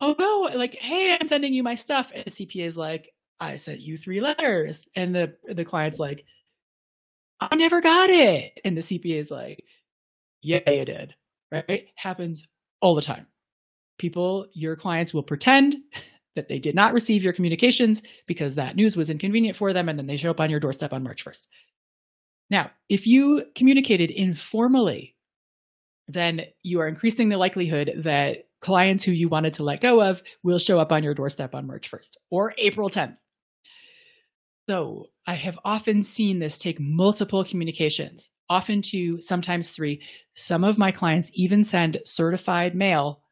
oh 0.00 0.14
no, 0.18 0.56
like, 0.56 0.74
hey, 0.74 1.16
I'm 1.18 1.26
sending 1.26 1.54
you 1.54 1.62
my 1.62 1.74
stuff. 1.74 2.10
And 2.14 2.24
the 2.24 2.30
CPA 2.30 2.66
is 2.66 2.76
like, 2.76 3.10
I 3.38 3.56
sent 3.56 3.80
you 3.80 3.96
three 3.96 4.20
letters. 4.20 4.86
And 4.96 5.14
the, 5.14 5.34
the 5.52 5.64
client's 5.64 5.98
like, 5.98 6.24
I 7.40 7.54
never 7.56 7.80
got 7.80 8.10
it. 8.10 8.52
And 8.64 8.76
the 8.76 8.82
CPA 8.82 9.20
is 9.20 9.30
like, 9.30 9.64
yeah, 10.42 10.68
you 10.70 10.84
did. 10.84 11.14
Right? 11.50 11.88
Happens 11.96 12.44
all 12.80 12.94
the 12.94 13.02
time. 13.02 13.26
People, 14.00 14.46
your 14.54 14.76
clients 14.76 15.12
will 15.12 15.22
pretend 15.22 15.76
that 16.34 16.48
they 16.48 16.58
did 16.58 16.74
not 16.74 16.94
receive 16.94 17.22
your 17.22 17.34
communications 17.34 18.02
because 18.26 18.54
that 18.54 18.74
news 18.74 18.96
was 18.96 19.10
inconvenient 19.10 19.56
for 19.56 19.72
them. 19.72 19.88
And 19.88 19.98
then 19.98 20.06
they 20.06 20.16
show 20.16 20.30
up 20.30 20.40
on 20.40 20.48
your 20.48 20.60
doorstep 20.60 20.92
on 20.92 21.02
March 21.02 21.24
1st. 21.24 21.46
Now, 22.48 22.70
if 22.88 23.06
you 23.06 23.44
communicated 23.54 24.10
informally, 24.10 25.16
then 26.08 26.42
you 26.62 26.80
are 26.80 26.88
increasing 26.88 27.28
the 27.28 27.36
likelihood 27.36 27.92
that 27.98 28.48
clients 28.60 29.04
who 29.04 29.12
you 29.12 29.28
wanted 29.28 29.54
to 29.54 29.64
let 29.64 29.80
go 29.80 30.00
of 30.00 30.22
will 30.42 30.58
show 30.58 30.78
up 30.78 30.92
on 30.92 31.02
your 31.02 31.14
doorstep 31.14 31.54
on 31.54 31.66
March 31.66 31.90
1st 31.90 32.16
or 32.30 32.54
April 32.56 32.88
10th. 32.88 33.16
So 34.68 35.06
I 35.26 35.34
have 35.34 35.58
often 35.64 36.02
seen 36.02 36.38
this 36.38 36.56
take 36.56 36.80
multiple 36.80 37.44
communications, 37.44 38.30
often 38.48 38.80
two, 38.82 39.20
sometimes 39.20 39.72
three. 39.72 40.02
Some 40.34 40.64
of 40.64 40.78
my 40.78 40.90
clients 40.90 41.30
even 41.34 41.64
send 41.64 41.98
certified 42.04 42.74
mail 42.74 43.22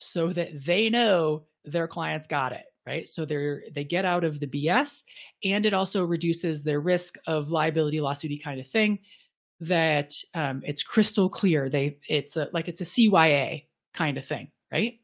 so 0.00 0.32
that 0.32 0.64
they 0.64 0.88
know 0.90 1.44
their 1.64 1.88
clients 1.88 2.26
got 2.26 2.52
it 2.52 2.64
right? 2.86 3.08
So 3.08 3.24
they're 3.24 3.64
they 3.74 3.84
get 3.84 4.04
out 4.04 4.24
of 4.24 4.38
the 4.38 4.46
BS, 4.46 5.02
and 5.44 5.66
it 5.66 5.74
also 5.74 6.04
reduces 6.04 6.62
their 6.62 6.80
risk 6.80 7.16
of 7.26 7.50
liability 7.50 7.98
lawsuity 7.98 8.42
kind 8.42 8.60
of 8.60 8.66
thing. 8.66 9.00
That 9.60 10.14
um, 10.34 10.62
it's 10.64 10.82
crystal 10.82 11.28
clear. 11.28 11.68
They 11.68 11.98
it's 12.08 12.36
a, 12.36 12.48
like 12.52 12.68
it's 12.68 12.80
a 12.80 12.84
CYA 12.84 13.64
kind 13.92 14.16
of 14.16 14.24
thing, 14.24 14.50
right? 14.72 14.94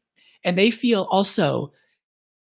And 0.45 0.57
they 0.57 0.71
feel 0.71 1.07
also 1.11 1.73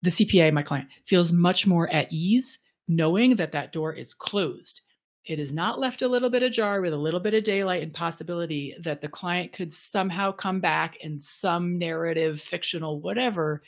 the 0.02 0.10
CPA, 0.10 0.52
my 0.52 0.62
client, 0.62 0.88
feels 1.04 1.32
much 1.32 1.66
more 1.66 1.88
at 1.90 2.12
ease 2.12 2.58
knowing 2.88 3.36
that 3.36 3.52
that 3.52 3.72
door 3.72 3.92
is 3.92 4.12
closed. 4.12 4.80
It 5.26 5.38
is 5.38 5.52
not 5.52 5.78
left 5.78 6.02
a 6.02 6.08
little 6.08 6.30
bit 6.30 6.42
ajar 6.42 6.80
with 6.80 6.92
a 6.92 6.98
little 6.98 7.20
bit 7.20 7.34
of 7.34 7.44
daylight 7.44 7.82
and 7.82 7.92
possibility 7.92 8.74
that 8.80 9.00
the 9.00 9.08
client 9.08 9.52
could 9.52 9.72
somehow 9.72 10.32
come 10.32 10.60
back 10.60 10.96
in 10.96 11.20
some 11.20 11.78
narrative, 11.78 12.40
fictional, 12.40 13.00
whatever, 13.00 13.62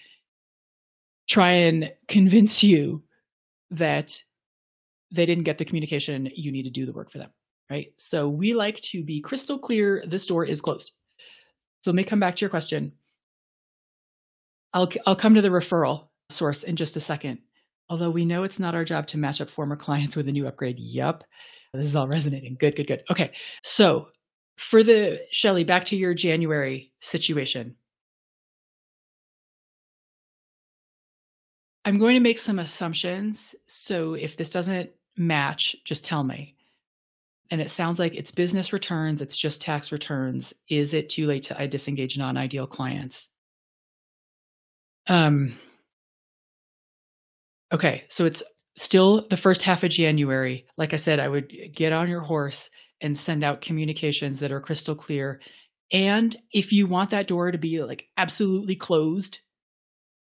try 1.29 1.53
and 1.53 1.93
convince 2.09 2.63
you 2.63 3.03
that 3.71 4.23
they 5.11 5.27
didn't 5.27 5.45
get 5.45 5.59
the 5.59 5.65
communication 5.65 6.31
you 6.35 6.51
need 6.51 6.63
to 6.63 6.71
do 6.71 6.87
the 6.87 6.93
work 6.93 7.11
for 7.11 7.19
them 7.19 7.31
right? 7.73 7.91
So 7.97 8.29
we 8.29 8.53
like 8.53 8.83
to 8.83 9.03
be 9.03 9.23
crystal 9.23 9.59
clear 9.59 10.05
this 10.07 10.27
door 10.27 10.45
is 10.45 10.61
closed. 10.61 10.93
So 11.81 11.91
let 11.91 11.95
me 11.95 12.05
come 12.05 12.21
back 12.21 12.37
to 12.37 12.41
your 12.43 12.51
question. 12.51 12.93
I'll 14.75 14.91
i'll 15.07 15.17
come 15.17 15.35
to 15.35 15.43
the 15.43 15.49
referral 15.49 16.09
source 16.29 16.63
in 16.65 16.77
just 16.77 16.97
a 16.97 17.01
second 17.01 17.39
although 17.93 18.11
we 18.11 18.25
know 18.25 18.43
it's 18.43 18.59
not 18.59 18.75
our 18.75 18.85
job 18.85 19.07
to 19.07 19.19
match 19.19 19.41
up 19.41 19.51
former 19.51 19.77
clients 19.77 20.17
with 20.17 20.29
a 20.29 20.33
new 20.33 20.47
upgrade 20.47 20.79
yep 20.79 21.23
this 21.75 21.85
is 21.85 21.97
all 21.97 22.09
resonating 22.09 22.57
good 22.59 22.75
good 22.75 22.87
good 22.87 23.03
okay 23.11 23.31
so 23.63 24.09
for 24.57 24.83
the 24.83 25.19
shelly 25.31 25.65
back 25.65 25.85
to 25.85 25.97
your 25.97 26.15
january 26.15 26.93
situation 27.01 27.77
I'm 31.85 31.99
going 31.99 32.15
to 32.15 32.21
make 32.21 32.39
some 32.39 32.59
assumptions. 32.59 33.55
So 33.67 34.15
if 34.15 34.37
this 34.37 34.51
doesn't 34.51 34.91
match, 35.17 35.77
just 35.85 36.05
tell 36.05 36.23
me. 36.23 36.55
And 37.51 37.61
it 37.61 37.71
sounds 37.71 37.99
like 37.99 38.15
it's 38.15 38.31
business 38.31 38.73
returns, 38.73 39.21
it's 39.21 39.37
just 39.37 39.61
tax 39.61 39.93
returns. 39.93 40.55
Is 40.69 40.95
it 40.95 41.11
too 41.11 41.27
late 41.27 41.43
to 41.45 41.61
I 41.61 41.67
disengage 41.67 42.17
non 42.17 42.37
ideal 42.37 42.67
clients? 42.67 43.29
Um, 45.09 45.59
okay, 47.73 48.05
so 48.09 48.25
it's 48.25 48.43
still 48.77 49.27
the 49.29 49.37
first 49.37 49.63
half 49.63 49.85
of 49.85 49.91
January. 49.91 50.67
Like 50.77 50.93
I 50.93 50.97
said, 50.97 51.21
I 51.21 51.29
would 51.29 51.53
get 51.75 51.93
on 51.93 52.09
your 52.09 52.21
horse 52.21 52.71
and 53.01 53.17
send 53.17 53.45
out 53.45 53.61
communications 53.61 54.41
that 54.41 54.53
are 54.53 54.61
crystal 54.61 54.95
clear. 54.95 55.41
And 55.93 56.35
if 56.53 56.73
you 56.73 56.87
want 56.87 57.11
that 57.11 57.27
door 57.27 57.51
to 57.51 57.59
be 57.59 57.83
like 57.83 58.07
absolutely 58.17 58.77
closed, 58.77 59.41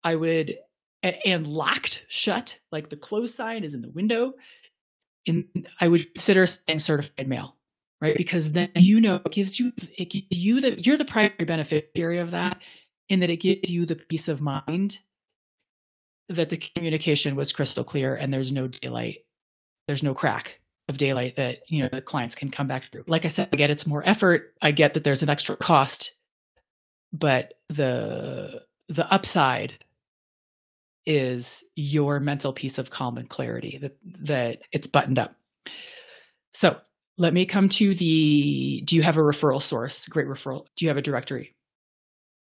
I 0.04 0.16
would 0.16 0.56
and 1.04 1.46
locked 1.46 2.06
shut, 2.08 2.58
like 2.72 2.90
the 2.90 2.96
close 2.96 3.36
sign 3.36 3.64
is 3.64 3.74
in 3.74 3.82
the 3.82 3.90
window, 3.90 4.34
in 5.26 5.46
I 5.80 5.88
would 5.88 6.14
consider 6.14 6.46
saying 6.46 6.80
certified 6.80 7.28
mail, 7.28 7.58
right? 8.02 8.16
Because 8.16 8.54
then 8.54 8.70
you 8.76 9.02
know 9.02 9.16
it 9.26 9.32
gives 9.32 9.60
you 9.60 9.74
it 9.98 10.10
gives 10.10 10.26
you 10.30 10.62
the 10.62 10.82
you're 10.82 10.98
the 10.98 11.06
primary 11.06 11.46
beneficiary 11.46 12.20
of 12.20 12.32
that, 12.32 12.62
in 13.10 13.20
that 13.20 13.30
it 13.30 13.38
gives 13.38 13.70
you 13.70 13.86
the 13.86 13.96
peace 13.96 14.28
of 14.28 14.42
mind 14.42 15.00
that 16.30 16.50
the 16.50 16.58
communication 16.58 17.36
was 17.36 17.52
crystal 17.52 17.84
clear 17.84 18.16
and 18.16 18.34
there's 18.34 18.52
no 18.52 18.68
daylight, 18.68 19.26
there's 19.88 20.04
no 20.04 20.14
crack 20.14 20.60
of 20.90 20.98
daylight 20.98 21.36
that 21.38 21.60
you 21.68 21.82
know 21.82 21.90
the 21.92 22.02
clients 22.02 22.36
can 22.36 22.52
come 22.52 22.68
back 22.68 22.92
through. 22.92 23.04
Like 23.08 23.26
I 23.26 23.30
said, 23.30 23.50
I 23.54 23.56
get 23.56 23.70
it's 23.70 23.88
more 23.88 24.08
effort. 24.08 24.54
I 24.62 24.72
get 24.72 24.94
that 24.94 25.04
there's 25.04 25.24
an 25.24 25.30
extra 25.30 25.56
cost, 25.56 26.14
but 27.12 27.54
the 27.70 28.64
the 28.90 29.12
upside 29.12 29.74
is 31.06 31.64
your 31.76 32.20
mental 32.20 32.54
peace 32.54 32.78
of 32.78 32.90
calm 32.90 33.18
and 33.18 33.30
clarity 33.30 33.78
that 33.82 33.98
that 34.04 34.60
it's 34.72 34.88
buttoned 34.88 35.20
up. 35.20 35.36
So 36.54 36.78
let 37.18 37.34
me 37.34 37.46
come 37.46 37.70
to 37.70 37.94
the 37.96 38.82
do 38.86 38.96
you 38.96 39.04
have 39.04 39.18
a 39.18 39.22
referral 39.22 39.62
source? 39.62 40.06
Great 40.08 40.28
referral. 40.28 40.66
Do 40.76 40.86
you 40.86 40.90
have 40.90 40.98
a 40.98 41.02
directory? 41.02 41.56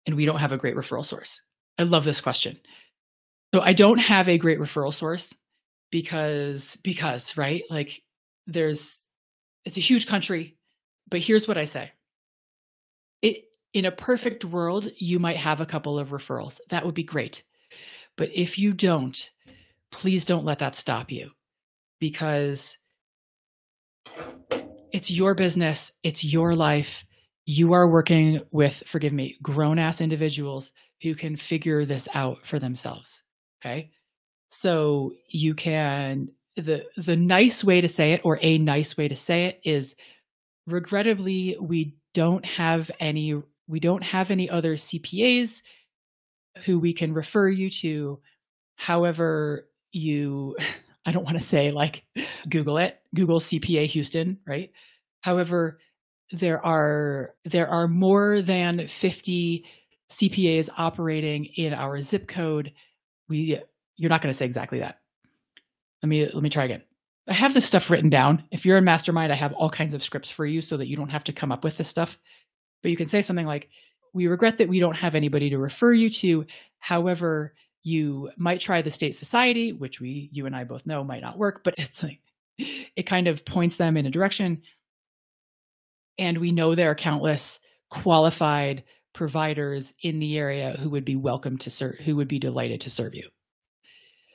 And 0.05 0.15
we 0.15 0.25
don't 0.25 0.39
have 0.39 0.51
a 0.51 0.57
great 0.57 0.75
referral 0.75 1.05
source. 1.05 1.39
I 1.77 1.83
love 1.83 2.03
this 2.03 2.21
question. 2.21 2.57
So 3.53 3.61
I 3.61 3.73
don't 3.73 3.99
have 3.99 4.27
a 4.27 4.37
great 4.37 4.59
referral 4.59 4.93
source. 4.93 5.33
because 5.91 6.77
because 6.83 7.37
right? 7.37 7.63
Like 7.69 8.01
there's 8.45 9.07
it's 9.65 9.77
a 9.77 9.81
huge 9.81 10.07
country 10.07 10.57
but 11.09 11.21
here's 11.21 11.47
what 11.47 11.57
i 11.57 11.65
say. 11.65 11.91
It 13.21 13.45
in 13.73 13.85
a 13.85 13.91
perfect 13.91 14.45
world 14.45 14.89
you 14.97 15.19
might 15.19 15.37
have 15.37 15.61
a 15.61 15.65
couple 15.65 15.97
of 15.99 16.09
referrals. 16.09 16.59
That 16.69 16.85
would 16.85 16.95
be 16.95 17.03
great. 17.03 17.43
But 18.17 18.29
if 18.33 18.57
you 18.57 18.73
don't 18.73 19.29
please 19.91 20.25
don't 20.25 20.45
let 20.45 20.59
that 20.59 20.75
stop 20.75 21.11
you 21.11 21.31
because 21.99 22.77
it's 24.91 25.09
your 25.11 25.33
business 25.35 25.91
it's 26.03 26.23
your 26.23 26.55
life. 26.55 27.05
You 27.45 27.73
are 27.73 27.89
working 27.89 28.41
with 28.51 28.83
forgive 28.85 29.13
me 29.13 29.37
grown 29.41 29.79
ass 29.79 30.01
individuals 30.01 30.71
who 31.01 31.15
can 31.15 31.37
figure 31.37 31.85
this 31.85 32.07
out 32.13 32.45
for 32.45 32.59
themselves 32.59 33.21
okay 33.63 33.91
so 34.49 35.11
you 35.27 35.53
can 35.53 36.29
the 36.55 36.83
the 36.97 37.15
nice 37.15 37.63
way 37.63 37.81
to 37.81 37.87
say 37.87 38.13
it 38.13 38.21
or 38.23 38.39
a 38.41 38.57
nice 38.57 38.97
way 38.97 39.07
to 39.07 39.15
say 39.15 39.45
it 39.45 39.59
is 39.63 39.95
regrettably 40.65 41.57
we 41.59 41.95
don't 42.13 42.45
have 42.45 42.89
any 42.99 43.41
we 43.67 43.79
don't 43.79 44.03
have 44.03 44.31
any 44.31 44.49
other 44.49 44.75
CPAs 44.75 45.61
who 46.65 46.79
we 46.79 46.93
can 46.93 47.13
refer 47.13 47.47
you 47.49 47.69
to 47.69 48.19
however 48.75 49.67
you 49.91 50.55
I 51.07 51.11
don't 51.11 51.23
want 51.23 51.39
to 51.39 51.43
say 51.43 51.71
like 51.71 52.03
Google 52.49 52.77
it, 52.79 52.99
Google 53.15 53.39
CPA 53.39 53.87
Houston, 53.87 54.39
right? 54.45 54.71
However, 55.21 55.79
there 56.33 56.63
are 56.65 57.33
there 57.45 57.69
are 57.69 57.87
more 57.87 58.41
than 58.41 58.87
50 58.87 59.63
CPAs 60.11 60.67
operating 60.77 61.45
in 61.55 61.73
our 61.73 62.01
zip 62.01 62.27
code. 62.27 62.73
We 63.29 63.61
you're 63.95 64.09
not 64.09 64.21
going 64.21 64.33
to 64.33 64.37
say 64.37 64.45
exactly 64.45 64.79
that. 64.79 64.99
Let 66.03 66.09
me 66.09 66.25
let 66.25 66.43
me 66.43 66.49
try 66.49 66.65
again. 66.65 66.83
I 67.27 67.33
have 67.33 67.53
this 67.53 67.65
stuff 67.65 67.89
written 67.89 68.09
down. 68.09 68.43
If 68.51 68.65
you're 68.65 68.77
in 68.77 68.85
mastermind, 68.85 69.33
I 69.33 69.35
have 69.35 69.53
all 69.53 69.69
kinds 69.69 69.93
of 69.93 70.03
scripts 70.03 70.29
for 70.29 70.45
you 70.45 70.61
so 70.61 70.77
that 70.77 70.87
you 70.87 70.95
don't 70.95 71.09
have 71.09 71.25
to 71.25 71.33
come 71.33 71.51
up 71.51 71.63
with 71.63 71.75
this 71.77 71.89
stuff. 71.89 72.17
But 72.81 72.91
you 72.91 72.97
can 72.97 73.07
say 73.09 73.21
something 73.21 73.45
like, 73.45 73.69
"We 74.13 74.27
regret 74.27 74.57
that 74.59 74.69
we 74.69 74.79
don't 74.79 74.95
have 74.95 75.15
anybody 75.15 75.49
to 75.49 75.57
refer 75.57 75.93
you 75.93 76.09
to. 76.11 76.45
However, 76.79 77.53
you 77.83 78.29
might 78.37 78.59
try 78.59 78.81
the 78.81 78.91
state 78.91 79.15
society, 79.15 79.73
which 79.73 79.99
we 79.99 80.29
you 80.31 80.45
and 80.45 80.55
I 80.55 80.63
both 80.63 80.85
know 80.85 81.03
might 81.03 81.21
not 81.21 81.37
work, 81.37 81.63
but 81.63 81.75
it's 81.77 82.03
like 82.03 82.19
it 82.57 83.03
kind 83.03 83.27
of 83.27 83.45
points 83.45 83.75
them 83.77 83.97
in 83.97 84.05
a 84.05 84.11
direction. 84.11 84.61
And 86.17 86.37
we 86.39 86.51
know 86.51 86.75
there 86.75 86.91
are 86.91 86.95
countless 86.95 87.59
qualified 87.89 88.83
providers 89.17 89.93
in 90.01 90.19
the 90.19 90.37
area 90.37 90.77
who 90.79 90.89
would 90.91 91.03
be 91.03 91.15
welcome 91.15 91.57
to 91.57 91.69
serve, 91.71 91.95
who 91.95 92.15
would 92.15 92.27
be 92.27 92.39
delighted 92.39 92.79
to 92.81 92.89
serve 92.89 93.15
you. 93.15 93.27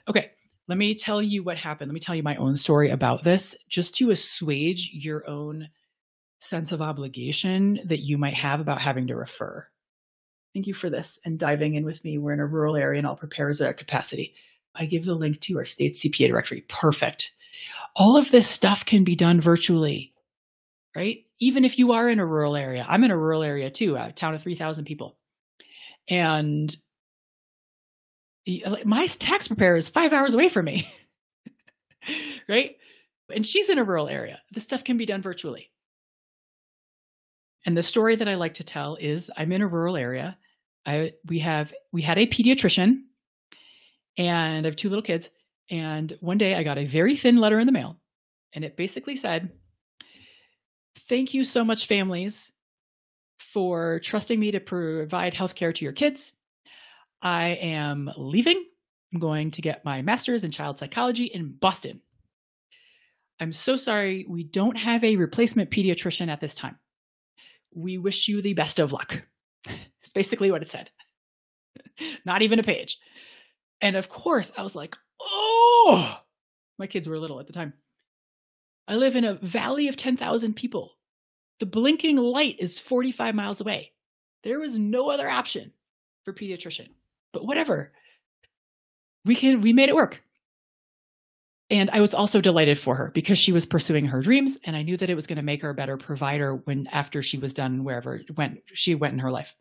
Okay, 0.09 0.33
let 0.67 0.77
me 0.77 0.95
tell 0.95 1.23
you 1.23 1.45
what 1.45 1.57
happened. 1.57 1.89
Let 1.89 1.95
me 1.95 2.01
tell 2.01 2.17
you 2.17 2.25
my 2.25 2.35
own 2.37 2.57
story 2.57 2.91
about 2.91 3.23
this, 3.23 3.55
just 3.69 3.95
to 3.97 4.11
assuage 4.11 4.91
your 4.93 5.29
own 5.31 5.69
sense 6.41 6.73
of 6.73 6.83
obligation 6.83 7.79
that 7.85 8.01
you 8.01 8.19
might 8.19 8.35
have 8.35 8.59
about 8.59 8.81
having 8.81 9.07
to 9.07 9.15
refer. 9.15 9.65
Thank 10.53 10.67
you 10.67 10.75
for 10.75 10.91
this 10.91 11.19
and 11.25 11.39
diving 11.39 11.77
in 11.77 11.85
with 11.85 12.03
me. 12.05 12.19
We're 12.19 12.33
in 12.33 12.41
a 12.41 12.47
rural 12.47 12.77
area 12.77 12.99
and 12.99 13.07
I'll 13.07 13.17
prepare 13.17 13.49
as 13.49 13.61
a 13.61 13.73
capacity. 13.73 14.35
I 14.75 14.87
give 14.87 15.05
the 15.05 15.15
link 15.15 15.41
to 15.43 15.59
our 15.59 15.65
state 15.65 15.95
CPA 15.95 16.29
directory. 16.29 16.63
Perfect. 16.69 17.31
All 17.95 18.17
of 18.17 18.31
this 18.33 18.49
stuff 18.49 18.85
can 18.85 19.05
be 19.05 19.15
done 19.15 19.41
virtually, 19.41 20.13
right? 20.97 21.25
Even 21.43 21.65
if 21.65 21.77
you 21.77 21.91
are 21.91 22.09
in 22.09 22.21
a 22.21 22.25
rural 22.25 22.55
area. 22.55 22.87
I'm 22.89 23.03
in 23.03 23.11
a 23.11 23.19
rural 23.19 23.43
area 23.43 23.69
too, 23.69 23.97
a 23.97 24.13
town 24.13 24.33
of 24.33 24.43
3,000 24.43 24.85
people. 24.85 25.19
And 26.09 26.75
uh, 28.65 28.77
my 28.85 29.09
tax 29.09 29.49
preparer 29.49 29.75
is 29.75 29.89
five 29.89 30.13
hours 30.13 30.35
away 30.35 30.49
from 30.49 30.67
me, 30.67 30.89
right? 32.49 32.77
And 33.35 33.45
she's 33.45 33.69
in 33.69 33.79
a 33.79 33.85
rural 33.85 34.09
area. 34.09 34.41
This 34.53 34.63
stuff 34.63 34.85
can 34.85 34.97
be 34.97 35.05
done 35.05 35.21
virtually. 35.21 35.73
And 37.67 37.77
the 37.77 37.83
story 37.83 38.15
that 38.15 38.29
I 38.29 38.37
like 38.37 38.55
to 38.55 38.65
tell 38.65 38.97
is 39.01 39.29
I'm 39.37 39.51
in 39.51 39.63
a 39.63 39.67
rural 39.69 39.97
area. 39.97 40.39
I 40.87 41.15
we 41.27 41.41
have 41.41 41.75
we 41.93 42.03
had 42.03 42.19
a 42.19 42.27
pediatrician 42.27 42.99
and 44.17 44.65
I 44.65 44.69
have 44.69 44.77
two 44.77 44.91
little 44.91 45.03
kids. 45.03 45.29
And 45.71 46.17
one 46.21 46.39
day 46.39 46.55
I 46.55 46.63
got 46.63 46.79
a 46.79 46.87
very 46.87 47.17
thin 47.17 47.39
letter 47.39 47.59
in 47.59 47.67
the 47.67 47.73
mail, 47.73 47.99
and 48.53 48.65
it 48.65 48.77
basically 48.77 49.17
said, 49.17 49.51
Thank 51.09 51.35
you 51.35 51.45
so 51.45 51.65
much, 51.65 51.87
families, 51.87 52.53
for 53.39 54.01
trusting 54.01 54.39
me 54.39 54.51
to 54.53 54.61
provide 54.61 55.35
healthcare 55.35 55.75
to 55.75 55.85
your 55.85 55.93
kids. 55.93 56.33
I 57.21 57.51
am 57.61 58.11
leaving. 58.17 58.65
I'm 59.13 59.21
going 59.21 59.51
to 59.53 59.63
get 59.63 59.85
my 59.85 60.03
master's 60.03 60.45
in 60.45 60.51
child 60.51 60.79
psychology 60.79 61.27
in 61.27 61.53
Boston. 61.53 62.01
I'm 63.41 63.53
so 63.53 63.77
sorry 63.77 64.25
we 64.29 64.45
don't 64.45 64.77
have 64.77 65.03
a 65.05 65.17
replacement 65.17 65.71
pediatrician 65.71 66.29
at 66.29 66.41
this 66.41 66.55
time. 66.55 66.79
We 67.75 67.99
wish 67.99 68.29
you 68.29 68.43
the 68.43 68.55
best 68.55 68.79
of 68.79 68.93
luck. 68.93 69.23
It's 70.03 70.13
basically 70.13 70.51
what 70.51 70.63
it 70.63 70.69
said. 70.69 70.91
Not 72.27 72.43
even 72.43 72.59
a 72.59 72.65
page. 72.65 72.99
And 73.81 73.97
of 73.97 74.09
course, 74.09 74.51
I 74.59 74.63
was 74.63 74.75
like, 74.75 74.97
oh, 75.21 76.19
my 76.79 76.89
kids 76.89 77.09
were 77.09 77.19
little 77.19 77.39
at 77.39 77.47
the 77.47 77.53
time. 77.53 77.73
I 78.89 78.97
live 78.97 79.17
in 79.17 79.25
a 79.25 79.35
valley 79.35 79.89
of 79.89 79.97
10,000 79.97 80.55
people. 80.55 80.93
The 81.61 81.67
blinking 81.67 82.17
light 82.17 82.57
is 82.59 82.79
45 82.79 83.35
miles 83.35 83.61
away. 83.61 83.93
There 84.43 84.59
was 84.59 84.79
no 84.79 85.11
other 85.11 85.29
option 85.29 85.73
for 86.25 86.33
pediatrician 86.33 86.89
but 87.33 87.47
whatever. 87.47 87.93
We 89.25 89.35
can 89.35 89.61
we 89.61 89.73
made 89.73 89.89
it 89.89 89.95
work. 89.95 90.23
And 91.71 91.89
I 91.91 92.01
was 92.01 92.13
also 92.13 92.41
delighted 92.41 92.79
for 92.79 92.95
her 92.95 93.11
because 93.15 93.39
she 93.39 93.53
was 93.53 93.65
pursuing 93.65 94.05
her 94.05 94.21
dreams 94.21 94.59
and 94.65 94.77
I 94.77 94.83
knew 94.83 94.97
that 94.99 95.09
it 95.09 95.15
was 95.15 95.27
going 95.27 95.37
to 95.37 95.43
make 95.43 95.63
her 95.63 95.71
a 95.71 95.75
better 95.75 95.97
provider 95.97 96.57
when 96.57 96.87
after 96.89 97.23
she 97.23 97.39
was 97.39 97.55
done 97.55 97.83
wherever 97.85 98.21
went 98.37 98.59
she 98.75 98.95
went 98.95 99.15
in 99.15 99.21
her 99.21 99.31
life. 99.31 99.55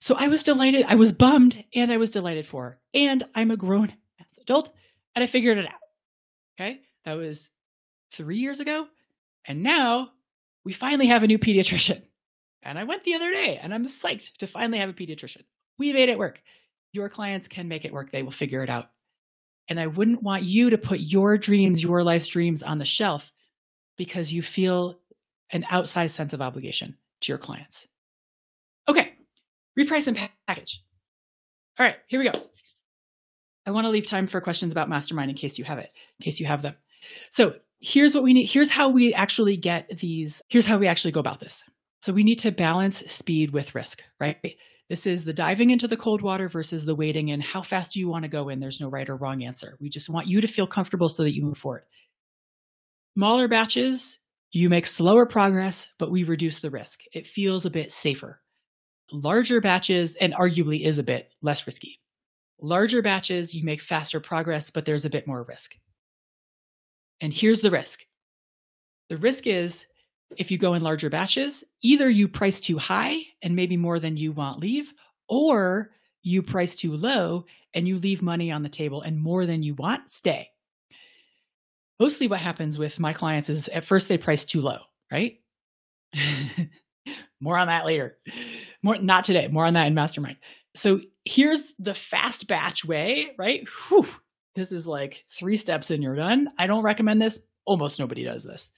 So 0.00 0.16
I 0.16 0.28
was 0.28 0.42
delighted, 0.42 0.84
I 0.88 0.96
was 0.96 1.12
bummed 1.12 1.64
and 1.74 1.92
I 1.92 1.96
was 1.96 2.10
delighted 2.10 2.44
for 2.44 2.64
her. 2.64 2.78
And 2.92 3.24
I'm 3.34 3.50
a 3.50 3.56
grown 3.56 3.90
ass 4.20 4.38
adult 4.40 4.72
and 5.14 5.22
I 5.22 5.26
figured 5.26 5.58
it 5.58 5.66
out. 5.66 5.81
Okay? 6.58 6.80
That 7.04 7.14
was 7.14 7.48
3 8.12 8.36
years 8.36 8.60
ago 8.60 8.86
and 9.46 9.62
now 9.62 10.10
we 10.64 10.72
finally 10.72 11.06
have 11.08 11.22
a 11.22 11.26
new 11.26 11.38
pediatrician. 11.38 12.02
And 12.62 12.78
I 12.78 12.84
went 12.84 13.02
the 13.04 13.14
other 13.14 13.30
day 13.30 13.58
and 13.60 13.74
I'm 13.74 13.88
psyched 13.88 14.36
to 14.38 14.46
finally 14.46 14.78
have 14.78 14.88
a 14.88 14.92
pediatrician. 14.92 15.42
We 15.78 15.92
made 15.92 16.08
it 16.08 16.18
work. 16.18 16.40
Your 16.92 17.08
clients 17.08 17.48
can 17.48 17.68
make 17.68 17.84
it 17.84 17.92
work, 17.92 18.12
they 18.12 18.22
will 18.22 18.30
figure 18.30 18.62
it 18.62 18.70
out. 18.70 18.90
And 19.68 19.80
I 19.80 19.86
wouldn't 19.86 20.22
want 20.22 20.42
you 20.42 20.70
to 20.70 20.78
put 20.78 21.00
your 21.00 21.38
dreams, 21.38 21.82
your 21.82 22.04
life's 22.04 22.28
dreams 22.28 22.62
on 22.62 22.78
the 22.78 22.84
shelf 22.84 23.32
because 23.96 24.32
you 24.32 24.42
feel 24.42 24.98
an 25.50 25.62
outsized 25.70 26.10
sense 26.10 26.32
of 26.32 26.42
obligation 26.42 26.96
to 27.22 27.32
your 27.32 27.38
clients. 27.38 27.86
Okay, 28.88 29.12
reprice 29.78 30.06
and 30.08 30.18
package. 30.46 30.82
All 31.78 31.86
right, 31.86 31.96
here 32.08 32.18
we 32.18 32.30
go. 32.30 32.38
I 33.66 33.70
want 33.70 33.84
to 33.84 33.90
leave 33.90 34.06
time 34.06 34.26
for 34.26 34.40
questions 34.40 34.72
about 34.72 34.88
mastermind 34.88 35.30
in 35.30 35.36
case 35.36 35.58
you 35.58 35.64
have 35.64 35.78
it, 35.78 35.90
in 36.18 36.24
case 36.24 36.40
you 36.40 36.46
have 36.46 36.62
them. 36.62 36.74
So 37.30 37.54
here's 37.80 38.14
what 38.14 38.24
we 38.24 38.32
need. 38.32 38.46
Here's 38.46 38.70
how 38.70 38.88
we 38.88 39.14
actually 39.14 39.56
get 39.56 39.98
these. 39.98 40.42
Here's 40.48 40.66
how 40.66 40.78
we 40.78 40.88
actually 40.88 41.12
go 41.12 41.20
about 41.20 41.40
this. 41.40 41.62
So 42.02 42.12
we 42.12 42.24
need 42.24 42.40
to 42.40 42.50
balance 42.50 42.98
speed 43.10 43.52
with 43.52 43.74
risk, 43.74 44.02
right? 44.18 44.36
This 44.88 45.06
is 45.06 45.24
the 45.24 45.32
diving 45.32 45.70
into 45.70 45.86
the 45.86 45.96
cold 45.96 46.20
water 46.20 46.48
versus 46.48 46.84
the 46.84 46.94
wading 46.94 47.28
in. 47.28 47.40
How 47.40 47.62
fast 47.62 47.92
do 47.92 48.00
you 48.00 48.08
want 48.08 48.24
to 48.24 48.28
go 48.28 48.48
in? 48.48 48.58
There's 48.58 48.80
no 48.80 48.88
right 48.88 49.08
or 49.08 49.16
wrong 49.16 49.44
answer. 49.44 49.76
We 49.80 49.88
just 49.88 50.10
want 50.10 50.26
you 50.26 50.40
to 50.40 50.48
feel 50.48 50.66
comfortable 50.66 51.08
so 51.08 51.22
that 51.22 51.34
you 51.34 51.42
move 51.42 51.56
forward. 51.56 51.84
Smaller 53.16 53.46
batches, 53.46 54.18
you 54.50 54.68
make 54.68 54.86
slower 54.86 55.24
progress, 55.24 55.86
but 55.98 56.10
we 56.10 56.24
reduce 56.24 56.60
the 56.60 56.70
risk. 56.70 57.00
It 57.12 57.26
feels 57.26 57.64
a 57.64 57.70
bit 57.70 57.92
safer. 57.92 58.40
Larger 59.12 59.60
batches, 59.60 60.16
and 60.16 60.34
arguably 60.34 60.84
is 60.84 60.98
a 60.98 61.02
bit 61.02 61.30
less 61.40 61.66
risky. 61.66 62.01
Larger 62.62 63.02
batches, 63.02 63.54
you 63.54 63.64
make 63.64 63.82
faster 63.82 64.20
progress, 64.20 64.70
but 64.70 64.84
there's 64.84 65.04
a 65.04 65.10
bit 65.10 65.26
more 65.26 65.42
risk. 65.42 65.74
And 67.20 67.32
here's 67.32 67.60
the 67.60 67.70
risk 67.70 68.00
the 69.08 69.18
risk 69.18 69.46
is 69.46 69.86
if 70.38 70.50
you 70.50 70.56
go 70.56 70.74
in 70.74 70.82
larger 70.82 71.10
batches, 71.10 71.64
either 71.82 72.08
you 72.08 72.26
price 72.28 72.60
too 72.60 72.78
high 72.78 73.18
and 73.42 73.54
maybe 73.54 73.76
more 73.76 73.98
than 73.98 74.16
you 74.16 74.32
want 74.32 74.60
leave, 74.60 74.94
or 75.28 75.90
you 76.22 76.42
price 76.42 76.76
too 76.76 76.96
low 76.96 77.44
and 77.74 77.86
you 77.86 77.98
leave 77.98 78.22
money 78.22 78.50
on 78.50 78.62
the 78.62 78.68
table 78.68 79.02
and 79.02 79.20
more 79.20 79.44
than 79.44 79.62
you 79.62 79.74
want 79.74 80.08
stay. 80.08 80.48
Mostly 81.98 82.26
what 82.28 82.40
happens 82.40 82.78
with 82.78 82.98
my 82.98 83.12
clients 83.12 83.48
is 83.48 83.68
at 83.68 83.84
first 83.84 84.08
they 84.08 84.18
price 84.18 84.44
too 84.44 84.60
low, 84.60 84.78
right? 85.10 85.40
more 87.40 87.58
on 87.58 87.66
that 87.66 87.86
later. 87.86 88.18
More 88.82 88.98
not 88.98 89.24
today, 89.24 89.48
more 89.48 89.66
on 89.66 89.74
that 89.74 89.86
in 89.86 89.94
mastermind. 89.94 90.36
So 90.74 91.00
here's 91.24 91.72
the 91.78 91.94
fast 91.94 92.46
batch 92.48 92.84
way, 92.84 93.32
right? 93.38 93.66
Whew, 93.88 94.06
this 94.54 94.72
is 94.72 94.86
like 94.86 95.24
three 95.30 95.56
steps 95.56 95.90
and 95.90 96.02
you're 96.02 96.16
done. 96.16 96.48
I 96.58 96.66
don't 96.66 96.82
recommend 96.82 97.20
this. 97.20 97.38
Almost 97.64 97.98
nobody 97.98 98.24
does 98.24 98.42
this 98.42 98.72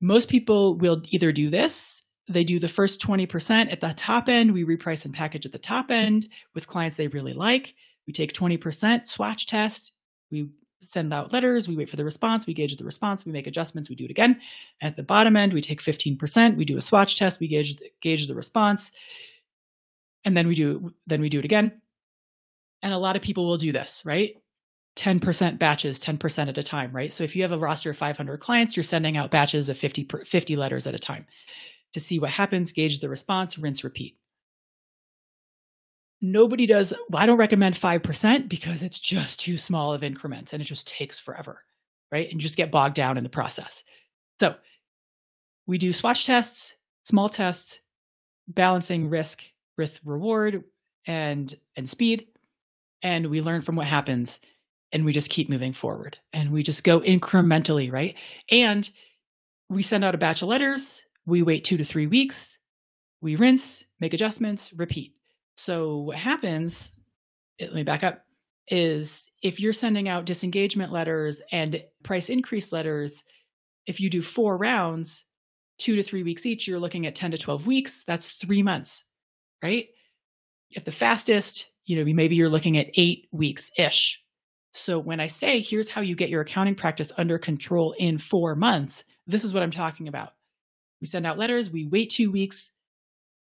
most 0.00 0.28
people 0.28 0.76
will 0.76 1.00
either 1.10 1.32
do 1.32 1.48
this 1.50 2.02
they 2.28 2.44
do 2.44 2.58
the 2.58 2.68
first 2.68 3.00
20% 3.00 3.72
at 3.72 3.80
the 3.80 3.92
top 3.96 4.28
end 4.28 4.52
we 4.52 4.64
reprice 4.64 5.04
and 5.04 5.14
package 5.14 5.46
at 5.46 5.52
the 5.52 5.58
top 5.58 5.90
end 5.90 6.28
with 6.54 6.66
clients 6.66 6.96
they 6.96 7.08
really 7.08 7.32
like 7.32 7.74
We 8.06 8.12
take 8.12 8.32
20% 8.32 9.04
swatch 9.04 9.46
test. 9.46 9.92
We 10.30 10.48
send 10.82 11.12
out 11.12 11.32
letters. 11.32 11.66
We 11.66 11.76
wait 11.76 11.88
for 11.88 11.96
the 11.96 12.04
response. 12.04 12.46
We 12.46 12.54
gauge 12.54 12.76
the 12.76 12.84
response. 12.84 13.24
We 13.24 13.32
make 13.32 13.46
adjustments. 13.46 13.88
We 13.88 13.96
do 13.96 14.04
it 14.04 14.10
again. 14.10 14.40
At 14.82 14.96
the 14.96 15.02
bottom 15.02 15.36
end, 15.36 15.52
we 15.52 15.60
take 15.60 15.80
15%. 15.80 16.56
We 16.56 16.64
do 16.64 16.76
a 16.76 16.82
swatch 16.82 17.18
test. 17.18 17.40
We 17.40 17.48
gauge, 17.48 17.76
gauge 18.00 18.26
the 18.26 18.34
response. 18.34 18.92
And 20.26 20.36
then 20.36 20.46
we 20.46 20.54
do 20.54 20.92
then 21.06 21.22
we 21.22 21.30
do 21.30 21.38
it 21.38 21.44
again. 21.46 21.80
And 22.82 22.92
a 22.92 22.98
lot 22.98 23.16
of 23.16 23.22
people 23.22 23.46
will 23.46 23.56
do 23.56 23.72
this, 23.72 24.02
right? 24.04 24.36
10% 24.96 25.58
batches, 25.58 26.00
10% 26.00 26.48
at 26.48 26.58
a 26.58 26.62
time, 26.62 26.90
right? 26.94 27.12
So 27.12 27.22
if 27.22 27.36
you 27.36 27.42
have 27.42 27.52
a 27.52 27.58
roster 27.58 27.90
of 27.90 27.98
500 27.98 28.40
clients, 28.40 28.76
you're 28.76 28.84
sending 28.84 29.16
out 29.16 29.30
batches 29.30 29.68
of 29.68 29.78
50, 29.78 30.08
50 30.24 30.56
letters 30.56 30.86
at 30.86 30.94
a 30.94 30.98
time 30.98 31.26
to 31.92 32.00
see 32.00 32.18
what 32.18 32.30
happens, 32.30 32.72
gauge 32.72 33.00
the 33.00 33.08
response, 33.08 33.58
rinse, 33.58 33.84
repeat. 33.84 34.16
Nobody 36.22 36.66
does, 36.66 36.94
well, 37.10 37.22
I 37.22 37.26
don't 37.26 37.36
recommend 37.36 37.74
5% 37.74 38.48
because 38.48 38.82
it's 38.82 38.98
just 38.98 39.38
too 39.38 39.58
small 39.58 39.92
of 39.92 40.02
increments 40.02 40.54
and 40.54 40.62
it 40.62 40.66
just 40.66 40.88
takes 40.88 41.18
forever, 41.18 41.62
right? 42.10 42.30
And 42.30 42.40
just 42.40 42.56
get 42.56 42.70
bogged 42.70 42.94
down 42.94 43.18
in 43.18 43.22
the 43.22 43.30
process. 43.30 43.84
So 44.40 44.54
we 45.66 45.76
do 45.76 45.92
swatch 45.92 46.24
tests, 46.24 46.74
small 47.04 47.28
tests, 47.28 47.80
balancing 48.48 49.10
risk 49.10 49.42
with 49.76 49.98
reward 50.04 50.64
and 51.06 51.54
and 51.76 51.88
speed 51.88 52.26
and 53.02 53.28
we 53.28 53.40
learn 53.40 53.62
from 53.62 53.76
what 53.76 53.86
happens 53.86 54.40
and 54.92 55.04
we 55.04 55.12
just 55.12 55.30
keep 55.30 55.48
moving 55.48 55.72
forward 55.72 56.18
and 56.32 56.50
we 56.50 56.62
just 56.62 56.84
go 56.84 57.00
incrementally 57.00 57.92
right? 57.92 58.14
And 58.50 58.88
we 59.68 59.82
send 59.82 60.04
out 60.04 60.14
a 60.14 60.18
batch 60.18 60.42
of 60.42 60.48
letters 60.48 61.02
we 61.26 61.42
wait 61.42 61.64
two 61.64 61.76
to 61.76 61.84
three 61.84 62.06
weeks 62.06 62.56
we 63.20 63.36
rinse 63.36 63.84
make 64.00 64.14
adjustments 64.14 64.72
repeat. 64.74 65.14
So 65.56 65.98
what 65.98 66.18
happens 66.18 66.90
let 67.60 67.74
me 67.74 67.82
back 67.82 68.04
up 68.04 68.22
is 68.68 69.26
if 69.42 69.60
you're 69.60 69.72
sending 69.72 70.08
out 70.08 70.24
disengagement 70.24 70.92
letters 70.92 71.40
and 71.52 71.82
price 72.02 72.28
increase 72.28 72.72
letters 72.72 73.22
if 73.86 74.00
you 74.00 74.10
do 74.10 74.22
four 74.22 74.56
rounds 74.56 75.24
two 75.78 75.94
to 75.96 76.02
three 76.02 76.22
weeks 76.22 76.46
each 76.46 76.66
you're 76.66 76.80
looking 76.80 77.06
at 77.06 77.14
10 77.14 77.30
to 77.32 77.38
12 77.38 77.66
weeks 77.66 78.02
that's 78.06 78.30
three 78.30 78.62
months 78.62 79.04
right 79.62 79.88
at 80.76 80.84
the 80.84 80.92
fastest 80.92 81.70
you 81.84 81.96
know 81.96 82.12
maybe 82.14 82.36
you're 82.36 82.48
looking 82.48 82.76
at 82.78 82.86
eight 82.94 83.28
weeks 83.32 83.70
ish 83.78 84.20
so 84.76 84.98
when 84.98 85.20
I 85.20 85.26
say, 85.26 85.60
here's 85.60 85.88
how 85.88 86.02
you 86.02 86.14
get 86.14 86.28
your 86.28 86.42
accounting 86.42 86.74
practice 86.74 87.10
under 87.16 87.38
control 87.38 87.94
in 87.98 88.18
four 88.18 88.54
months, 88.54 89.04
this 89.26 89.42
is 89.42 89.54
what 89.54 89.62
I'm 89.62 89.70
talking 89.70 90.06
about. 90.06 90.34
We 91.00 91.06
send 91.06 91.26
out 91.26 91.38
letters, 91.38 91.70
we 91.70 91.86
wait 91.86 92.10
two 92.10 92.30
weeks, 92.30 92.70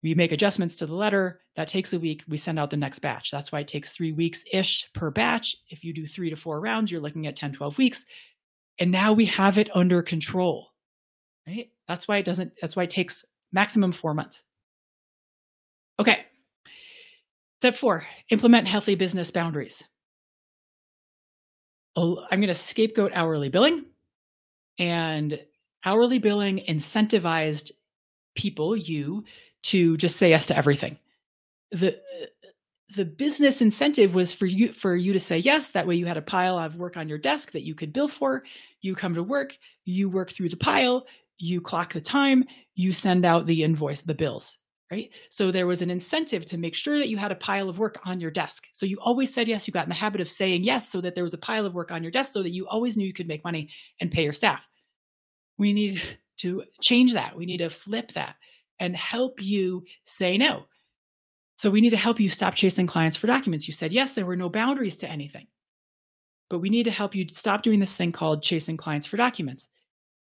we 0.02 0.14
make 0.14 0.32
adjustments 0.32 0.76
to 0.76 0.86
the 0.86 0.94
letter. 0.94 1.40
That 1.56 1.68
takes 1.68 1.94
a 1.94 1.98
week. 1.98 2.24
We 2.28 2.36
send 2.36 2.58
out 2.58 2.68
the 2.68 2.76
next 2.76 2.98
batch. 2.98 3.30
That's 3.30 3.50
why 3.50 3.60
it 3.60 3.68
takes 3.68 3.92
three 3.92 4.12
weeks 4.12 4.44
ish 4.52 4.86
per 4.92 5.10
batch. 5.10 5.56
If 5.70 5.82
you 5.82 5.94
do 5.94 6.06
three 6.06 6.28
to 6.28 6.36
four 6.36 6.60
rounds, 6.60 6.90
you're 6.90 7.00
looking 7.00 7.26
at 7.26 7.36
10, 7.36 7.54
12 7.54 7.78
weeks. 7.78 8.04
And 8.78 8.90
now 8.90 9.14
we 9.14 9.24
have 9.26 9.56
it 9.56 9.74
under 9.74 10.02
control, 10.02 10.68
right? 11.46 11.70
That's 11.88 12.06
why 12.06 12.18
it 12.18 12.26
doesn't, 12.26 12.52
that's 12.60 12.76
why 12.76 12.82
it 12.82 12.90
takes 12.90 13.24
maximum 13.50 13.92
four 13.92 14.12
months. 14.12 14.42
Okay. 15.98 16.24
Step 17.60 17.76
four 17.76 18.06
implement 18.30 18.68
healthy 18.68 18.94
business 18.94 19.30
boundaries. 19.30 19.82
I'm 21.96 22.40
going 22.40 22.48
to 22.48 22.54
scapegoat 22.54 23.12
hourly 23.14 23.48
billing. 23.48 23.84
And 24.78 25.38
hourly 25.84 26.18
billing 26.18 26.60
incentivized 26.68 27.70
people, 28.34 28.76
you, 28.76 29.24
to 29.64 29.96
just 29.96 30.16
say 30.16 30.30
yes 30.30 30.46
to 30.48 30.56
everything. 30.56 30.98
The 31.70 32.00
the 32.94 33.04
business 33.04 33.60
incentive 33.60 34.14
was 34.14 34.32
for 34.32 34.46
you 34.46 34.72
for 34.72 34.94
you 34.94 35.12
to 35.12 35.20
say 35.20 35.38
yes 35.38 35.70
that 35.70 35.86
way 35.86 35.94
you 35.96 36.06
had 36.06 36.16
a 36.16 36.22
pile 36.22 36.58
of 36.58 36.76
work 36.76 36.96
on 36.96 37.08
your 37.08 37.18
desk 37.18 37.50
that 37.52 37.64
you 37.64 37.74
could 37.74 37.92
bill 37.92 38.06
for 38.06 38.44
you 38.82 38.94
come 38.94 39.14
to 39.14 39.22
work 39.22 39.56
you 39.84 40.08
work 40.08 40.30
through 40.30 40.48
the 40.48 40.56
pile 40.56 41.04
you 41.38 41.60
clock 41.60 41.92
the 41.92 42.00
time 42.00 42.44
you 42.74 42.92
send 42.92 43.24
out 43.24 43.46
the 43.46 43.64
invoice 43.64 44.02
the 44.02 44.14
bills 44.14 44.58
right? 44.90 45.10
So 45.30 45.50
there 45.50 45.66
was 45.66 45.82
an 45.82 45.90
incentive 45.90 46.44
to 46.46 46.58
make 46.58 46.74
sure 46.74 46.98
that 46.98 47.08
you 47.08 47.16
had 47.16 47.32
a 47.32 47.36
pile 47.36 47.68
of 47.68 47.78
work 47.78 47.98
on 48.04 48.20
your 48.20 48.30
desk. 48.30 48.66
So 48.72 48.86
you 48.86 48.98
always 49.00 49.32
said 49.32 49.48
yes. 49.48 49.66
You 49.66 49.72
got 49.72 49.84
in 49.84 49.88
the 49.88 49.94
habit 49.94 50.20
of 50.20 50.30
saying 50.30 50.64
yes 50.64 50.88
so 50.88 51.00
that 51.00 51.14
there 51.14 51.24
was 51.24 51.34
a 51.34 51.38
pile 51.38 51.66
of 51.66 51.74
work 51.74 51.90
on 51.90 52.02
your 52.02 52.12
desk 52.12 52.32
so 52.32 52.42
that 52.42 52.52
you 52.52 52.66
always 52.68 52.96
knew 52.96 53.06
you 53.06 53.14
could 53.14 53.28
make 53.28 53.44
money 53.44 53.70
and 54.00 54.10
pay 54.10 54.22
your 54.22 54.32
staff. 54.32 54.66
We 55.58 55.72
need 55.72 56.02
to 56.38 56.64
change 56.80 57.14
that. 57.14 57.36
We 57.36 57.46
need 57.46 57.58
to 57.58 57.70
flip 57.70 58.12
that 58.12 58.36
and 58.80 58.96
help 58.96 59.40
you 59.40 59.84
say 60.04 60.36
no. 60.36 60.66
So 61.56 61.70
we 61.70 61.80
need 61.80 61.90
to 61.90 61.96
help 61.96 62.18
you 62.18 62.28
stop 62.28 62.54
chasing 62.54 62.86
clients 62.86 63.16
for 63.16 63.28
documents. 63.28 63.68
You 63.68 63.72
said 63.72 63.92
yes, 63.92 64.12
there 64.12 64.26
were 64.26 64.36
no 64.36 64.48
boundaries 64.48 64.96
to 64.98 65.08
anything. 65.08 65.46
But 66.50 66.58
we 66.58 66.68
need 66.68 66.82
to 66.84 66.90
help 66.90 67.14
you 67.14 67.26
stop 67.30 67.62
doing 67.62 67.80
this 67.80 67.94
thing 67.94 68.12
called 68.12 68.42
chasing 68.42 68.76
clients 68.76 69.06
for 69.06 69.16
documents. 69.16 69.68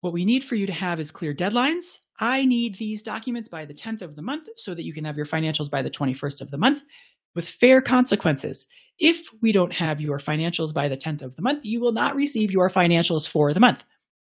What 0.02 0.14
we 0.14 0.26
need 0.26 0.44
for 0.44 0.56
you 0.56 0.68
to 0.68 0.74
have 0.74 1.00
is 1.00 1.12
clear 1.12 1.34
deadlines 1.34 1.98
I 2.20 2.46
need 2.46 2.78
these 2.78 3.02
documents 3.02 3.50
by 3.50 3.66
the 3.66 3.74
10th 3.74 4.02
of 4.02 4.16
the 4.16 4.22
month 4.22 4.48
so 4.58 4.74
that 4.74 4.84
you 4.84 4.94
can 4.94 5.06
have 5.06 5.18
your 5.18 5.26
financials 5.26 5.70
by 5.70 5.82
the 5.82 5.90
21st 5.90 6.42
of 6.42 6.52
the 6.52 6.58
month 6.58 6.84
with 7.36 7.48
fair 7.48 7.82
consequences. 7.82 8.68
If 9.00 9.28
we 9.42 9.52
don't 9.52 9.74
have 9.74 10.00
your 10.00 10.20
financials 10.20 10.74
by 10.74 10.88
the 10.88 10.98
10th 10.98 11.24
of 11.24 11.36
the 11.36 11.42
month, 11.42 11.66
you 11.66 11.80
will 11.82 11.92
not 11.92 12.16
receive 12.16 12.52
your 12.52 12.70
financials 12.70 13.28
for 13.28 13.54
the 13.54 13.60
month 13.60 13.84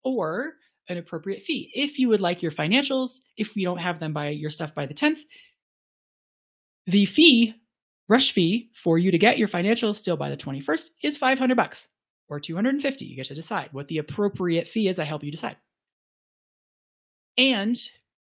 or 0.03 0.55
an 0.89 0.97
appropriate 0.97 1.43
fee. 1.43 1.71
If 1.75 1.99
you 1.99 2.09
would 2.09 2.21
like 2.21 2.43
your 2.43 2.51
financials, 2.51 3.21
if 3.37 3.55
we 3.55 3.63
don't 3.63 3.79
have 3.79 4.01
them 4.01 4.13
by 4.13 4.31
your 4.31 4.51
stuff 4.51 4.75
by 4.75 4.87
the 4.87 4.95
10th, 4.95 5.21
the 6.87 7.05
fee, 7.05 7.55
rush 8.09 8.33
fee 8.33 8.71
for 8.75 8.99
you 8.99 9.11
to 9.11 9.19
get 9.19 9.39
your 9.39 9.49
financials 9.49 9.97
still 9.97 10.17
by 10.17 10.31
the 10.31 10.37
21st 10.37 10.91
is 11.05 11.19
500 11.19 11.57
bucks 11.57 11.89
or 12.29 12.41
250. 12.41 13.05
You 13.05 13.17
get 13.17 13.27
to 13.27 13.35
decide 13.35 13.69
what 13.73 13.87
the 13.89 13.99
appropriate 13.99 14.67
fee 14.67 14.89
is. 14.89 14.99
I 14.99 15.05
help 15.05 15.23
you 15.23 15.31
decide. 15.31 15.57
And 17.39 17.79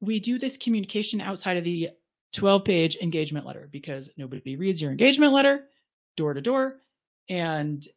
we 0.01 0.19
do 0.19 0.37
this 0.37 0.57
communication 0.57 1.21
outside 1.21 1.57
of 1.57 1.63
the 1.63 1.89
12 2.33 2.65
page 2.65 2.97
engagement 3.01 3.45
letter 3.45 3.69
because 3.71 4.09
nobody 4.17 4.57
reads 4.57 4.81
your 4.81 4.91
engagement 4.91 5.33
letter 5.33 5.63
door 6.17 6.33
to 6.33 6.41
door. 6.41 6.81
And 7.29 7.87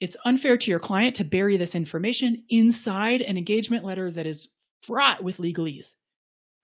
it's 0.00 0.16
unfair 0.24 0.56
to 0.56 0.70
your 0.70 0.80
client 0.80 1.14
to 1.16 1.24
bury 1.24 1.56
this 1.56 1.74
information 1.74 2.44
inside 2.50 3.22
an 3.22 3.38
engagement 3.38 3.84
letter 3.84 4.10
that 4.10 4.26
is 4.26 4.48
fraught 4.82 5.22
with 5.22 5.38
legalese. 5.38 5.94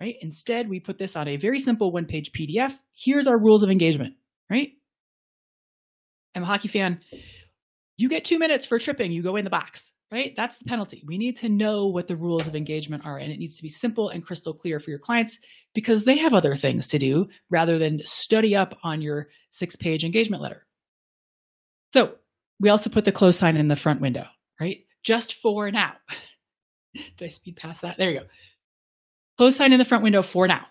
Right? 0.01 0.17
Instead, 0.21 0.69
we 0.69 0.79
put 0.79 0.99
this 0.99 1.17
on 1.17 1.27
a 1.29 1.37
very 1.37 1.59
simple 1.59 1.91
one 1.91 2.05
page 2.05 2.33
PDF. 2.33 2.73
Here's 2.93 3.27
our 3.27 3.39
rules 3.39 3.63
of 3.63 3.71
engagement, 3.71 4.15
right? 4.51 4.73
I'm 6.35 6.43
a 6.43 6.47
hockey 6.47 6.69
fan. 6.69 7.01
You 7.97 8.11
get 8.11 8.27
two 8.27 8.39
minutes 8.39 8.67
for 8.67 8.79
tripping, 8.79 9.11
you 9.11 9.23
go 9.23 9.37
in 9.37 9.45
the 9.45 9.51
box 9.51 9.91
right? 10.13 10.35
That's 10.37 10.57
the 10.57 10.65
penalty. 10.65 11.03
We 11.07 11.19
need 11.19 11.37
to 11.39 11.49
know 11.49 11.87
what 11.87 12.07
the 12.07 12.17
rules 12.17 12.47
of 12.47 12.55
engagement 12.55 13.05
are, 13.05 13.19
and 13.19 13.33
it 13.33 13.39
needs 13.39 13.57
to 13.57 13.63
be 13.63 13.69
simple 13.69 14.09
and 14.09 14.25
crystal 14.25 14.55
clear 14.55 14.79
for 14.79 14.91
your 14.91 14.99
clients 14.99 15.39
because 15.75 16.05
they 16.05 16.17
have 16.19 16.35
other 16.35 16.57
things 16.57 16.87
to 16.89 16.99
do 16.99 17.27
rather 17.51 17.79
than 17.79 18.01
study 18.05 18.55
up 18.55 18.77
on 18.83 19.03
your 19.03 19.29
six 19.51 19.75
page 19.77 20.05
engagement 20.05 20.43
letter. 20.43 20.67
So 21.93 22.15
we 22.61 22.69
also 22.69 22.91
put 22.91 23.05
the 23.05 23.13
close 23.13 23.37
sign 23.37 23.57
in 23.57 23.69
the 23.69 23.77
front 23.77 24.01
window, 24.01 24.27
right? 24.61 24.79
Just 25.03 25.35
for 25.35 25.71
now. 25.71 25.93
Did 27.19 27.27
I 27.27 27.29
speed 27.29 27.57
past 27.57 27.83
that? 27.83 27.97
There 27.99 28.11
you 28.11 28.21
go. 28.21 28.27
Close 29.39 29.57
sign 29.57 29.73
in 29.73 29.79
the 29.79 29.85
front 29.85 30.05
window 30.05 30.23
for 30.23 30.49
now. 30.49 30.67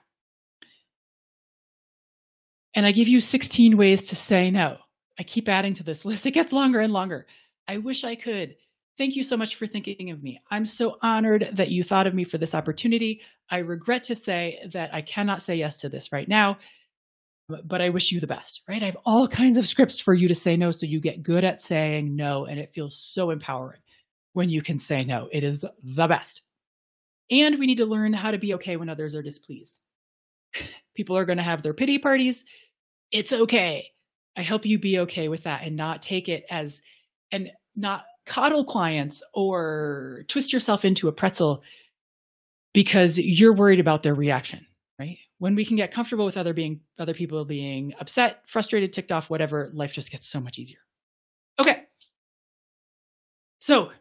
And 2.74 2.86
I 2.86 2.92
give 2.92 3.08
you 3.08 3.20
16 3.20 3.78
ways 3.78 4.06
to 4.06 4.16
say 4.16 4.52
no. 4.52 4.78
I 5.18 5.24
keep 5.24 5.48
adding 5.48 5.74
to 5.76 5.84
this 5.84 6.04
list. 6.06 6.26
It 6.26 6.32
gets 6.32 6.52
longer 6.52 6.80
and 6.80 6.92
longer. 6.94 7.26
I 7.68 7.78
wish 7.78 8.04
I 8.04 8.16
could 8.16 8.56
Thank 8.98 9.16
you 9.16 9.24
so 9.24 9.36
much 9.36 9.56
for 9.56 9.68
thinking 9.68 10.10
of 10.12 10.24
me. 10.24 10.40
I'm 10.52 10.66
so 10.66 10.98
honored 11.02 11.50
that 11.54 11.70
you 11.70 11.84
thought 11.84 12.08
of 12.08 12.14
me 12.14 12.24
for 12.24 12.38
this 12.38 12.56
opportunity. 12.56 13.22
I 13.50 13.58
regret 13.58 14.04
to 14.04 14.16
say 14.16 14.60
that 14.72 14.94
I 14.94 15.02
cannot 15.02 15.42
say 15.42 15.56
yes 15.56 15.78
to 15.78 15.90
this 15.90 16.14
right 16.14 16.30
now, 16.30 16.58
but 17.66 17.82
I 17.82 17.90
wish 17.90 18.12
you 18.12 18.20
the 18.22 18.28
best, 18.28 18.62
right? 18.70 18.82
I 18.82 18.86
have 18.86 18.98
all 19.06 19.28
kinds 19.28 19.58
of 19.58 19.68
scripts 19.68 20.00
for 20.00 20.14
you 20.14 20.28
to 20.30 20.36
say 20.36 20.56
no 20.56 20.72
so 20.72 20.86
you 20.86 21.02
get 21.02 21.24
good 21.24 21.44
at 21.44 21.62
saying 21.62 22.16
no, 22.16 22.46
and 22.46 22.58
it 22.58 22.74
feels 22.74 22.98
so 22.98 23.32
empowering 23.32 23.82
when 24.34 24.50
you 24.50 24.62
can 24.62 24.80
say 24.80 25.04
no. 25.04 25.28
It 25.32 25.44
is 25.44 25.66
the 25.84 26.08
best. 26.08 26.42
And 27.32 27.60
we 27.60 27.68
need 27.68 27.78
to 27.78 27.86
learn 27.86 28.14
how 28.14 28.32
to 28.32 28.38
be 28.38 28.54
okay 28.56 28.78
when 28.78 28.90
others 28.90 29.14
are 29.14 29.22
displeased. 29.22 29.80
People 30.96 31.18
are 31.18 31.26
going 31.26 31.38
to 31.38 31.44
have 31.44 31.62
their 31.62 31.74
pity 31.74 32.00
parties. 32.00 32.46
It's 33.12 33.34
okay. 33.34 33.92
I 34.38 34.42
help 34.42 34.66
you 34.66 34.80
be 34.80 35.00
okay 35.00 35.28
with 35.28 35.44
that 35.44 35.64
and 35.64 35.76
not 35.76 36.02
take 36.02 36.30
it 36.30 36.46
as 36.50 36.82
and 37.32 37.52
not 37.76 38.06
coddle 38.26 38.66
clients 38.66 39.22
or 39.34 40.24
twist 40.28 40.52
yourself 40.52 40.86
into 40.86 41.08
a 41.08 41.12
pretzel 41.12 41.62
because 42.74 43.18
you're 43.18 43.54
worried 43.54 43.80
about 43.80 44.04
their 44.04 44.16
reaction 44.16 44.66
right? 45.00 45.18
When 45.40 45.56
we 45.56 45.66
can 45.66 45.76
get 45.76 45.92
comfortable 45.92 46.26
with 46.26 46.38
other 46.38 46.54
being 46.54 46.80
other 47.00 47.14
people 47.14 47.44
being 47.46 47.94
upset 48.00 48.42
frustrated 48.48 48.94
ticked 48.94 49.12
off 49.12 49.30
whatever 49.30 49.72
life 49.74 49.94
just 49.94 50.12
gets 50.12 50.28
so 50.28 50.40
much 50.40 50.58
easier. 50.58 50.80
Okay. 51.60 51.84
So 53.60 53.92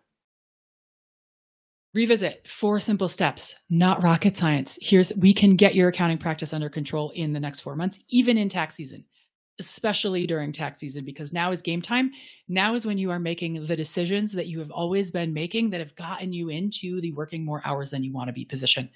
revisit 1.95 2.47
four 2.49 2.81
simple 2.81 3.09
steps 3.09 3.55
not 3.71 4.03
rocket 4.03 4.37
science. 4.37 4.79
Here's 4.81 5.13
we 5.15 5.33
can 5.33 5.57
get 5.57 5.75
your 5.75 5.89
accounting 5.89 6.19
practice 6.19 6.53
under 6.53 6.69
control 6.69 7.11
in 7.11 7.33
the 7.33 7.41
next 7.41 7.61
four 7.61 7.77
months 7.77 7.99
even 8.09 8.39
in 8.39 8.49
tax 8.49 8.75
season 8.75 9.05
especially 9.59 10.27
during 10.27 10.53
tax 10.53 10.81
season, 10.81 11.05
because 11.05 11.33
now 11.33 11.53
is 11.53 11.63
game 11.63 11.81
time. 11.81 12.11
Now 12.49 12.75
is 12.75 12.87
when 12.87 12.99
you 12.99 13.11
are 13.11 13.19
making 13.19 13.67
the 13.67 13.77
decisions 13.77 14.33
that 14.33 14.47
you 14.47 14.59
have 14.59 14.71
always 14.71 15.11
been 15.11 15.33
making 15.33 15.71
that 15.71 15.81
have 15.81 15.95
gotten 15.95 16.33
you 16.33 16.49
into 16.49 17.01
the 17.01 17.13
working 17.13 17.45
more 17.45 17.63
hours 17.65 17.91
than 17.91 18.03
you 18.03 18.13
want 18.13 18.29
to 18.29 18.33
be 18.33 18.45
position. 18.45 18.89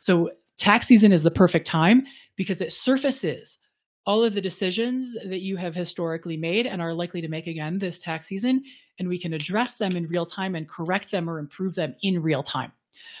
So, 0.00 0.30
tax 0.56 0.86
season 0.86 1.12
is 1.12 1.22
the 1.22 1.30
perfect 1.30 1.66
time 1.66 2.06
because 2.36 2.60
it 2.60 2.72
surfaces 2.72 3.58
all 4.06 4.22
of 4.22 4.34
the 4.34 4.40
decisions 4.40 5.14
that 5.14 5.40
you 5.40 5.56
have 5.56 5.74
historically 5.74 6.36
made 6.36 6.66
and 6.66 6.80
are 6.80 6.94
likely 6.94 7.20
to 7.20 7.28
make 7.28 7.48
again 7.48 7.78
this 7.78 7.98
tax 7.98 8.26
season, 8.26 8.62
and 8.98 9.08
we 9.08 9.18
can 9.18 9.34
address 9.34 9.76
them 9.76 9.96
in 9.96 10.06
real 10.06 10.24
time 10.24 10.54
and 10.54 10.68
correct 10.68 11.10
them 11.10 11.28
or 11.28 11.38
improve 11.38 11.74
them 11.74 11.94
in 12.02 12.22
real 12.22 12.42
time. 12.42 12.72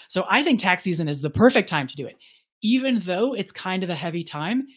So 0.08 0.24
I 0.30 0.42
think 0.42 0.60
tax 0.60 0.84
season 0.84 1.08
is 1.08 1.20
the 1.20 1.30
perfect 1.30 1.68
time 1.68 1.88
to 1.88 1.96
do 1.96 2.06
it. 2.06 2.16
Even 2.62 3.00
though 3.00 3.34
it's 3.34 3.52
kind 3.52 3.82
of 3.82 3.90
a 3.90 3.94
heavy 3.94 4.22
time, 4.22 4.68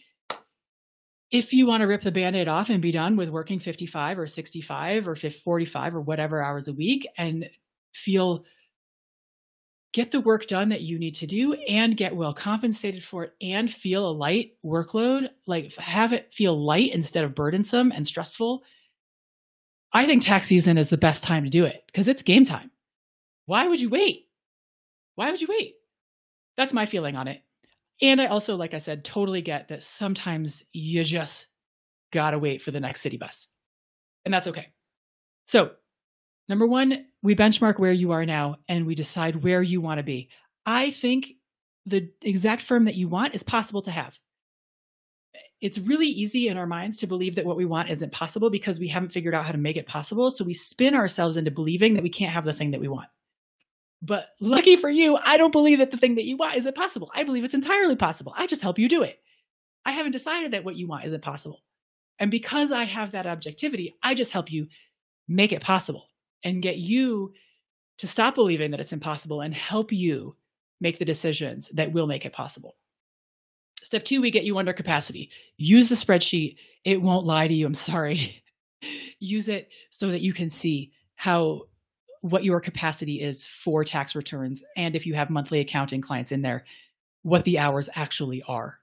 if 1.31 1.53
you 1.53 1.67
want 1.67 1.81
to 1.81 1.87
rip 1.87 2.01
the 2.01 2.11
band-aid 2.11 2.47
off 2.47 2.69
and 2.69 2.81
be 2.81 2.91
done 2.91 3.15
with 3.15 3.29
working 3.29 3.59
55 3.59 4.17
or 4.19 4.27
65 4.27 5.07
or 5.07 5.15
45 5.15 5.95
or 5.95 6.01
whatever 6.01 6.43
hours 6.43 6.67
a 6.67 6.73
week 6.73 7.07
and 7.17 7.49
feel 7.93 8.45
get 9.91 10.11
the 10.11 10.21
work 10.21 10.47
done 10.47 10.69
that 10.69 10.81
you 10.81 10.99
need 10.99 11.15
to 11.15 11.27
do 11.27 11.53
and 11.53 11.97
get 11.97 12.15
well 12.15 12.33
compensated 12.33 13.03
for 13.03 13.23
it 13.25 13.33
and 13.41 13.73
feel 13.73 14.07
a 14.07 14.11
light 14.11 14.51
workload, 14.63 15.29
like 15.47 15.73
have 15.75 16.13
it 16.13 16.33
feel 16.33 16.63
light 16.63 16.93
instead 16.93 17.23
of 17.23 17.35
burdensome 17.35 17.91
and 17.91 18.07
stressful. 18.07 18.63
I 19.91 20.05
think 20.05 20.21
tax 20.21 20.47
season 20.47 20.77
is 20.77 20.89
the 20.89 20.97
best 20.97 21.23
time 21.23 21.43
to 21.43 21.49
do 21.49 21.65
it 21.65 21.83
because 21.87 22.07
it's 22.07 22.21
game 22.21 22.45
time. 22.45 22.69
Why 23.45 23.67
would 23.67 23.81
you 23.81 23.89
wait? 23.89 24.27
Why 25.15 25.31
would 25.31 25.41
you 25.41 25.47
wait? 25.49 25.75
That's 26.55 26.73
my 26.73 26.85
feeling 26.85 27.15
on 27.15 27.27
it. 27.27 27.41
And 28.01 28.21
I 28.21 28.27
also, 28.27 28.55
like 28.55 28.73
I 28.73 28.79
said, 28.79 29.03
totally 29.03 29.41
get 29.41 29.67
that 29.69 29.83
sometimes 29.83 30.63
you 30.73 31.03
just 31.03 31.47
gotta 32.11 32.39
wait 32.39 32.61
for 32.61 32.71
the 32.71 32.79
next 32.79 33.01
city 33.01 33.17
bus. 33.17 33.47
And 34.25 34.33
that's 34.33 34.47
okay. 34.47 34.67
So 35.47 35.71
Number 36.49 36.65
one, 36.65 37.05
we 37.21 37.35
benchmark 37.35 37.77
where 37.77 37.91
you 37.91 38.11
are 38.11 38.25
now 38.25 38.57
and 38.67 38.87
we 38.87 38.95
decide 38.95 39.43
where 39.43 39.61
you 39.61 39.79
want 39.79 39.99
to 39.99 40.03
be. 40.03 40.29
I 40.65 40.89
think 40.89 41.33
the 41.85 42.09
exact 42.23 42.63
firm 42.63 42.85
that 42.85 42.95
you 42.95 43.07
want 43.07 43.35
is 43.35 43.43
possible 43.43 43.83
to 43.83 43.91
have. 43.91 44.17
It's 45.61 45.77
really 45.77 46.07
easy 46.07 46.47
in 46.47 46.57
our 46.57 46.65
minds 46.65 46.97
to 46.97 47.07
believe 47.07 47.35
that 47.35 47.45
what 47.45 47.55
we 47.55 47.65
want 47.65 47.91
isn't 47.91 48.11
possible 48.11 48.49
because 48.49 48.79
we 48.79 48.87
haven't 48.87 49.11
figured 49.11 49.35
out 49.35 49.45
how 49.45 49.51
to 49.51 49.57
make 49.59 49.77
it 49.77 49.85
possible. 49.85 50.31
So 50.31 50.43
we 50.43 50.55
spin 50.55 50.95
ourselves 50.95 51.37
into 51.37 51.51
believing 51.51 51.93
that 51.93 52.03
we 52.03 52.09
can't 52.09 52.33
have 52.33 52.45
the 52.45 52.53
thing 52.53 52.71
that 52.71 52.81
we 52.81 52.87
want. 52.87 53.09
But 54.01 54.29
lucky 54.39 54.77
for 54.77 54.89
you, 54.89 55.17
I 55.17 55.37
don't 55.37 55.51
believe 55.51 55.79
that 55.79 55.91
the 55.91 55.97
thing 55.97 56.15
that 56.15 56.25
you 56.25 56.37
want 56.37 56.55
is 56.55 56.65
impossible. 56.65 57.11
I 57.13 57.23
believe 57.23 57.43
it's 57.43 57.53
entirely 57.53 57.95
possible. 57.95 58.33
I 58.35 58.47
just 58.47 58.61
help 58.61 58.79
you 58.79 58.87
do 58.87 59.03
it. 59.03 59.19
I 59.85 59.91
haven't 59.91 60.13
decided 60.13 60.51
that 60.51 60.63
what 60.63 60.75
you 60.75 60.87
want 60.87 61.05
isn't 61.05 61.21
possible. 61.21 61.61
And 62.19 62.31
because 62.31 62.71
I 62.71 62.83
have 62.83 63.11
that 63.11 63.27
objectivity, 63.27 63.95
I 64.03 64.13
just 64.13 64.31
help 64.31 64.51
you 64.51 64.67
make 65.27 65.51
it 65.51 65.61
possible 65.61 66.07
and 66.43 66.61
get 66.61 66.77
you 66.77 67.33
to 67.97 68.07
stop 68.07 68.35
believing 68.35 68.71
that 68.71 68.79
it's 68.79 68.93
impossible 68.93 69.41
and 69.41 69.53
help 69.53 69.91
you 69.91 70.35
make 70.79 70.99
the 70.99 71.05
decisions 71.05 71.69
that 71.73 71.91
will 71.91 72.07
make 72.07 72.25
it 72.25 72.33
possible. 72.33 72.75
Step 73.83 74.05
two, 74.05 74.21
we 74.21 74.31
get 74.31 74.43
you 74.43 74.57
under 74.57 74.73
capacity. 74.73 75.29
Use 75.57 75.89
the 75.89 75.95
spreadsheet. 75.95 76.55
It 76.83 77.01
won't 77.01 77.25
lie 77.25 77.47
to 77.47 77.53
you. 77.53 77.65
I'm 77.65 77.73
sorry. 77.73 78.43
Use 79.19 79.49
it 79.49 79.69
so 79.89 80.09
that 80.09 80.21
you 80.21 80.33
can 80.33 80.49
see 80.49 80.91
how 81.15 81.63
what 82.21 82.43
your 82.43 82.59
capacity 82.59 83.21
is 83.21 83.45
for 83.45 83.83
tax 83.83 84.15
returns 84.15 84.61
and 84.75 84.95
if 84.95 85.05
you 85.05 85.13
have 85.13 85.29
monthly 85.29 85.59
accounting 85.59 86.01
clients 86.01 86.31
in 86.31 86.41
there, 86.41 86.65
what 87.23 87.43
the 87.43 87.59
hours 87.59 87.89
actually 87.95 88.43
are. 88.47 88.79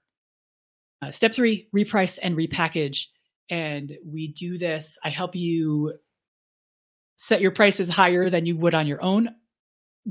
Uh, 1.01 1.11
step 1.11 1.33
three, 1.33 1.67
reprice 1.75 2.17
and 2.21 2.35
repackage. 2.35 3.05
And 3.49 3.93
we 4.05 4.33
do 4.33 4.57
this. 4.57 4.97
I 5.03 5.09
help 5.09 5.35
you 5.35 5.93
set 7.17 7.41
your 7.41 7.51
prices 7.51 7.89
higher 7.89 8.29
than 8.29 8.45
you 8.45 8.57
would 8.57 8.75
on 8.75 8.87
your 8.87 9.03
own, 9.03 9.29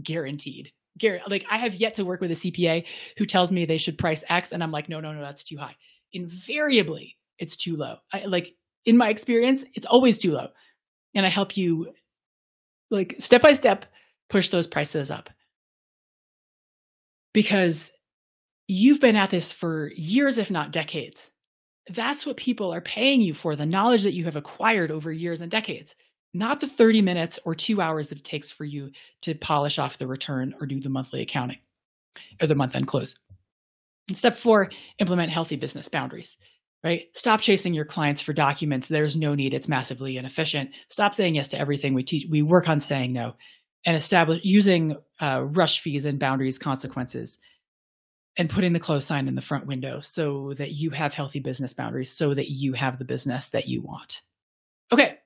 guaranteed. 0.03 0.73
Gary, 0.99 1.21
like 1.29 1.45
I 1.51 1.59
have 1.59 1.75
yet 1.75 1.95
to 1.95 2.05
work 2.05 2.21
with 2.21 2.31
a 2.31 2.35
CPA 2.35 2.85
who 3.19 3.27
tells 3.27 3.53
me 3.53 3.65
they 3.65 3.79
should 3.79 3.99
price 3.99 4.25
X, 4.29 4.53
and 4.53 4.63
I'm 4.63 4.71
like, 4.71 4.89
no, 4.89 5.01
no, 5.01 5.13
no, 5.13 5.21
that's 5.21 5.45
too 5.45 5.57
high. 5.59 5.77
Invariably, 6.13 7.17
it's 7.39 7.57
too 7.57 7.77
low. 7.77 7.97
I, 8.13 8.25
like 8.25 8.55
in 8.87 8.97
my 8.97 9.11
experience, 9.11 9.63
it's 9.75 9.87
always 9.87 10.19
too 10.19 10.33
low, 10.33 10.49
and 11.15 11.27
I 11.27 11.29
help 11.29 11.57
you, 11.57 11.93
like 12.91 13.17
step 13.19 13.43
by 13.43 13.53
step, 13.53 13.87
push 14.29 14.51
those 14.51 14.67
prices 14.67 15.11
up 15.11 15.31
because 17.33 17.93
you've 18.69 19.01
been 19.01 19.17
at 19.17 19.31
this 19.31 19.53
for 19.53 19.93
years, 19.97 20.39
if 20.39 20.51
not 20.51 20.73
decades. 20.73 21.31
That's 21.91 22.27
what 22.27 22.37
people 22.37 22.75
are 22.75 22.81
paying 22.81 23.21
you 23.21 23.33
for 23.33 23.55
the 23.55 23.67
knowledge 23.67 24.03
that 24.03 24.15
you 24.15 24.25
have 24.25 24.37
acquired 24.37 24.91
over 24.91 25.13
years 25.13 25.41
and 25.41 25.51
decades 25.51 25.95
not 26.37 26.61
the 26.61 26.67
30 26.67 27.01
minutes 27.01 27.39
or 27.45 27.55
two 27.55 27.81
hours 27.81 28.09
that 28.09 28.19
it 28.19 28.25
takes 28.25 28.51
for 28.51 28.65
you 28.65 28.91
to 29.23 29.35
polish 29.35 29.79
off 29.79 29.99
the 29.99 30.07
return 30.07 30.55
or 30.61 30.67
do 30.67 30.81
the 30.81 30.89
monthly 30.89 31.23
accounting 31.23 31.59
or 32.41 32.47
the 32.47 32.55
month 32.55 32.75
end 32.75 32.87
close. 32.87 33.17
Step 34.15 34.37
four, 34.37 34.71
implement 34.99 35.33
healthy 35.33 35.57
business 35.57 35.89
boundaries, 35.89 36.37
right? 36.85 37.05
Stop 37.15 37.41
chasing 37.41 37.75
your 37.75 37.85
clients 37.85 38.21
for 38.21 38.33
documents. 38.33 38.89
There's 38.89 39.17
no 39.17 39.35
need. 39.35 39.55
It's 39.55 39.69
massively 39.69 40.17
inefficient. 40.17 40.71
Stop 40.89 41.15
saying 41.15 41.35
yes 41.35 41.49
to 41.49 41.59
everything 41.59 41.95
we 41.95 42.03
teach. 42.03 42.27
We 42.31 42.43
work 42.43 42.69
on 42.69 42.81
saying 42.81 43.13
no 43.13 43.35
and 43.85 43.97
establish 43.97 44.41
using 44.45 44.97
uh, 45.21 45.45
rush 45.45 45.81
fees 45.81 46.05
and 46.05 46.19
boundaries 46.19 46.59
consequences 46.59 47.39
and 48.37 48.51
putting 48.51 48.73
the 48.73 48.81
close 48.81 49.07
sign 49.07 49.29
in 49.29 49.35
the 49.35 49.41
front 49.41 49.67
window 49.67 50.01
so 50.01 50.53
that 50.59 50.73
you 50.73 50.91
have 50.91 51.15
healthy 51.15 51.41
business 51.41 51.73
boundaries 51.73 52.13
so 52.13 52.35
that 52.35 52.51
you 52.51 52.73
have 52.73 52.99
the 52.99 53.05
business 53.05 53.49
that 53.51 53.67
you 53.67 53.81
want. 53.81 54.21
Okay, 54.93 55.19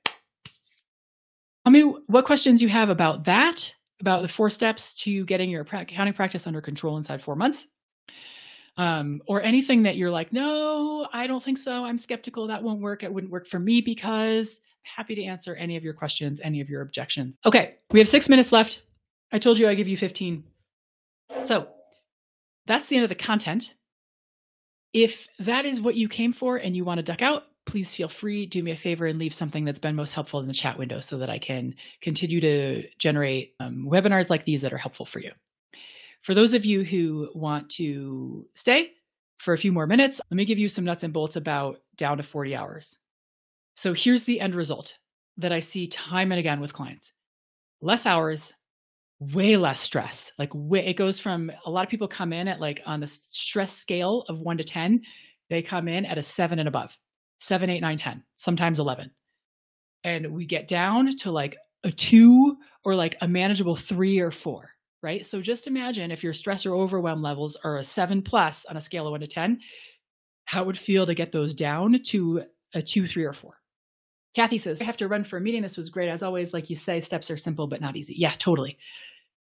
Tell 1.64 1.72
me 1.72 1.82
what 2.06 2.24
questions 2.24 2.62
you 2.62 2.68
have 2.68 2.88
about 2.88 3.24
that, 3.24 3.72
about 4.00 4.22
the 4.22 4.28
four 4.28 4.50
steps 4.50 4.94
to 5.02 5.24
getting 5.26 5.50
your 5.50 5.62
accounting 5.62 6.14
practice 6.14 6.46
under 6.46 6.60
control 6.60 6.96
inside 6.96 7.22
four 7.22 7.36
months. 7.36 7.66
Um, 8.80 9.20
or 9.26 9.42
anything 9.42 9.82
that 9.82 9.96
you're 9.96 10.10
like, 10.10 10.32
no, 10.32 11.06
I 11.12 11.26
don't 11.26 11.44
think 11.44 11.58
so. 11.58 11.84
I'm 11.84 11.98
skeptical. 11.98 12.46
That 12.46 12.62
won't 12.62 12.80
work. 12.80 13.02
It 13.02 13.12
wouldn't 13.12 13.30
work 13.30 13.46
for 13.46 13.58
me 13.58 13.82
because 13.82 14.58
I'm 14.58 14.92
happy 14.96 15.14
to 15.16 15.24
answer 15.24 15.54
any 15.54 15.76
of 15.76 15.84
your 15.84 15.92
questions, 15.92 16.40
any 16.42 16.62
of 16.62 16.70
your 16.70 16.80
objections. 16.80 17.36
Okay, 17.44 17.76
we 17.90 17.98
have 17.98 18.08
six 18.08 18.30
minutes 18.30 18.52
left. 18.52 18.80
I 19.32 19.38
told 19.38 19.58
you 19.58 19.68
I 19.68 19.74
give 19.74 19.86
you 19.86 19.98
15. 19.98 20.42
So 21.44 21.68
that's 22.66 22.88
the 22.88 22.96
end 22.96 23.02
of 23.02 23.10
the 23.10 23.16
content. 23.16 23.74
If 24.94 25.28
that 25.40 25.66
is 25.66 25.82
what 25.82 25.94
you 25.94 26.08
came 26.08 26.32
for 26.32 26.56
and 26.56 26.74
you 26.74 26.86
want 26.86 26.96
to 26.96 27.02
duck 27.02 27.20
out, 27.20 27.48
please 27.66 27.94
feel 27.94 28.08
free, 28.08 28.46
do 28.46 28.62
me 28.62 28.70
a 28.70 28.76
favor 28.76 29.04
and 29.04 29.18
leave 29.18 29.34
something 29.34 29.66
that's 29.66 29.78
been 29.78 29.94
most 29.94 30.12
helpful 30.12 30.40
in 30.40 30.48
the 30.48 30.54
chat 30.54 30.78
window 30.78 31.00
so 31.00 31.18
that 31.18 31.28
I 31.28 31.38
can 31.38 31.74
continue 32.00 32.40
to 32.40 32.88
generate 32.98 33.52
um, 33.60 33.86
webinars 33.86 34.30
like 34.30 34.46
these 34.46 34.62
that 34.62 34.72
are 34.72 34.78
helpful 34.78 35.04
for 35.04 35.20
you. 35.20 35.32
For 36.22 36.34
those 36.34 36.54
of 36.54 36.64
you 36.64 36.84
who 36.84 37.30
want 37.34 37.70
to 37.70 38.46
stay 38.54 38.90
for 39.38 39.54
a 39.54 39.58
few 39.58 39.72
more 39.72 39.86
minutes, 39.86 40.20
let 40.30 40.36
me 40.36 40.44
give 40.44 40.58
you 40.58 40.68
some 40.68 40.84
nuts 40.84 41.02
and 41.02 41.12
bolts 41.12 41.36
about 41.36 41.78
down 41.96 42.18
to 42.18 42.22
40 42.22 42.54
hours. 42.54 42.98
So 43.76 43.94
here's 43.94 44.24
the 44.24 44.40
end 44.40 44.54
result 44.54 44.94
that 45.38 45.52
I 45.52 45.60
see 45.60 45.86
time 45.86 46.32
and 46.32 46.38
again 46.38 46.60
with 46.60 46.72
clients 46.72 47.12
less 47.82 48.04
hours, 48.04 48.52
way 49.20 49.56
less 49.56 49.80
stress. 49.80 50.32
Like 50.38 50.50
way, 50.52 50.86
it 50.86 50.94
goes 50.94 51.18
from 51.18 51.50
a 51.64 51.70
lot 51.70 51.84
of 51.84 51.90
people 51.90 52.08
come 52.08 52.32
in 52.32 52.48
at 52.48 52.60
like 52.60 52.82
on 52.84 53.00
the 53.00 53.06
stress 53.06 53.74
scale 53.74 54.24
of 54.28 54.40
one 54.40 54.58
to 54.58 54.64
10, 54.64 55.00
they 55.48 55.62
come 55.62 55.88
in 55.88 56.04
at 56.04 56.18
a 56.18 56.22
seven 56.22 56.58
and 56.58 56.68
above 56.68 56.96
seven, 57.40 57.70
eight, 57.70 57.80
nine, 57.80 57.96
10, 57.96 58.22
sometimes 58.36 58.78
11. 58.78 59.10
And 60.04 60.32
we 60.32 60.46
get 60.46 60.68
down 60.68 61.14
to 61.16 61.30
like 61.30 61.56
a 61.84 61.90
two 61.90 62.56
or 62.84 62.94
like 62.94 63.16
a 63.20 63.28
manageable 63.28 63.76
three 63.76 64.20
or 64.20 64.30
four, 64.30 64.70
right? 65.02 65.24
So 65.26 65.40
just 65.40 65.66
imagine 65.66 66.10
if 66.10 66.22
your 66.22 66.32
stress 66.32 66.66
or 66.66 66.74
overwhelm 66.74 67.22
levels 67.22 67.56
are 67.64 67.78
a 67.78 67.84
seven 67.84 68.22
plus 68.22 68.64
on 68.68 68.76
a 68.76 68.80
scale 68.80 69.06
of 69.06 69.12
one 69.12 69.20
to 69.20 69.26
10, 69.26 69.58
how 70.44 70.62
it 70.62 70.66
would 70.66 70.78
feel 70.78 71.06
to 71.06 71.14
get 71.14 71.32
those 71.32 71.54
down 71.54 71.98
to 72.08 72.42
a 72.74 72.82
two, 72.82 73.06
three, 73.06 73.24
or 73.24 73.32
four. 73.32 73.54
Kathy 74.34 74.58
says, 74.58 74.80
I 74.80 74.84
have 74.84 74.96
to 74.98 75.08
run 75.08 75.24
for 75.24 75.38
a 75.38 75.40
meeting. 75.40 75.62
This 75.62 75.76
was 75.76 75.90
great. 75.90 76.08
As 76.08 76.22
always, 76.22 76.52
like 76.52 76.70
you 76.70 76.76
say, 76.76 77.00
steps 77.00 77.30
are 77.30 77.36
simple 77.36 77.66
but 77.66 77.80
not 77.80 77.96
easy. 77.96 78.14
Yeah, 78.16 78.34
totally. 78.38 78.78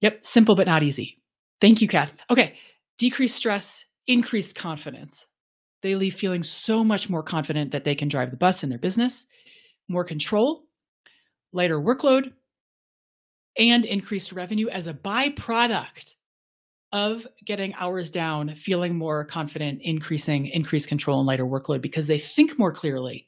Yep, 0.01 0.25
simple 0.25 0.55
but 0.55 0.67
not 0.67 0.83
easy. 0.83 1.19
Thank 1.61 1.81
you, 1.81 1.87
Kath. 1.87 2.13
Okay, 2.29 2.55
decreased 2.97 3.35
stress, 3.35 3.85
increased 4.07 4.55
confidence. 4.55 5.27
They 5.81 5.95
leave 5.95 6.15
feeling 6.15 6.43
so 6.43 6.83
much 6.83 7.09
more 7.09 7.23
confident 7.23 7.71
that 7.71 7.83
they 7.83 7.95
can 7.95 8.07
drive 8.07 8.31
the 8.31 8.37
bus 8.37 8.63
in 8.63 8.69
their 8.69 8.79
business, 8.79 9.25
more 9.87 10.03
control, 10.03 10.63
lighter 11.51 11.79
workload, 11.79 12.31
and 13.57 13.85
increased 13.85 14.31
revenue 14.31 14.67
as 14.69 14.87
a 14.87 14.93
byproduct 14.93 16.15
of 16.91 17.25
getting 17.45 17.73
hours 17.73 18.11
down, 18.11 18.55
feeling 18.55 18.95
more 18.95 19.25
confident, 19.25 19.79
increasing 19.81 20.47
increased 20.47 20.87
control 20.87 21.19
and 21.19 21.27
lighter 21.27 21.45
workload 21.45 21.81
because 21.81 22.07
they 22.07 22.19
think 22.19 22.57
more 22.59 22.71
clearly 22.71 23.27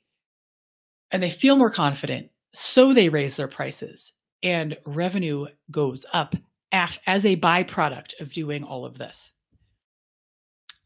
and 1.11 1.21
they 1.21 1.31
feel 1.31 1.55
more 1.55 1.71
confident. 1.71 2.29
So 2.53 2.93
they 2.93 3.09
raise 3.09 3.35
their 3.35 3.47
prices 3.47 4.13
and 4.43 4.77
revenue 4.85 5.47
goes 5.71 6.05
up 6.13 6.35
as 6.71 7.25
a 7.25 7.37
byproduct 7.37 8.19
of 8.19 8.33
doing 8.33 8.63
all 8.63 8.85
of 8.85 8.97
this. 8.97 9.31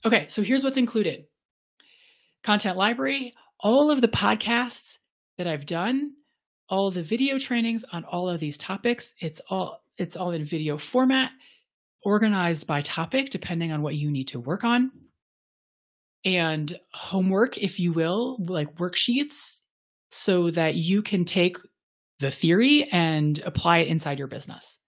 Okay, 0.06 0.28
so 0.30 0.42
here's 0.42 0.64
what's 0.64 0.78
included 0.78 1.26
content 2.44 2.78
library, 2.78 3.34
all 3.60 3.92
of 3.92 4.00
the 4.00 4.08
podcasts 4.08 4.98
that 5.38 5.48
I've 5.48 5.66
done, 5.66 6.14
all 6.70 6.92
the 6.92 7.04
video 7.04 7.38
trainings 7.38 7.84
on 7.92 8.04
all 8.06 8.30
of 8.30 8.40
these 8.40 8.58
topics, 8.58 9.14
it's 9.20 9.42
all 9.50 9.84
it's 9.98 10.16
all 10.16 10.32
in 10.32 10.46
video 10.46 10.78
format, 10.78 11.32
organized 12.04 12.68
by 12.68 12.82
topic 12.82 13.30
depending 13.30 13.72
on 13.72 13.82
what 13.82 13.96
you 13.96 14.12
need 14.12 14.30
to 14.30 14.40
work 14.40 14.64
on. 14.64 14.92
And 16.26 16.78
homework, 16.94 17.58
if 17.58 17.80
you 17.80 17.92
will, 17.94 18.38
like 18.48 18.76
worksheets 18.76 19.60
so 20.12 20.52
that 20.52 20.76
you 20.76 21.02
can 21.02 21.26
take 21.26 21.58
the 22.20 22.32
theory 22.32 22.88
and 22.92 23.40
apply 23.40 23.80
it 23.80 23.88
inside 23.88 24.20
your 24.20 24.28
business. 24.28 24.80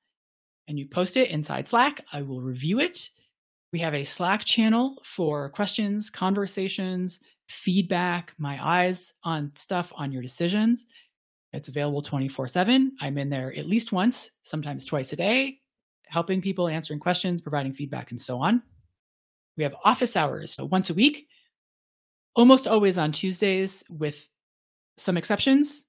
And 0.68 0.78
you 0.78 0.88
post 0.88 1.18
it 1.18 1.30
inside 1.30 1.68
Slack. 1.68 2.06
I 2.12 2.22
will 2.22 2.42
review 2.42 2.80
it. 2.80 3.10
We 3.74 3.80
have 3.80 3.94
a 3.94 4.04
Slack 4.04 4.44
channel 4.44 4.98
for 5.06 5.50
questions, 5.50 6.10
conversations, 6.10 7.20
feedback, 7.48 8.34
my 8.38 8.60
eyes 8.62 9.14
on 9.24 9.52
stuff 9.56 9.92
on 9.96 10.12
your 10.12 10.22
decisions. 10.22 10.86
It's 11.54 11.68
available 11.68 12.02
24 12.02 12.48
7. 12.48 12.94
I'm 13.02 13.18
in 13.18 13.30
there 13.30 13.54
at 13.58 13.68
least 13.68 13.92
once, 13.92 14.32
sometimes 14.44 14.86
twice 14.86 15.12
a 15.14 15.16
day, 15.16 15.60
helping 16.06 16.42
people, 16.42 16.68
answering 16.68 17.00
questions, 17.00 17.42
providing 17.42 17.74
feedback, 17.74 18.12
and 18.12 18.22
so 18.22 18.40
on. 18.40 18.62
We 19.58 19.64
have 19.64 19.76
office 19.84 20.16
hours 20.16 20.54
so 20.54 20.66
once 20.66 20.90
a 20.90 20.94
week, 20.94 21.28
almost 22.36 22.68
always 22.68 22.98
on 22.98 23.12
Tuesdays, 23.12 23.84
with 23.90 24.28
some 24.98 25.18
exceptions, 25.18 25.86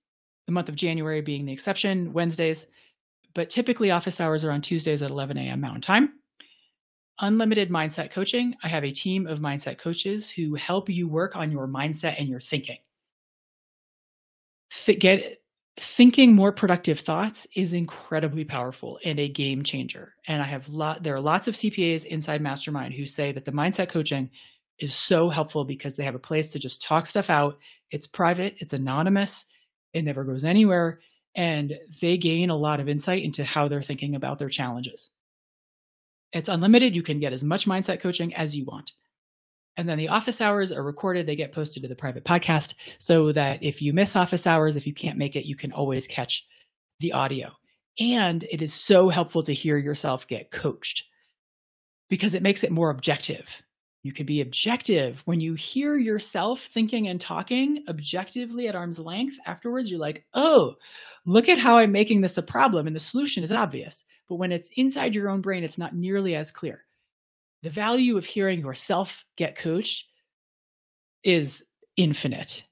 the 0.46 0.52
month 0.52 0.68
of 0.68 0.74
January 0.74 1.20
being 1.20 1.44
the 1.44 1.52
exception, 1.52 2.12
Wednesdays, 2.12 2.66
but 3.34 3.50
typically 3.50 3.90
office 3.90 4.20
hours 4.20 4.44
are 4.44 4.50
on 4.50 4.60
Tuesdays 4.60 5.02
at 5.02 5.10
11 5.10 5.38
a.m. 5.38 5.60
Mountain 5.60 5.82
Time. 5.82 6.14
Unlimited 7.20 7.70
mindset 7.70 8.10
coaching. 8.10 8.54
I 8.64 8.68
have 8.68 8.84
a 8.84 8.90
team 8.90 9.26
of 9.26 9.38
mindset 9.38 9.78
coaches 9.78 10.28
who 10.28 10.54
help 10.54 10.88
you 10.88 11.06
work 11.06 11.36
on 11.36 11.52
your 11.52 11.68
mindset 11.68 12.16
and 12.18 12.28
your 12.28 12.40
thinking. 12.40 12.78
Get 14.86 15.41
thinking 15.80 16.34
more 16.34 16.52
productive 16.52 17.00
thoughts 17.00 17.46
is 17.56 17.72
incredibly 17.72 18.44
powerful 18.44 18.98
and 19.04 19.18
a 19.18 19.28
game 19.28 19.62
changer. 19.62 20.14
And 20.28 20.42
I 20.42 20.46
have 20.46 20.68
lot 20.68 21.02
there 21.02 21.14
are 21.14 21.20
lots 21.20 21.48
of 21.48 21.54
CPAs 21.54 22.04
inside 22.04 22.42
Mastermind 22.42 22.94
who 22.94 23.06
say 23.06 23.32
that 23.32 23.44
the 23.44 23.52
mindset 23.52 23.88
coaching 23.88 24.30
is 24.78 24.94
so 24.94 25.30
helpful 25.30 25.64
because 25.64 25.96
they 25.96 26.04
have 26.04 26.14
a 26.14 26.20
place 26.20 26.52
to 26.52 26.58
just 26.58 26.82
talk 26.82 27.06
stuff 27.06 27.30
out. 27.30 27.58
It's 27.90 28.06
private, 28.06 28.54
it's 28.58 28.72
anonymous, 28.72 29.46
it 29.94 30.02
never 30.02 30.24
goes 30.24 30.44
anywhere, 30.44 31.00
and 31.36 31.74
they 32.00 32.16
gain 32.16 32.50
a 32.50 32.56
lot 32.56 32.80
of 32.80 32.88
insight 32.88 33.22
into 33.22 33.44
how 33.44 33.68
they're 33.68 33.82
thinking 33.82 34.14
about 34.14 34.38
their 34.38 34.48
challenges. 34.48 35.10
It's 36.32 36.48
unlimited. 36.48 36.96
You 36.96 37.02
can 37.02 37.20
get 37.20 37.32
as 37.32 37.44
much 37.44 37.66
mindset 37.66 38.00
coaching 38.00 38.34
as 38.34 38.56
you 38.56 38.64
want. 38.64 38.92
And 39.76 39.88
then 39.88 39.98
the 39.98 40.08
office 40.08 40.40
hours 40.40 40.70
are 40.70 40.82
recorded. 40.82 41.26
They 41.26 41.36
get 41.36 41.52
posted 41.52 41.82
to 41.82 41.88
the 41.88 41.94
private 41.94 42.24
podcast 42.24 42.74
so 42.98 43.32
that 43.32 43.62
if 43.62 43.80
you 43.80 43.92
miss 43.92 44.16
office 44.16 44.46
hours, 44.46 44.76
if 44.76 44.86
you 44.86 44.92
can't 44.92 45.18
make 45.18 45.34
it, 45.34 45.46
you 45.46 45.56
can 45.56 45.72
always 45.72 46.06
catch 46.06 46.46
the 47.00 47.12
audio. 47.12 47.50
And 47.98 48.44
it 48.44 48.62
is 48.62 48.72
so 48.74 49.08
helpful 49.08 49.42
to 49.44 49.54
hear 49.54 49.78
yourself 49.78 50.26
get 50.26 50.50
coached 50.50 51.04
because 52.08 52.34
it 52.34 52.42
makes 52.42 52.64
it 52.64 52.70
more 52.70 52.90
objective. 52.90 53.62
You 54.02 54.12
can 54.12 54.26
be 54.26 54.40
objective 54.40 55.22
when 55.26 55.40
you 55.40 55.54
hear 55.54 55.96
yourself 55.96 56.68
thinking 56.74 57.08
and 57.08 57.20
talking 57.20 57.84
objectively 57.88 58.66
at 58.66 58.74
arm's 58.74 58.98
length. 58.98 59.36
Afterwards, 59.46 59.90
you're 59.90 60.00
like, 60.00 60.24
oh, 60.34 60.74
look 61.24 61.48
at 61.48 61.58
how 61.58 61.78
I'm 61.78 61.92
making 61.92 62.20
this 62.20 62.36
a 62.36 62.42
problem. 62.42 62.86
And 62.86 62.96
the 62.96 63.00
solution 63.00 63.44
is 63.44 63.52
obvious. 63.52 64.04
But 64.28 64.36
when 64.36 64.52
it's 64.52 64.70
inside 64.76 65.14
your 65.14 65.28
own 65.28 65.40
brain, 65.40 65.62
it's 65.62 65.78
not 65.78 65.94
nearly 65.94 66.34
as 66.34 66.50
clear 66.50 66.84
the 67.62 67.70
value 67.70 68.16
of 68.16 68.24
hearing 68.24 68.60
yourself 68.60 69.24
get 69.36 69.56
coached 69.56 70.06
is 71.22 71.64
infinite 71.96 72.64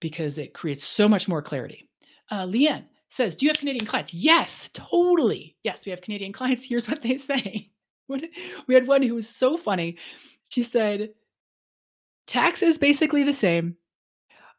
because 0.00 0.38
it 0.38 0.54
creates 0.54 0.84
so 0.84 1.08
much 1.08 1.28
more 1.28 1.42
clarity. 1.42 1.88
Uh, 2.30 2.44
Leanne 2.44 2.84
says, 3.08 3.36
Do 3.36 3.46
you 3.46 3.50
have 3.50 3.58
Canadian 3.58 3.86
clients? 3.86 4.12
Yes, 4.12 4.70
totally. 4.74 5.56
Yes, 5.62 5.86
we 5.86 5.90
have 5.90 6.00
Canadian 6.00 6.32
clients. 6.32 6.64
Here's 6.68 6.88
what 6.88 7.02
they 7.02 7.18
say. 7.18 7.70
We 8.08 8.74
had 8.74 8.86
one 8.86 9.02
who 9.02 9.14
was 9.14 9.28
so 9.28 9.56
funny. 9.56 9.96
She 10.50 10.62
said, 10.62 11.10
Tax 12.28 12.62
is 12.62 12.78
basically 12.78 13.24
the 13.24 13.34
same. 13.34 13.76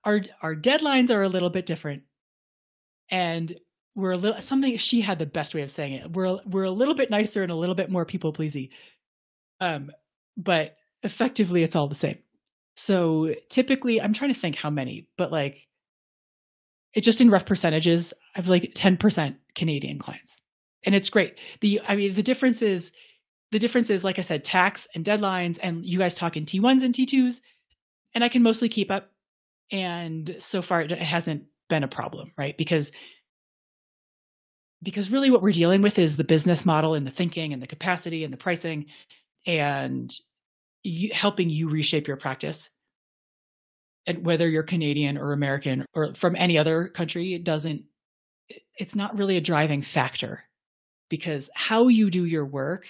Our, 0.03 0.21
our 0.41 0.53
deadlines 0.53 1.11
are 1.11 1.23
a 1.23 1.29
little 1.29 1.49
bit 1.49 1.65
different. 1.65 2.03
And 3.09 3.57
we're 3.95 4.11
a 4.11 4.17
little 4.17 4.39
something 4.41 4.77
she 4.77 5.01
had 5.01 5.17
the 5.17 5.25
best 5.25 5.55
way 5.55 5.61
of 5.61 5.71
saying 5.71 5.93
it. 5.93 6.11
We're 6.11 6.39
we're 6.45 6.65
a 6.65 6.71
little 6.71 6.93
bit 6.93 7.09
nicer 7.09 7.41
and 7.41 7.51
a 7.51 7.55
little 7.55 7.73
bit 7.73 7.89
more 7.89 8.05
people 8.05 8.31
pleasy. 8.31 8.69
Um, 9.59 9.91
but 10.35 10.77
effectively, 11.03 11.63
it's 11.63 11.75
all 11.75 11.87
the 11.87 11.95
same. 11.95 12.19
So 12.75 13.33
typically, 13.49 13.99
I'm 13.99 14.13
trying 14.13 14.33
to 14.33 14.39
think 14.39 14.55
how 14.55 14.69
many, 14.69 15.07
but 15.17 15.31
like, 15.31 15.67
it 16.93 17.01
just 17.01 17.21
in 17.21 17.29
rough 17.29 17.45
percentages, 17.45 18.13
I 18.35 18.39
have 18.39 18.47
like 18.47 18.73
10% 18.75 19.35
Canadian 19.55 19.99
clients, 19.99 20.37
and 20.83 20.95
it's 20.95 21.09
great. 21.09 21.35
The 21.61 21.81
I 21.87 21.95
mean, 21.95 22.13
the 22.13 22.23
difference 22.23 22.61
is 22.61 22.91
the 23.51 23.59
difference 23.59 23.89
is 23.89 24.03
like 24.03 24.19
I 24.19 24.21
said, 24.21 24.43
tax 24.43 24.87
and 24.95 25.03
deadlines, 25.03 25.57
and 25.61 25.85
you 25.85 25.97
guys 25.99 26.15
talk 26.15 26.37
in 26.37 26.45
T1s 26.45 26.83
and 26.83 26.93
T2s, 26.93 27.41
and 28.13 28.23
I 28.23 28.29
can 28.29 28.43
mostly 28.43 28.69
keep 28.69 28.91
up. 28.91 29.11
And 29.71 30.37
so 30.39 30.61
far, 30.61 30.81
it 30.81 30.91
hasn't 30.91 31.43
been 31.69 31.83
a 31.83 31.87
problem, 31.87 32.31
right? 32.37 32.57
Because 32.57 32.91
because 34.83 35.09
really 35.11 35.31
what 35.31 35.41
we're 35.41 35.51
dealing 35.51 35.81
with 35.81 35.97
is 35.97 36.17
the 36.17 36.23
business 36.23 36.65
model 36.65 36.93
and 36.93 37.05
the 37.05 37.11
thinking 37.11 37.53
and 37.53 37.61
the 37.61 37.67
capacity 37.67 38.23
and 38.23 38.31
the 38.31 38.37
pricing 38.37 38.85
and 39.47 40.13
you, 40.83 41.11
helping 41.13 41.49
you 41.49 41.69
reshape 41.69 42.07
your 42.07 42.17
practice. 42.17 42.69
And 44.05 44.23
whether 44.25 44.47
you're 44.47 44.63
Canadian 44.63 45.17
or 45.17 45.33
American 45.33 45.85
or 45.93 46.13
from 46.13 46.35
any 46.35 46.57
other 46.57 46.89
country, 46.89 47.33
it 47.33 47.43
doesn't, 47.43 47.83
it's 48.77 48.95
not 48.95 49.17
really 49.17 49.37
a 49.37 49.41
driving 49.41 49.81
factor 49.81 50.43
because 51.09 51.49
how 51.53 51.87
you 51.87 52.09
do 52.09 52.25
your 52.25 52.45
work, 52.45 52.85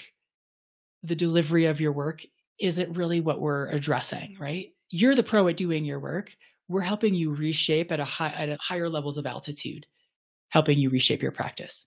the 1.04 1.16
delivery 1.16 1.66
of 1.66 1.80
your 1.80 1.92
work, 1.92 2.24
isn't 2.60 2.98
really 2.98 3.22
what 3.22 3.40
we're 3.40 3.68
addressing, 3.70 4.36
right? 4.40 4.74
You're 4.90 5.16
the 5.16 5.24
pro 5.24 5.48
at 5.48 5.58
doing 5.58 5.86
your 5.86 6.00
work. 6.00 6.36
We're 6.68 6.82
helping 6.82 7.14
you 7.14 7.34
reshape 7.34 7.92
at 7.92 8.00
a 8.00 8.06
high, 8.06 8.30
at 8.30 8.50
a 8.50 8.58
higher 8.60 8.90
levels 8.90 9.18
of 9.18 9.26
altitude, 9.26 9.86
helping 10.50 10.80
you 10.80 10.90
reshape 10.90 11.22
your 11.22 11.32
practice. 11.32 11.86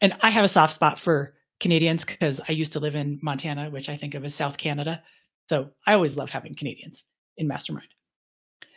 And 0.00 0.14
I 0.20 0.30
have 0.30 0.44
a 0.44 0.48
soft 0.48 0.72
spot 0.72 0.98
for 0.98 1.34
Canadians 1.60 2.04
because 2.04 2.40
I 2.48 2.52
used 2.52 2.72
to 2.72 2.80
live 2.80 2.94
in 2.94 3.18
Montana, 3.22 3.70
which 3.70 3.88
I 3.88 3.96
think 3.96 4.14
of 4.14 4.24
as 4.24 4.34
South 4.34 4.58
Canada. 4.58 5.02
So 5.48 5.70
I 5.86 5.94
always 5.94 6.16
love 6.16 6.30
having 6.30 6.54
Canadians 6.54 7.04
in 7.36 7.48
Mastermind. 7.48 7.88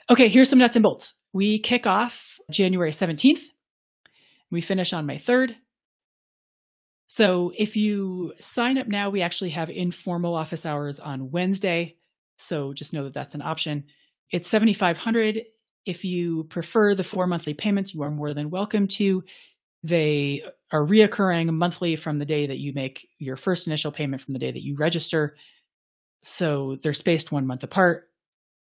Okay, 0.09 0.29
here's 0.29 0.49
some 0.49 0.59
nuts 0.59 0.75
and 0.75 0.83
bolts. 0.83 1.13
We 1.33 1.59
kick 1.59 1.85
off 1.85 2.37
January 2.49 2.91
17th. 2.91 3.41
We 4.49 4.61
finish 4.61 4.93
on 4.93 5.05
May 5.05 5.19
3rd. 5.19 5.55
So 7.07 7.51
if 7.57 7.75
you 7.75 8.33
sign 8.39 8.77
up 8.77 8.87
now, 8.87 9.09
we 9.09 9.21
actually 9.21 9.49
have 9.51 9.69
informal 9.69 10.33
office 10.33 10.65
hours 10.65 10.99
on 10.99 11.29
Wednesday. 11.31 11.97
So 12.37 12.73
just 12.73 12.93
know 12.93 13.03
that 13.03 13.13
that's 13.13 13.35
an 13.35 13.41
option. 13.41 13.83
It's 14.31 14.47
7500 14.47 15.43
If 15.85 16.05
you 16.05 16.45
prefer 16.45 16.95
the 16.95 17.03
four 17.03 17.27
monthly 17.27 17.53
payments, 17.53 17.93
you 17.93 18.01
are 18.03 18.11
more 18.11 18.33
than 18.33 18.49
welcome 18.49 18.87
to. 18.87 19.23
They 19.83 20.43
are 20.71 20.85
reoccurring 20.85 21.51
monthly 21.53 21.95
from 21.95 22.17
the 22.17 22.25
day 22.25 22.47
that 22.47 22.59
you 22.59 22.73
make 22.73 23.09
your 23.17 23.35
first 23.35 23.67
initial 23.67 23.91
payment 23.91 24.21
from 24.21 24.33
the 24.33 24.39
day 24.39 24.51
that 24.51 24.63
you 24.63 24.75
register. 24.75 25.35
So 26.23 26.77
they're 26.81 26.93
spaced 26.93 27.31
one 27.31 27.45
month 27.45 27.63
apart. 27.63 28.09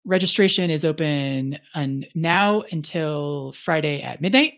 Registration 0.05 0.69
is 0.69 0.85
open 0.85 1.59
now 2.15 2.63
until 2.71 3.51
Friday 3.53 4.01
at 4.01 4.21
midnight. 4.21 4.53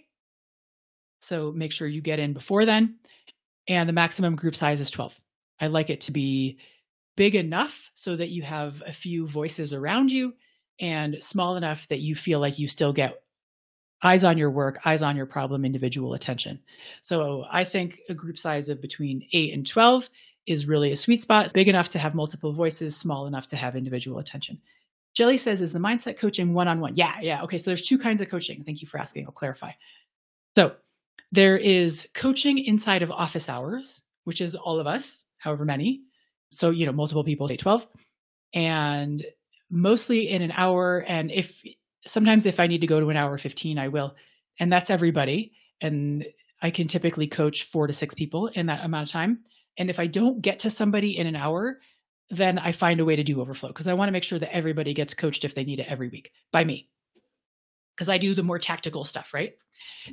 So 1.21 1.51
make 1.51 1.71
sure 1.71 1.87
you 1.87 2.01
get 2.01 2.19
in 2.19 2.33
before 2.33 2.65
then. 2.65 2.97
And 3.67 3.89
the 3.89 3.93
maximum 3.93 4.35
group 4.35 4.55
size 4.55 4.79
is 4.79 4.91
12. 4.91 5.19
I 5.59 5.67
like 5.67 5.89
it 5.89 6.01
to 6.01 6.11
be 6.11 6.59
big 7.17 7.35
enough 7.35 7.89
so 7.95 8.15
that 8.15 8.29
you 8.29 8.43
have 8.43 8.81
a 8.85 8.93
few 8.93 9.27
voices 9.27 9.73
around 9.73 10.11
you 10.11 10.33
and 10.79 11.21
small 11.21 11.55
enough 11.55 11.87
that 11.89 11.99
you 11.99 12.15
feel 12.15 12.39
like 12.39 12.59
you 12.59 12.67
still 12.67 12.93
get 12.93 13.21
eyes 14.03 14.23
on 14.23 14.37
your 14.37 14.49
work, 14.49 14.79
eyes 14.85 15.01
on 15.01 15.15
your 15.15 15.25
problem, 15.25 15.65
individual 15.65 16.13
attention. 16.13 16.59
So 17.01 17.45
I 17.51 17.63
think 17.63 17.99
a 18.09 18.13
group 18.13 18.37
size 18.37 18.69
of 18.69 18.81
between 18.81 19.27
8 19.33 19.53
and 19.53 19.67
12 19.67 20.09
is 20.45 20.67
really 20.67 20.91
a 20.91 20.95
sweet 20.95 21.21
spot. 21.21 21.51
Big 21.53 21.67
enough 21.67 21.89
to 21.89 21.99
have 21.99 22.15
multiple 22.15 22.53
voices, 22.53 22.95
small 22.95 23.27
enough 23.27 23.47
to 23.47 23.55
have 23.55 23.75
individual 23.75 24.19
attention. 24.19 24.59
Shelly 25.15 25.37
says, 25.37 25.61
is 25.61 25.73
the 25.73 25.79
mindset 25.79 26.17
coaching 26.17 26.53
one 26.53 26.67
on 26.67 26.79
one? 26.79 26.95
Yeah, 26.95 27.15
yeah. 27.21 27.43
Okay, 27.43 27.57
so 27.57 27.69
there's 27.71 27.81
two 27.81 27.97
kinds 27.97 28.21
of 28.21 28.29
coaching. 28.29 28.63
Thank 28.63 28.81
you 28.81 28.87
for 28.87 28.99
asking. 28.99 29.25
I'll 29.25 29.31
clarify. 29.31 29.71
So 30.55 30.73
there 31.31 31.57
is 31.57 32.07
coaching 32.13 32.57
inside 32.57 33.03
of 33.03 33.11
office 33.11 33.49
hours, 33.49 34.01
which 34.23 34.39
is 34.39 34.55
all 34.55 34.79
of 34.79 34.87
us, 34.87 35.23
however 35.37 35.65
many. 35.65 36.01
So, 36.51 36.69
you 36.69 36.85
know, 36.85 36.91
multiple 36.91 37.23
people, 37.23 37.47
say 37.47 37.57
12, 37.57 37.85
and 38.53 39.23
mostly 39.69 40.29
in 40.29 40.41
an 40.41 40.51
hour. 40.51 40.99
And 41.07 41.31
if 41.31 41.63
sometimes 42.07 42.45
if 42.45 42.59
I 42.59 42.67
need 42.67 42.81
to 42.81 42.87
go 42.87 42.99
to 42.99 43.09
an 43.09 43.17
hour 43.17 43.37
15, 43.37 43.77
I 43.77 43.87
will. 43.87 44.15
And 44.59 44.71
that's 44.71 44.89
everybody. 44.89 45.53
And 45.81 46.25
I 46.61 46.71
can 46.71 46.87
typically 46.87 47.27
coach 47.27 47.63
four 47.63 47.87
to 47.87 47.93
six 47.93 48.13
people 48.13 48.47
in 48.47 48.65
that 48.67 48.83
amount 48.83 49.09
of 49.09 49.11
time. 49.11 49.39
And 49.77 49.89
if 49.89 49.99
I 49.99 50.07
don't 50.07 50.41
get 50.41 50.59
to 50.59 50.69
somebody 50.69 51.17
in 51.17 51.27
an 51.27 51.35
hour, 51.35 51.79
then 52.29 52.59
I 52.59 52.71
find 52.71 52.99
a 52.99 53.05
way 53.05 53.15
to 53.15 53.23
do 53.23 53.41
overflow 53.41 53.69
because 53.69 53.87
I 53.87 53.93
want 53.93 54.09
to 54.09 54.11
make 54.11 54.23
sure 54.23 54.39
that 54.39 54.53
everybody 54.53 54.93
gets 54.93 55.13
coached 55.13 55.45
if 55.45 55.55
they 55.55 55.63
need 55.63 55.79
it 55.79 55.87
every 55.87 56.09
week 56.09 56.31
by 56.51 56.63
me. 56.63 56.89
Because 57.95 58.09
I 58.09 58.17
do 58.17 58.35
the 58.35 58.43
more 58.43 58.59
tactical 58.59 59.03
stuff, 59.03 59.33
right? 59.33 59.53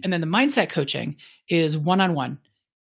And 0.03 0.12
then 0.12 0.20
the 0.20 0.26
mindset 0.26 0.70
coaching 0.70 1.16
is 1.49 1.76
one 1.76 2.01
on 2.01 2.14
one. 2.14 2.39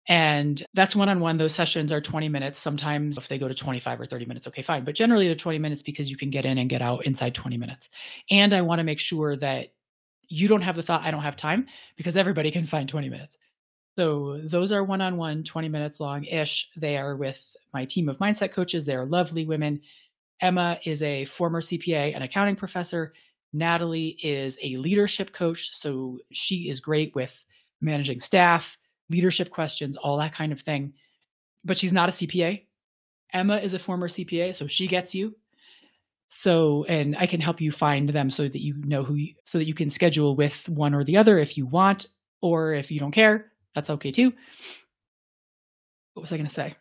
And 0.09 0.65
that's 0.73 0.95
one 0.95 1.07
on 1.07 1.19
one. 1.19 1.37
Those 1.37 1.53
sessions 1.53 1.93
are 1.93 2.01
20 2.01 2.29
minutes. 2.29 2.57
Sometimes 2.57 3.19
if 3.19 3.27
they 3.27 3.37
go 3.37 3.47
to 3.47 3.53
25 3.53 4.01
or 4.01 4.05
30 4.05 4.25
minutes, 4.25 4.47
okay, 4.47 4.63
fine. 4.63 4.83
But 4.83 4.95
generally 4.95 5.27
they're 5.27 5.35
20 5.35 5.59
minutes 5.59 5.83
because 5.83 6.09
you 6.09 6.17
can 6.17 6.31
get 6.31 6.45
in 6.45 6.57
and 6.57 6.67
get 6.67 6.81
out 6.81 7.05
inside 7.05 7.35
20 7.35 7.57
minutes. 7.57 7.89
And 8.31 8.51
I 8.51 8.61
want 8.61 8.79
to 8.79 8.83
make 8.83 8.99
sure 8.99 9.37
that 9.37 9.67
you 10.27 10.47
don't 10.47 10.63
have 10.63 10.75
the 10.75 10.81
thought, 10.81 11.03
I 11.03 11.11
don't 11.11 11.21
have 11.21 11.35
time, 11.35 11.67
because 11.95 12.17
everybody 12.17 12.49
can 12.49 12.65
find 12.65 12.89
20 12.89 13.07
minutes. 13.07 13.37
So 13.99 14.41
those 14.43 14.71
are 14.71 14.83
one 14.83 15.01
on 15.01 15.15
one, 15.17 15.43
20 15.43 15.69
minutes 15.69 15.99
long 15.99 16.23
ish. 16.23 16.71
They 16.75 16.97
are 16.97 17.15
with 17.15 17.45
my 17.71 17.85
team 17.85 18.09
of 18.09 18.17
mindset 18.17 18.51
coaches. 18.51 18.85
They 18.85 18.95
are 18.95 19.05
lovely 19.05 19.45
women. 19.45 19.81
Emma 20.41 20.79
is 20.85 21.03
a 21.03 21.25
former 21.25 21.61
CPA 21.61 22.15
and 22.15 22.23
accounting 22.23 22.55
professor. 22.55 23.13
Natalie 23.53 24.17
is 24.23 24.57
a 24.63 24.77
leadership 24.77 25.33
coach. 25.33 25.75
So 25.75 26.17
she 26.31 26.69
is 26.69 26.79
great 26.79 27.13
with 27.13 27.45
managing 27.81 28.19
staff, 28.21 28.77
leadership 29.09 29.49
questions, 29.49 29.97
all 29.97 30.17
that 30.17 30.33
kind 30.33 30.51
of 30.51 30.61
thing. 30.61 30.93
But 31.63 31.77
she's 31.77 31.93
not 31.93 32.09
a 32.09 32.11
CPA. 32.11 32.65
Emma 33.33 33.57
is 33.57 33.73
a 33.73 33.79
former 33.79 34.07
CPA, 34.07 34.55
so 34.55 34.67
she 34.67 34.87
gets 34.87 35.13
you. 35.13 35.35
So, 36.29 36.85
and 36.85 37.17
I 37.17 37.25
can 37.25 37.41
help 37.41 37.59
you 37.59 37.71
find 37.71 38.09
them 38.09 38.29
so 38.29 38.43
that 38.43 38.61
you 38.61 38.75
know 38.85 39.03
who, 39.03 39.15
you, 39.15 39.33
so 39.45 39.57
that 39.57 39.67
you 39.67 39.73
can 39.73 39.89
schedule 39.89 40.35
with 40.35 40.67
one 40.69 40.93
or 40.93 41.03
the 41.03 41.17
other 41.17 41.39
if 41.39 41.57
you 41.57 41.65
want, 41.65 42.07
or 42.41 42.73
if 42.73 42.91
you 42.91 42.99
don't 42.99 43.11
care, 43.11 43.51
that's 43.75 43.89
okay 43.89 44.11
too. 44.11 44.31
What 46.13 46.21
was 46.21 46.31
I 46.31 46.37
going 46.37 46.47
to 46.47 46.53
say? 46.53 46.75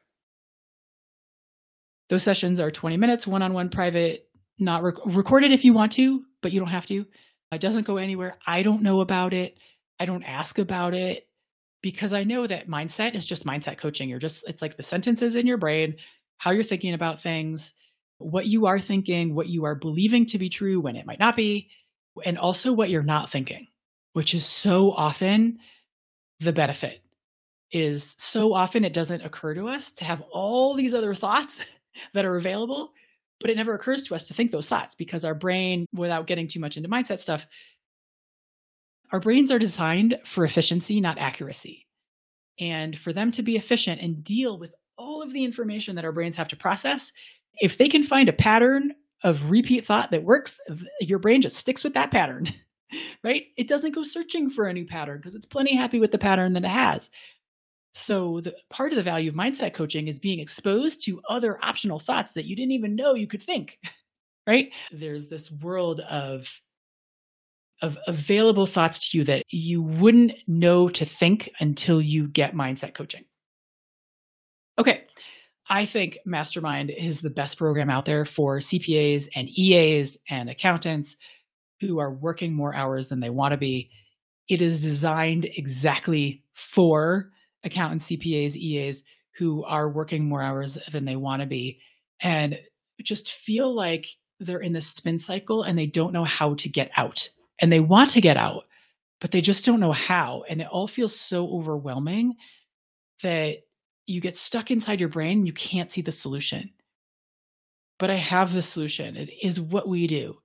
Those 2.11 2.23
sessions 2.23 2.61
are 2.61 2.71
20 2.71 2.97
minutes, 2.97 3.27
one 3.27 3.43
on 3.43 3.53
one 3.53 3.69
private, 3.69 4.29
not 4.59 4.83
rec- 4.83 5.05
recorded 5.07 5.53
if 5.53 5.65
you 5.65 5.73
want 5.73 5.93
to, 5.93 6.25
but 6.43 6.53
you 6.53 6.61
don't 6.61 6.69
have 6.69 6.87
to. 6.87 7.05
It 7.53 7.61
doesn't 7.61 7.87
go 7.87 7.97
anywhere. 7.97 8.39
I 8.47 8.63
don't 8.63 8.83
know 8.83 9.01
about 9.01 9.33
it. 9.33 9.59
I 10.01 10.07
don't 10.07 10.23
ask 10.23 10.59
about 10.59 10.95
it 10.95 11.28
because 11.83 12.13
I 12.13 12.25
know 12.25 12.47
that 12.47 12.69
mindset 12.69 13.15
is 13.15 13.27
just 13.27 13.47
mindset 13.47 13.79
coaching. 13.79 14.09
You're 14.09 14.19
just, 14.19 14.45
it's 14.47 14.63
like 14.63 14.77
the 14.77 14.83
sentences 14.83 15.37
in 15.37 15.47
your 15.47 15.59
brain, 15.59 15.97
how 16.39 16.51
you're 16.51 16.65
thinking 16.65 16.95
about 16.95 17.23
things, 17.23 17.73
what 18.19 18.47
you 18.47 18.67
are 18.67 18.81
thinking, 18.81 19.35
what 19.35 19.49
you 19.49 19.65
are 19.65 19.75
believing 19.75 20.27
to 20.27 20.39
be 20.39 20.49
true 20.49 20.81
when 20.81 20.97
it 20.97 21.07
might 21.07 21.21
not 21.21 21.37
be, 21.37 21.69
and 22.25 22.39
also 22.39 22.73
what 22.73 22.91
you're 22.91 23.03
not 23.03 23.31
thinking, 23.31 23.69
which 24.13 24.35
is 24.35 24.45
so 24.45 24.93
often 24.93 25.59
the 26.41 26.53
benefit 26.53 27.03
is 27.71 28.15
so 28.19 28.55
often 28.55 28.85
it 28.85 28.93
doesn't 28.93 29.25
occur 29.25 29.55
to 29.55 29.69
us 29.69 29.93
to 29.93 30.05
have 30.05 30.23
all 30.33 30.75
these 30.75 30.95
other 30.95 31.15
thoughts 31.15 31.65
that 32.15 32.25
are 32.25 32.37
available, 32.37 32.93
but 33.41 33.51
it 33.51 33.57
never 33.57 33.75
occurs 33.75 34.03
to 34.05 34.15
us 34.15 34.27
to 34.29 34.35
think 34.35 34.51
those 34.51 34.69
thoughts 34.69 34.95
because 34.95 35.25
our 35.25 35.35
brain, 35.35 35.87
without 35.95 36.27
getting 36.27 36.49
too 36.49 36.61
much 36.61 36.77
into 36.77 36.89
mindset 36.89 37.21
stuff, 37.21 37.47
our 39.13 39.21
brains 39.21 39.51
are 39.51 39.59
designed 39.59 40.19
for 40.25 40.45
efficiency, 40.45 41.01
not 41.01 41.19
accuracy. 41.19 41.87
And 42.61 42.99
for 42.99 43.13
them 43.13 43.31
to 43.33 43.43
be 43.43 43.57
efficient 43.57 44.01
and 44.01 44.25
deal 44.25 44.59
with 44.59 44.75
all 44.97 45.23
of 45.23 45.33
the 45.33 45.45
information 45.45 45.95
that 45.97 46.05
our 46.05 46.13
brains 46.13 46.37
have 46.37 46.49
to 46.49 46.57
process, 46.57 47.13
if 47.61 47.79
they 47.79 47.89
can 47.89 48.03
find 48.03 48.29
a 48.29 48.33
pattern 48.33 48.95
of 49.23 49.51
repeat 49.51 49.85
thought 49.85 50.11
that 50.11 50.25
works, 50.25 50.61
your 51.01 51.19
brain 51.19 51.41
just 51.41 51.57
sticks 51.57 51.85
with 51.85 51.95
that 51.95 52.11
pattern. 52.11 52.53
right? 53.25 53.45
It 53.57 53.69
doesn't 53.69 53.95
go 53.95 54.03
searching 54.03 54.51
for 54.51 54.67
a 54.67 54.73
new 54.73 54.87
pattern 54.87 55.19
because 55.19 55.35
it's 55.35 55.47
plenty 55.47 55.77
happy 55.77 56.01
with 56.01 56.11
the 56.11 56.19
pattern 56.19 56.53
that 56.55 56.65
it 56.65 56.71
has. 56.71 57.11
So 57.95 58.41
the 58.41 58.55
part 58.71 58.93
of 58.93 58.97
the 58.97 59.03
value 59.03 59.31
of 59.31 59.37
mindset 59.37 59.75
coaching 59.75 60.09
is 60.09 60.19
being 60.19 60.41
exposed 60.41 61.05
to 61.05 61.21
other 61.29 61.59
optional 61.63 61.99
thoughts 61.99 62.33
that 62.33 62.45
you 62.45 62.55
didn't 62.55 62.73
even 62.73 62.95
know 62.97 63.15
you 63.15 63.27
could 63.27 63.43
think. 63.43 63.79
Right? 64.47 64.71
There's 64.91 65.27
this 65.27 65.51
world 65.51 66.01
of 66.01 66.49
of 67.83 67.97
available 68.07 68.67
thoughts 68.67 69.11
to 69.11 69.19
you 69.19 69.25
that 69.25 69.45
you 69.51 69.83
wouldn't 69.83 70.33
know 70.47 70.89
to 70.89 71.05
think 71.05 71.51
until 71.61 72.01
you 72.01 72.27
get 72.27 72.55
mindset 72.55 72.95
coaching. 72.95 73.25
Okay. 74.79 75.05
I 75.71 75.85
think 75.85 76.19
Mastermind 76.25 76.91
is 76.91 77.21
the 77.21 77.31
best 77.31 77.59
program 77.59 77.91
out 77.91 78.05
there 78.05 78.25
for 78.25 78.59
CPAs 78.59 79.29
and 79.35 79.49
EAs 79.51 80.17
and 80.29 80.49
accountants 80.49 81.17
who 81.81 81.99
are 81.99 82.13
working 82.13 82.55
more 82.55 82.75
hours 82.75 83.09
than 83.09 83.21
they 83.21 83.31
want 83.31 83.53
to 83.53 83.59
be. 83.59 83.91
It 84.49 84.63
is 84.63 84.83
designed 84.83 85.45
exactly 85.45 86.43
for 86.55 87.31
accountants, 87.65 88.07
CPAs, 88.07 88.57
EAs 88.57 89.03
who 89.37 89.63
are 89.65 89.91
working 89.91 90.29
more 90.29 90.43
hours 90.43 90.79
than 90.91 91.05
they 91.05 91.17
want 91.17 91.43
to 91.43 91.47
be 91.47 91.81
and 92.21 92.59
just 93.03 93.31
feel 93.33 93.73
like 93.75 94.07
they're 94.41 94.59
in 94.59 94.73
the 94.73 94.81
spin 94.81 95.19
cycle 95.19 95.63
and 95.63 95.79
they 95.79 95.87
don't 95.87 96.13
know 96.13 96.25
how 96.25 96.55
to 96.55 96.69
get 96.69 96.91
out. 96.97 97.29
And 97.61 97.73
they 97.73 97.81
want 97.81 98.11
to 98.11 98.21
get 98.21 98.37
out, 98.37 98.65
but 99.21 99.31
they 99.31 99.41
just 99.41 99.65
don't 99.65 99.81
know 99.81 99.93
how. 99.93 100.45
And 100.49 100.61
it 100.61 100.69
all 100.69 100.87
feels 100.87 101.19
so 101.19 101.49
overwhelming 101.49 102.35
that 103.23 103.59
you 104.07 104.21
get 104.21 104.37
stuck 104.37 104.71
inside 104.71 105.01
your 105.01 105.09
brain 105.09 105.39
and 105.39 105.47
you 105.47 105.53
can't 105.53 105.91
see 105.91 106.01
the 106.01 106.13
solution. 106.13 106.71
But 107.99 108.11
I 108.11 108.17
have 108.17 108.53
the 108.53 108.63
solution. 108.63 109.17
It 109.17 109.31
is 109.43 109.61
what 109.61 109.89
we 109.89 110.07
do. 110.07 110.39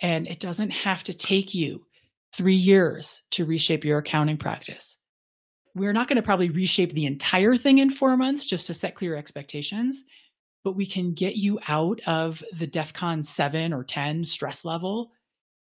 And 0.00 0.26
it 0.26 0.40
doesn't 0.40 0.70
have 0.70 1.04
to 1.04 1.12
take 1.12 1.54
you 1.54 1.84
three 2.32 2.56
years 2.56 3.22
to 3.32 3.44
reshape 3.44 3.84
your 3.84 3.98
accounting 3.98 4.38
practice. 4.38 4.96
We're 5.74 5.92
not 5.92 6.08
going 6.08 6.16
to 6.16 6.22
probably 6.22 6.50
reshape 6.50 6.92
the 6.92 7.06
entire 7.06 7.56
thing 7.56 7.78
in 7.78 7.90
four 7.90 8.16
months 8.16 8.46
just 8.46 8.66
to 8.66 8.74
set 8.74 8.94
clear 8.94 9.16
expectations, 9.16 10.04
but 10.64 10.76
we 10.76 10.86
can 10.86 11.12
get 11.14 11.36
you 11.36 11.58
out 11.68 12.00
of 12.06 12.42
the 12.56 12.66
DEFCON 12.66 13.24
7 13.24 13.72
or 13.72 13.84
10 13.84 14.24
stress 14.24 14.64
level 14.64 15.10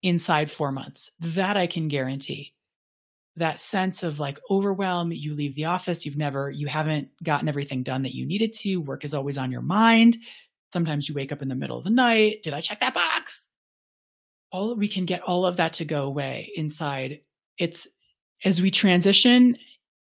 inside 0.03 0.51
four 0.51 0.71
months. 0.71 1.11
That 1.19 1.57
I 1.57 1.67
can 1.67 1.87
guarantee. 1.87 2.53
That 3.35 3.59
sense 3.59 4.03
of 4.03 4.19
like 4.19 4.39
overwhelm, 4.49 5.11
you 5.11 5.35
leave 5.35 5.55
the 5.55 5.65
office, 5.65 6.05
you've 6.05 6.17
never, 6.17 6.49
you 6.49 6.67
haven't 6.67 7.09
gotten 7.23 7.47
everything 7.47 7.83
done 7.83 8.03
that 8.03 8.15
you 8.15 8.25
needed 8.25 8.53
to, 8.53 8.77
work 8.77 9.05
is 9.05 9.13
always 9.13 9.37
on 9.37 9.51
your 9.51 9.61
mind. 9.61 10.17
Sometimes 10.73 11.07
you 11.07 11.15
wake 11.15 11.31
up 11.31 11.41
in 11.41 11.47
the 11.47 11.55
middle 11.55 11.77
of 11.77 11.83
the 11.83 11.89
night. 11.89 12.43
Did 12.43 12.53
I 12.53 12.61
check 12.61 12.79
that 12.79 12.93
box? 12.93 13.47
all 14.51 14.75
we 14.75 14.87
can 14.87 15.05
get 15.05 15.21
all 15.23 15.45
of 15.45 15.57
that 15.57 15.73
to 15.73 15.85
go 15.85 16.03
away 16.03 16.51
inside 16.55 17.19
it's 17.57 17.87
as 18.45 18.61
we 18.61 18.71
transition 18.71 19.57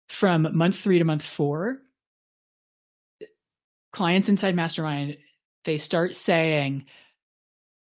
from 0.08 0.48
month 0.56 0.76
three 0.76 0.98
to 0.98 1.04
month 1.04 1.22
four 1.22 1.78
clients 3.92 4.28
inside 4.28 4.56
mastermind 4.56 5.16
they 5.64 5.76
start 5.76 6.16
saying 6.16 6.84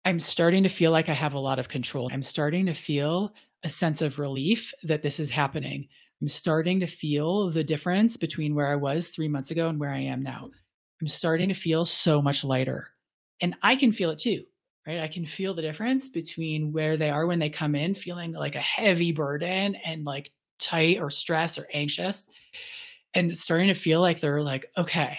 i'm 0.05 0.21
starting 0.21 0.63
to 0.63 0.69
feel 0.69 0.91
like 0.91 1.09
i 1.09 1.15
have 1.15 1.35
a 1.35 1.39
lot 1.39 1.59
of 1.59 1.69
control 1.69 2.09
i'm 2.13 2.23
starting 2.23 2.67
to 2.67 2.75
feel 2.75 3.33
a 3.65 3.69
sense 3.69 4.01
of 4.01 4.19
relief 4.19 4.73
that 4.83 5.03
this 5.03 5.19
is 5.19 5.31
happening 5.31 5.87
i'm 6.21 6.29
starting 6.29 6.81
to 6.81 6.87
feel 6.87 7.51
the 7.51 7.65
difference 7.65 8.17
between 8.17 8.55
where 8.55 8.69
i 8.69 8.77
was 8.77 9.09
three 9.09 9.29
months 9.29 9.51
ago 9.51 9.69
and 9.69 9.79
where 9.79 9.93
i 9.93 10.01
am 10.01 10.23
now 10.23 10.49
i'm 11.01 11.09
starting 11.09 11.49
to 11.49 11.55
feel 11.55 11.85
so 11.85 12.23
much 12.23 12.45
lighter 12.45 12.89
and 13.41 13.55
i 13.63 13.75
can 13.77 13.93
feel 13.93 14.11
it 14.11 14.19
too 14.19 14.45
right? 14.89 15.01
I 15.01 15.09
can 15.09 15.27
feel 15.27 15.53
the 15.53 15.61
difference 15.61 16.09
between 16.09 16.73
where 16.73 16.97
they 16.97 17.11
are 17.11 17.27
when 17.27 17.39
they 17.39 17.51
come 17.51 17.75
in 17.75 17.95
feeling 17.95 18.33
like 18.33 18.55
a 18.55 18.61
heavy 18.61 19.13
burden 19.13 19.75
and 19.85 20.05
like 20.05 20.33
tight 20.59 20.99
or 20.99 21.11
stressed 21.11 21.59
or 21.59 21.69
anxious 21.75 22.27
and 23.13 23.37
starting 23.37 23.69
to 23.69 23.75
feel 23.75 24.01
like 24.01 24.19
they're 24.19 24.43
like, 24.43 24.67
okay, 24.79 25.19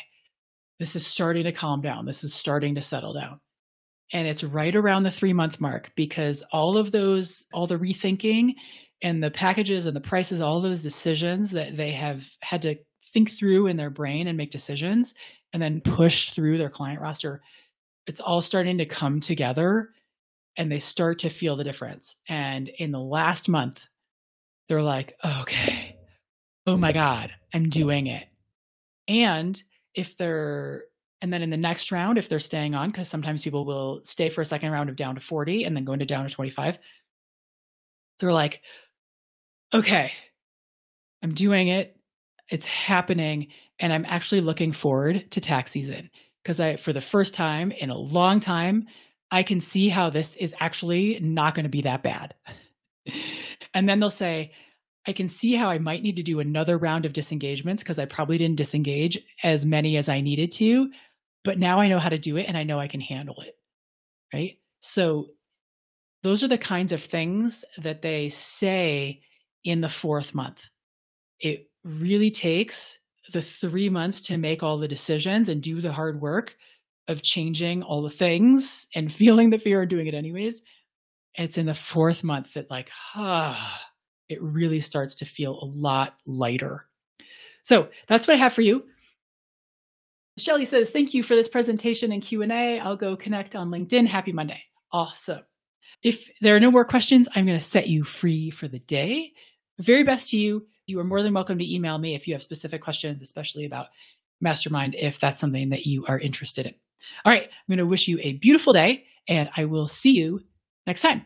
this 0.79 0.95
is 0.95 1.05
starting 1.05 1.43
to 1.43 1.51
calm 1.51 1.81
down. 1.81 2.05
This 2.05 2.23
is 2.23 2.33
starting 2.33 2.73
to 2.75 2.81
settle 2.81 3.13
down. 3.13 3.39
And 4.11 4.27
it's 4.27 4.43
right 4.43 4.75
around 4.75 5.03
the 5.03 5.11
three 5.11 5.33
month 5.33 5.59
mark 5.59 5.91
because 5.95 6.43
all 6.51 6.77
of 6.77 6.91
those, 6.91 7.45
all 7.53 7.67
the 7.67 7.77
rethinking 7.77 8.55
and 9.01 9.23
the 9.23 9.31
packages 9.31 9.85
and 9.85 9.95
the 9.95 10.01
prices, 10.01 10.41
all 10.41 10.61
those 10.61 10.83
decisions 10.83 11.51
that 11.51 11.77
they 11.77 11.91
have 11.91 12.27
had 12.41 12.61
to 12.63 12.75
think 13.13 13.31
through 13.31 13.67
in 13.67 13.77
their 13.77 13.89
brain 13.89 14.27
and 14.27 14.37
make 14.37 14.51
decisions 14.51 15.13
and 15.53 15.61
then 15.61 15.81
push 15.81 16.31
through 16.31 16.57
their 16.57 16.69
client 16.69 17.01
roster 17.01 17.41
it's 18.09 18.19
all 18.19 18.41
starting 18.41 18.79
to 18.79 18.87
come 18.87 19.19
together 19.19 19.91
and 20.57 20.71
they 20.71 20.79
start 20.79 21.19
to 21.19 21.29
feel 21.29 21.55
the 21.55 21.63
difference. 21.63 22.15
And 22.27 22.67
in 22.67 22.91
the 22.91 22.99
last 22.99 23.47
month, 23.47 23.85
they're 24.67 24.81
like, 24.81 25.15
okay, 25.23 25.95
oh 26.65 26.75
my 26.75 26.91
God, 26.91 27.31
I'm 27.53 27.69
doing 27.69 28.07
it. 28.07 28.27
And 29.07 29.61
if 29.93 30.17
they're, 30.17 30.85
and 31.21 31.33
then 31.33 31.41
in 31.41 31.49
the 31.49 31.57
next 31.57 31.91
round, 31.91 32.17
if 32.17 32.29
they're 32.29 32.39
staying 32.39 32.75
on, 32.75 32.89
because 32.89 33.09
sometimes 33.09 33.43
people 33.43 33.65
will 33.65 34.01
stay 34.03 34.29
for 34.29 34.41
a 34.41 34.45
second 34.45 34.71
round 34.71 34.89
of 34.89 34.95
down 34.95 35.15
to 35.15 35.21
40 35.21 35.65
and 35.65 35.75
then 35.75 35.83
go 35.83 35.93
into 35.93 36.05
down 36.05 36.27
to 36.27 36.33
25, 36.33 36.77
they're 38.19 38.31
like, 38.31 38.61
okay, 39.73 40.11
I'm 41.21 41.33
doing 41.33 41.67
it. 41.67 41.97
It's 42.49 42.65
happening. 42.65 43.47
And 43.79 43.91
I'm 43.91 44.05
actually 44.05 44.41
looking 44.41 44.71
forward 44.71 45.29
to 45.31 45.41
tax 45.41 45.71
season 45.71 46.09
because 46.43 46.59
I, 46.59 46.77
for 46.77 46.93
the 46.93 47.01
first 47.01 47.33
time 47.33 47.71
in 47.71 47.89
a 47.89 47.97
long 47.97 48.39
time, 48.39 48.87
I 49.31 49.43
can 49.43 49.61
see 49.61 49.89
how 49.89 50.09
this 50.09 50.35
is 50.37 50.55
actually 50.59 51.19
not 51.19 51.53
going 51.53 51.63
to 51.63 51.69
be 51.69 51.81
that 51.81 52.01
bad. 52.01 52.33
and 53.73 53.87
then 53.87 53.99
they'll 53.99 54.09
say, 54.09 54.51
I 55.07 55.13
can 55.13 55.29
see 55.29 55.55
how 55.55 55.69
I 55.69 55.79
might 55.79 56.03
need 56.03 56.17
to 56.17 56.23
do 56.23 56.39
another 56.39 56.77
round 56.77 57.05
of 57.05 57.13
disengagements 57.13 57.83
because 57.83 57.99
I 57.99 58.05
probably 58.05 58.37
didn't 58.37 58.57
disengage 58.57 59.17
as 59.43 59.65
many 59.65 59.97
as 59.97 60.09
I 60.09 60.21
needed 60.21 60.51
to. 60.53 60.91
But 61.43 61.59
now 61.59 61.79
I 61.79 61.87
know 61.87 61.99
how 61.99 62.09
to 62.09 62.17
do 62.17 62.37
it 62.37 62.45
and 62.47 62.57
I 62.57 62.63
know 62.63 62.79
I 62.79 62.87
can 62.87 63.01
handle 63.01 63.39
it. 63.41 63.55
Right. 64.33 64.57
So 64.81 65.27
those 66.23 66.43
are 66.43 66.47
the 66.47 66.57
kinds 66.57 66.91
of 66.91 67.01
things 67.01 67.63
that 67.77 68.01
they 68.01 68.29
say 68.29 69.21
in 69.63 69.81
the 69.81 69.89
fourth 69.89 70.35
month. 70.35 70.69
It 71.39 71.69
really 71.83 72.31
takes 72.31 72.99
the 73.31 73.41
three 73.41 73.89
months 73.89 74.21
to 74.21 74.37
make 74.37 74.63
all 74.63 74.77
the 74.77 74.87
decisions 74.87 75.49
and 75.49 75.61
do 75.61 75.81
the 75.81 75.91
hard 75.91 76.21
work 76.21 76.55
of 77.07 77.23
changing 77.23 77.83
all 77.83 78.01
the 78.01 78.09
things 78.09 78.87
and 78.95 79.11
feeling 79.21 79.49
the 79.49 79.57
fear 79.57 79.81
and 79.81 79.89
doing 79.89 80.07
it 80.07 80.13
anyways. 80.13 80.61
It's 81.35 81.57
in 81.57 81.67
the 81.67 81.73
fourth 81.73 82.23
month 82.23 82.53
that, 82.53 82.69
like, 82.69 82.89
ah, 83.15 83.81
it 84.29 84.41
really 84.41 84.79
starts 84.79 85.15
to 85.15 85.25
feel 85.25 85.59
a 85.61 85.65
lot 85.65 86.15
lighter. 86.27 86.85
So 87.63 87.89
that's 88.07 88.27
what 88.27 88.35
I 88.35 88.39
have 88.39 88.53
for 88.53 88.61
you. 88.61 88.83
Shelly 90.39 90.65
says, 90.65 90.89
"Thank 90.91 91.13
you 91.13 91.23
for 91.23 91.35
this 91.35 91.47
presentation 91.47 92.11
and 92.11 92.21
Q 92.21 92.41
and 92.41 92.51
A. 92.51 92.79
I'll 92.79 92.95
go 92.95 93.15
connect 93.15 93.55
on 93.55 93.69
LinkedIn. 93.69 94.07
Happy 94.07 94.31
Monday. 94.31 94.61
Awesome. 94.91 95.41
If 96.03 96.29
there 96.41 96.55
are 96.55 96.59
no 96.59 96.71
more 96.71 96.85
questions, 96.85 97.27
I'm 97.35 97.45
going 97.45 97.57
to 97.57 97.63
set 97.63 97.87
you 97.87 98.03
free 98.03 98.49
for 98.49 98.67
the 98.67 98.79
day. 98.79 99.33
Very 99.79 100.03
best 100.03 100.29
to 100.29 100.37
you. 100.37 100.65
You 100.87 100.99
are 100.99 101.03
more 101.03 101.21
than 101.21 101.33
welcome 101.33 101.59
to 101.59 101.73
email 101.73 101.97
me 101.97 102.15
if 102.15 102.27
you 102.27 102.33
have 102.33 102.43
specific 102.43 102.81
questions, 102.81 103.21
especially 103.21 103.65
about 103.65 103.87
Mastermind, 104.41 104.95
if 104.95 105.19
that's 105.19 105.39
something 105.39 105.69
that 105.69 105.85
you 105.85 106.05
are 106.07 106.17
interested 106.17 106.65
in. 106.65 106.73
All 107.25 107.31
right, 107.31 107.43
I'm 107.43 107.67
going 107.67 107.79
to 107.79 107.85
wish 107.85 108.07
you 108.07 108.17
a 108.21 108.33
beautiful 108.33 108.73
day, 108.73 109.05
and 109.27 109.49
I 109.57 109.65
will 109.65 109.87
see 109.87 110.11
you 110.11 110.41
next 110.87 111.01
time. 111.01 111.25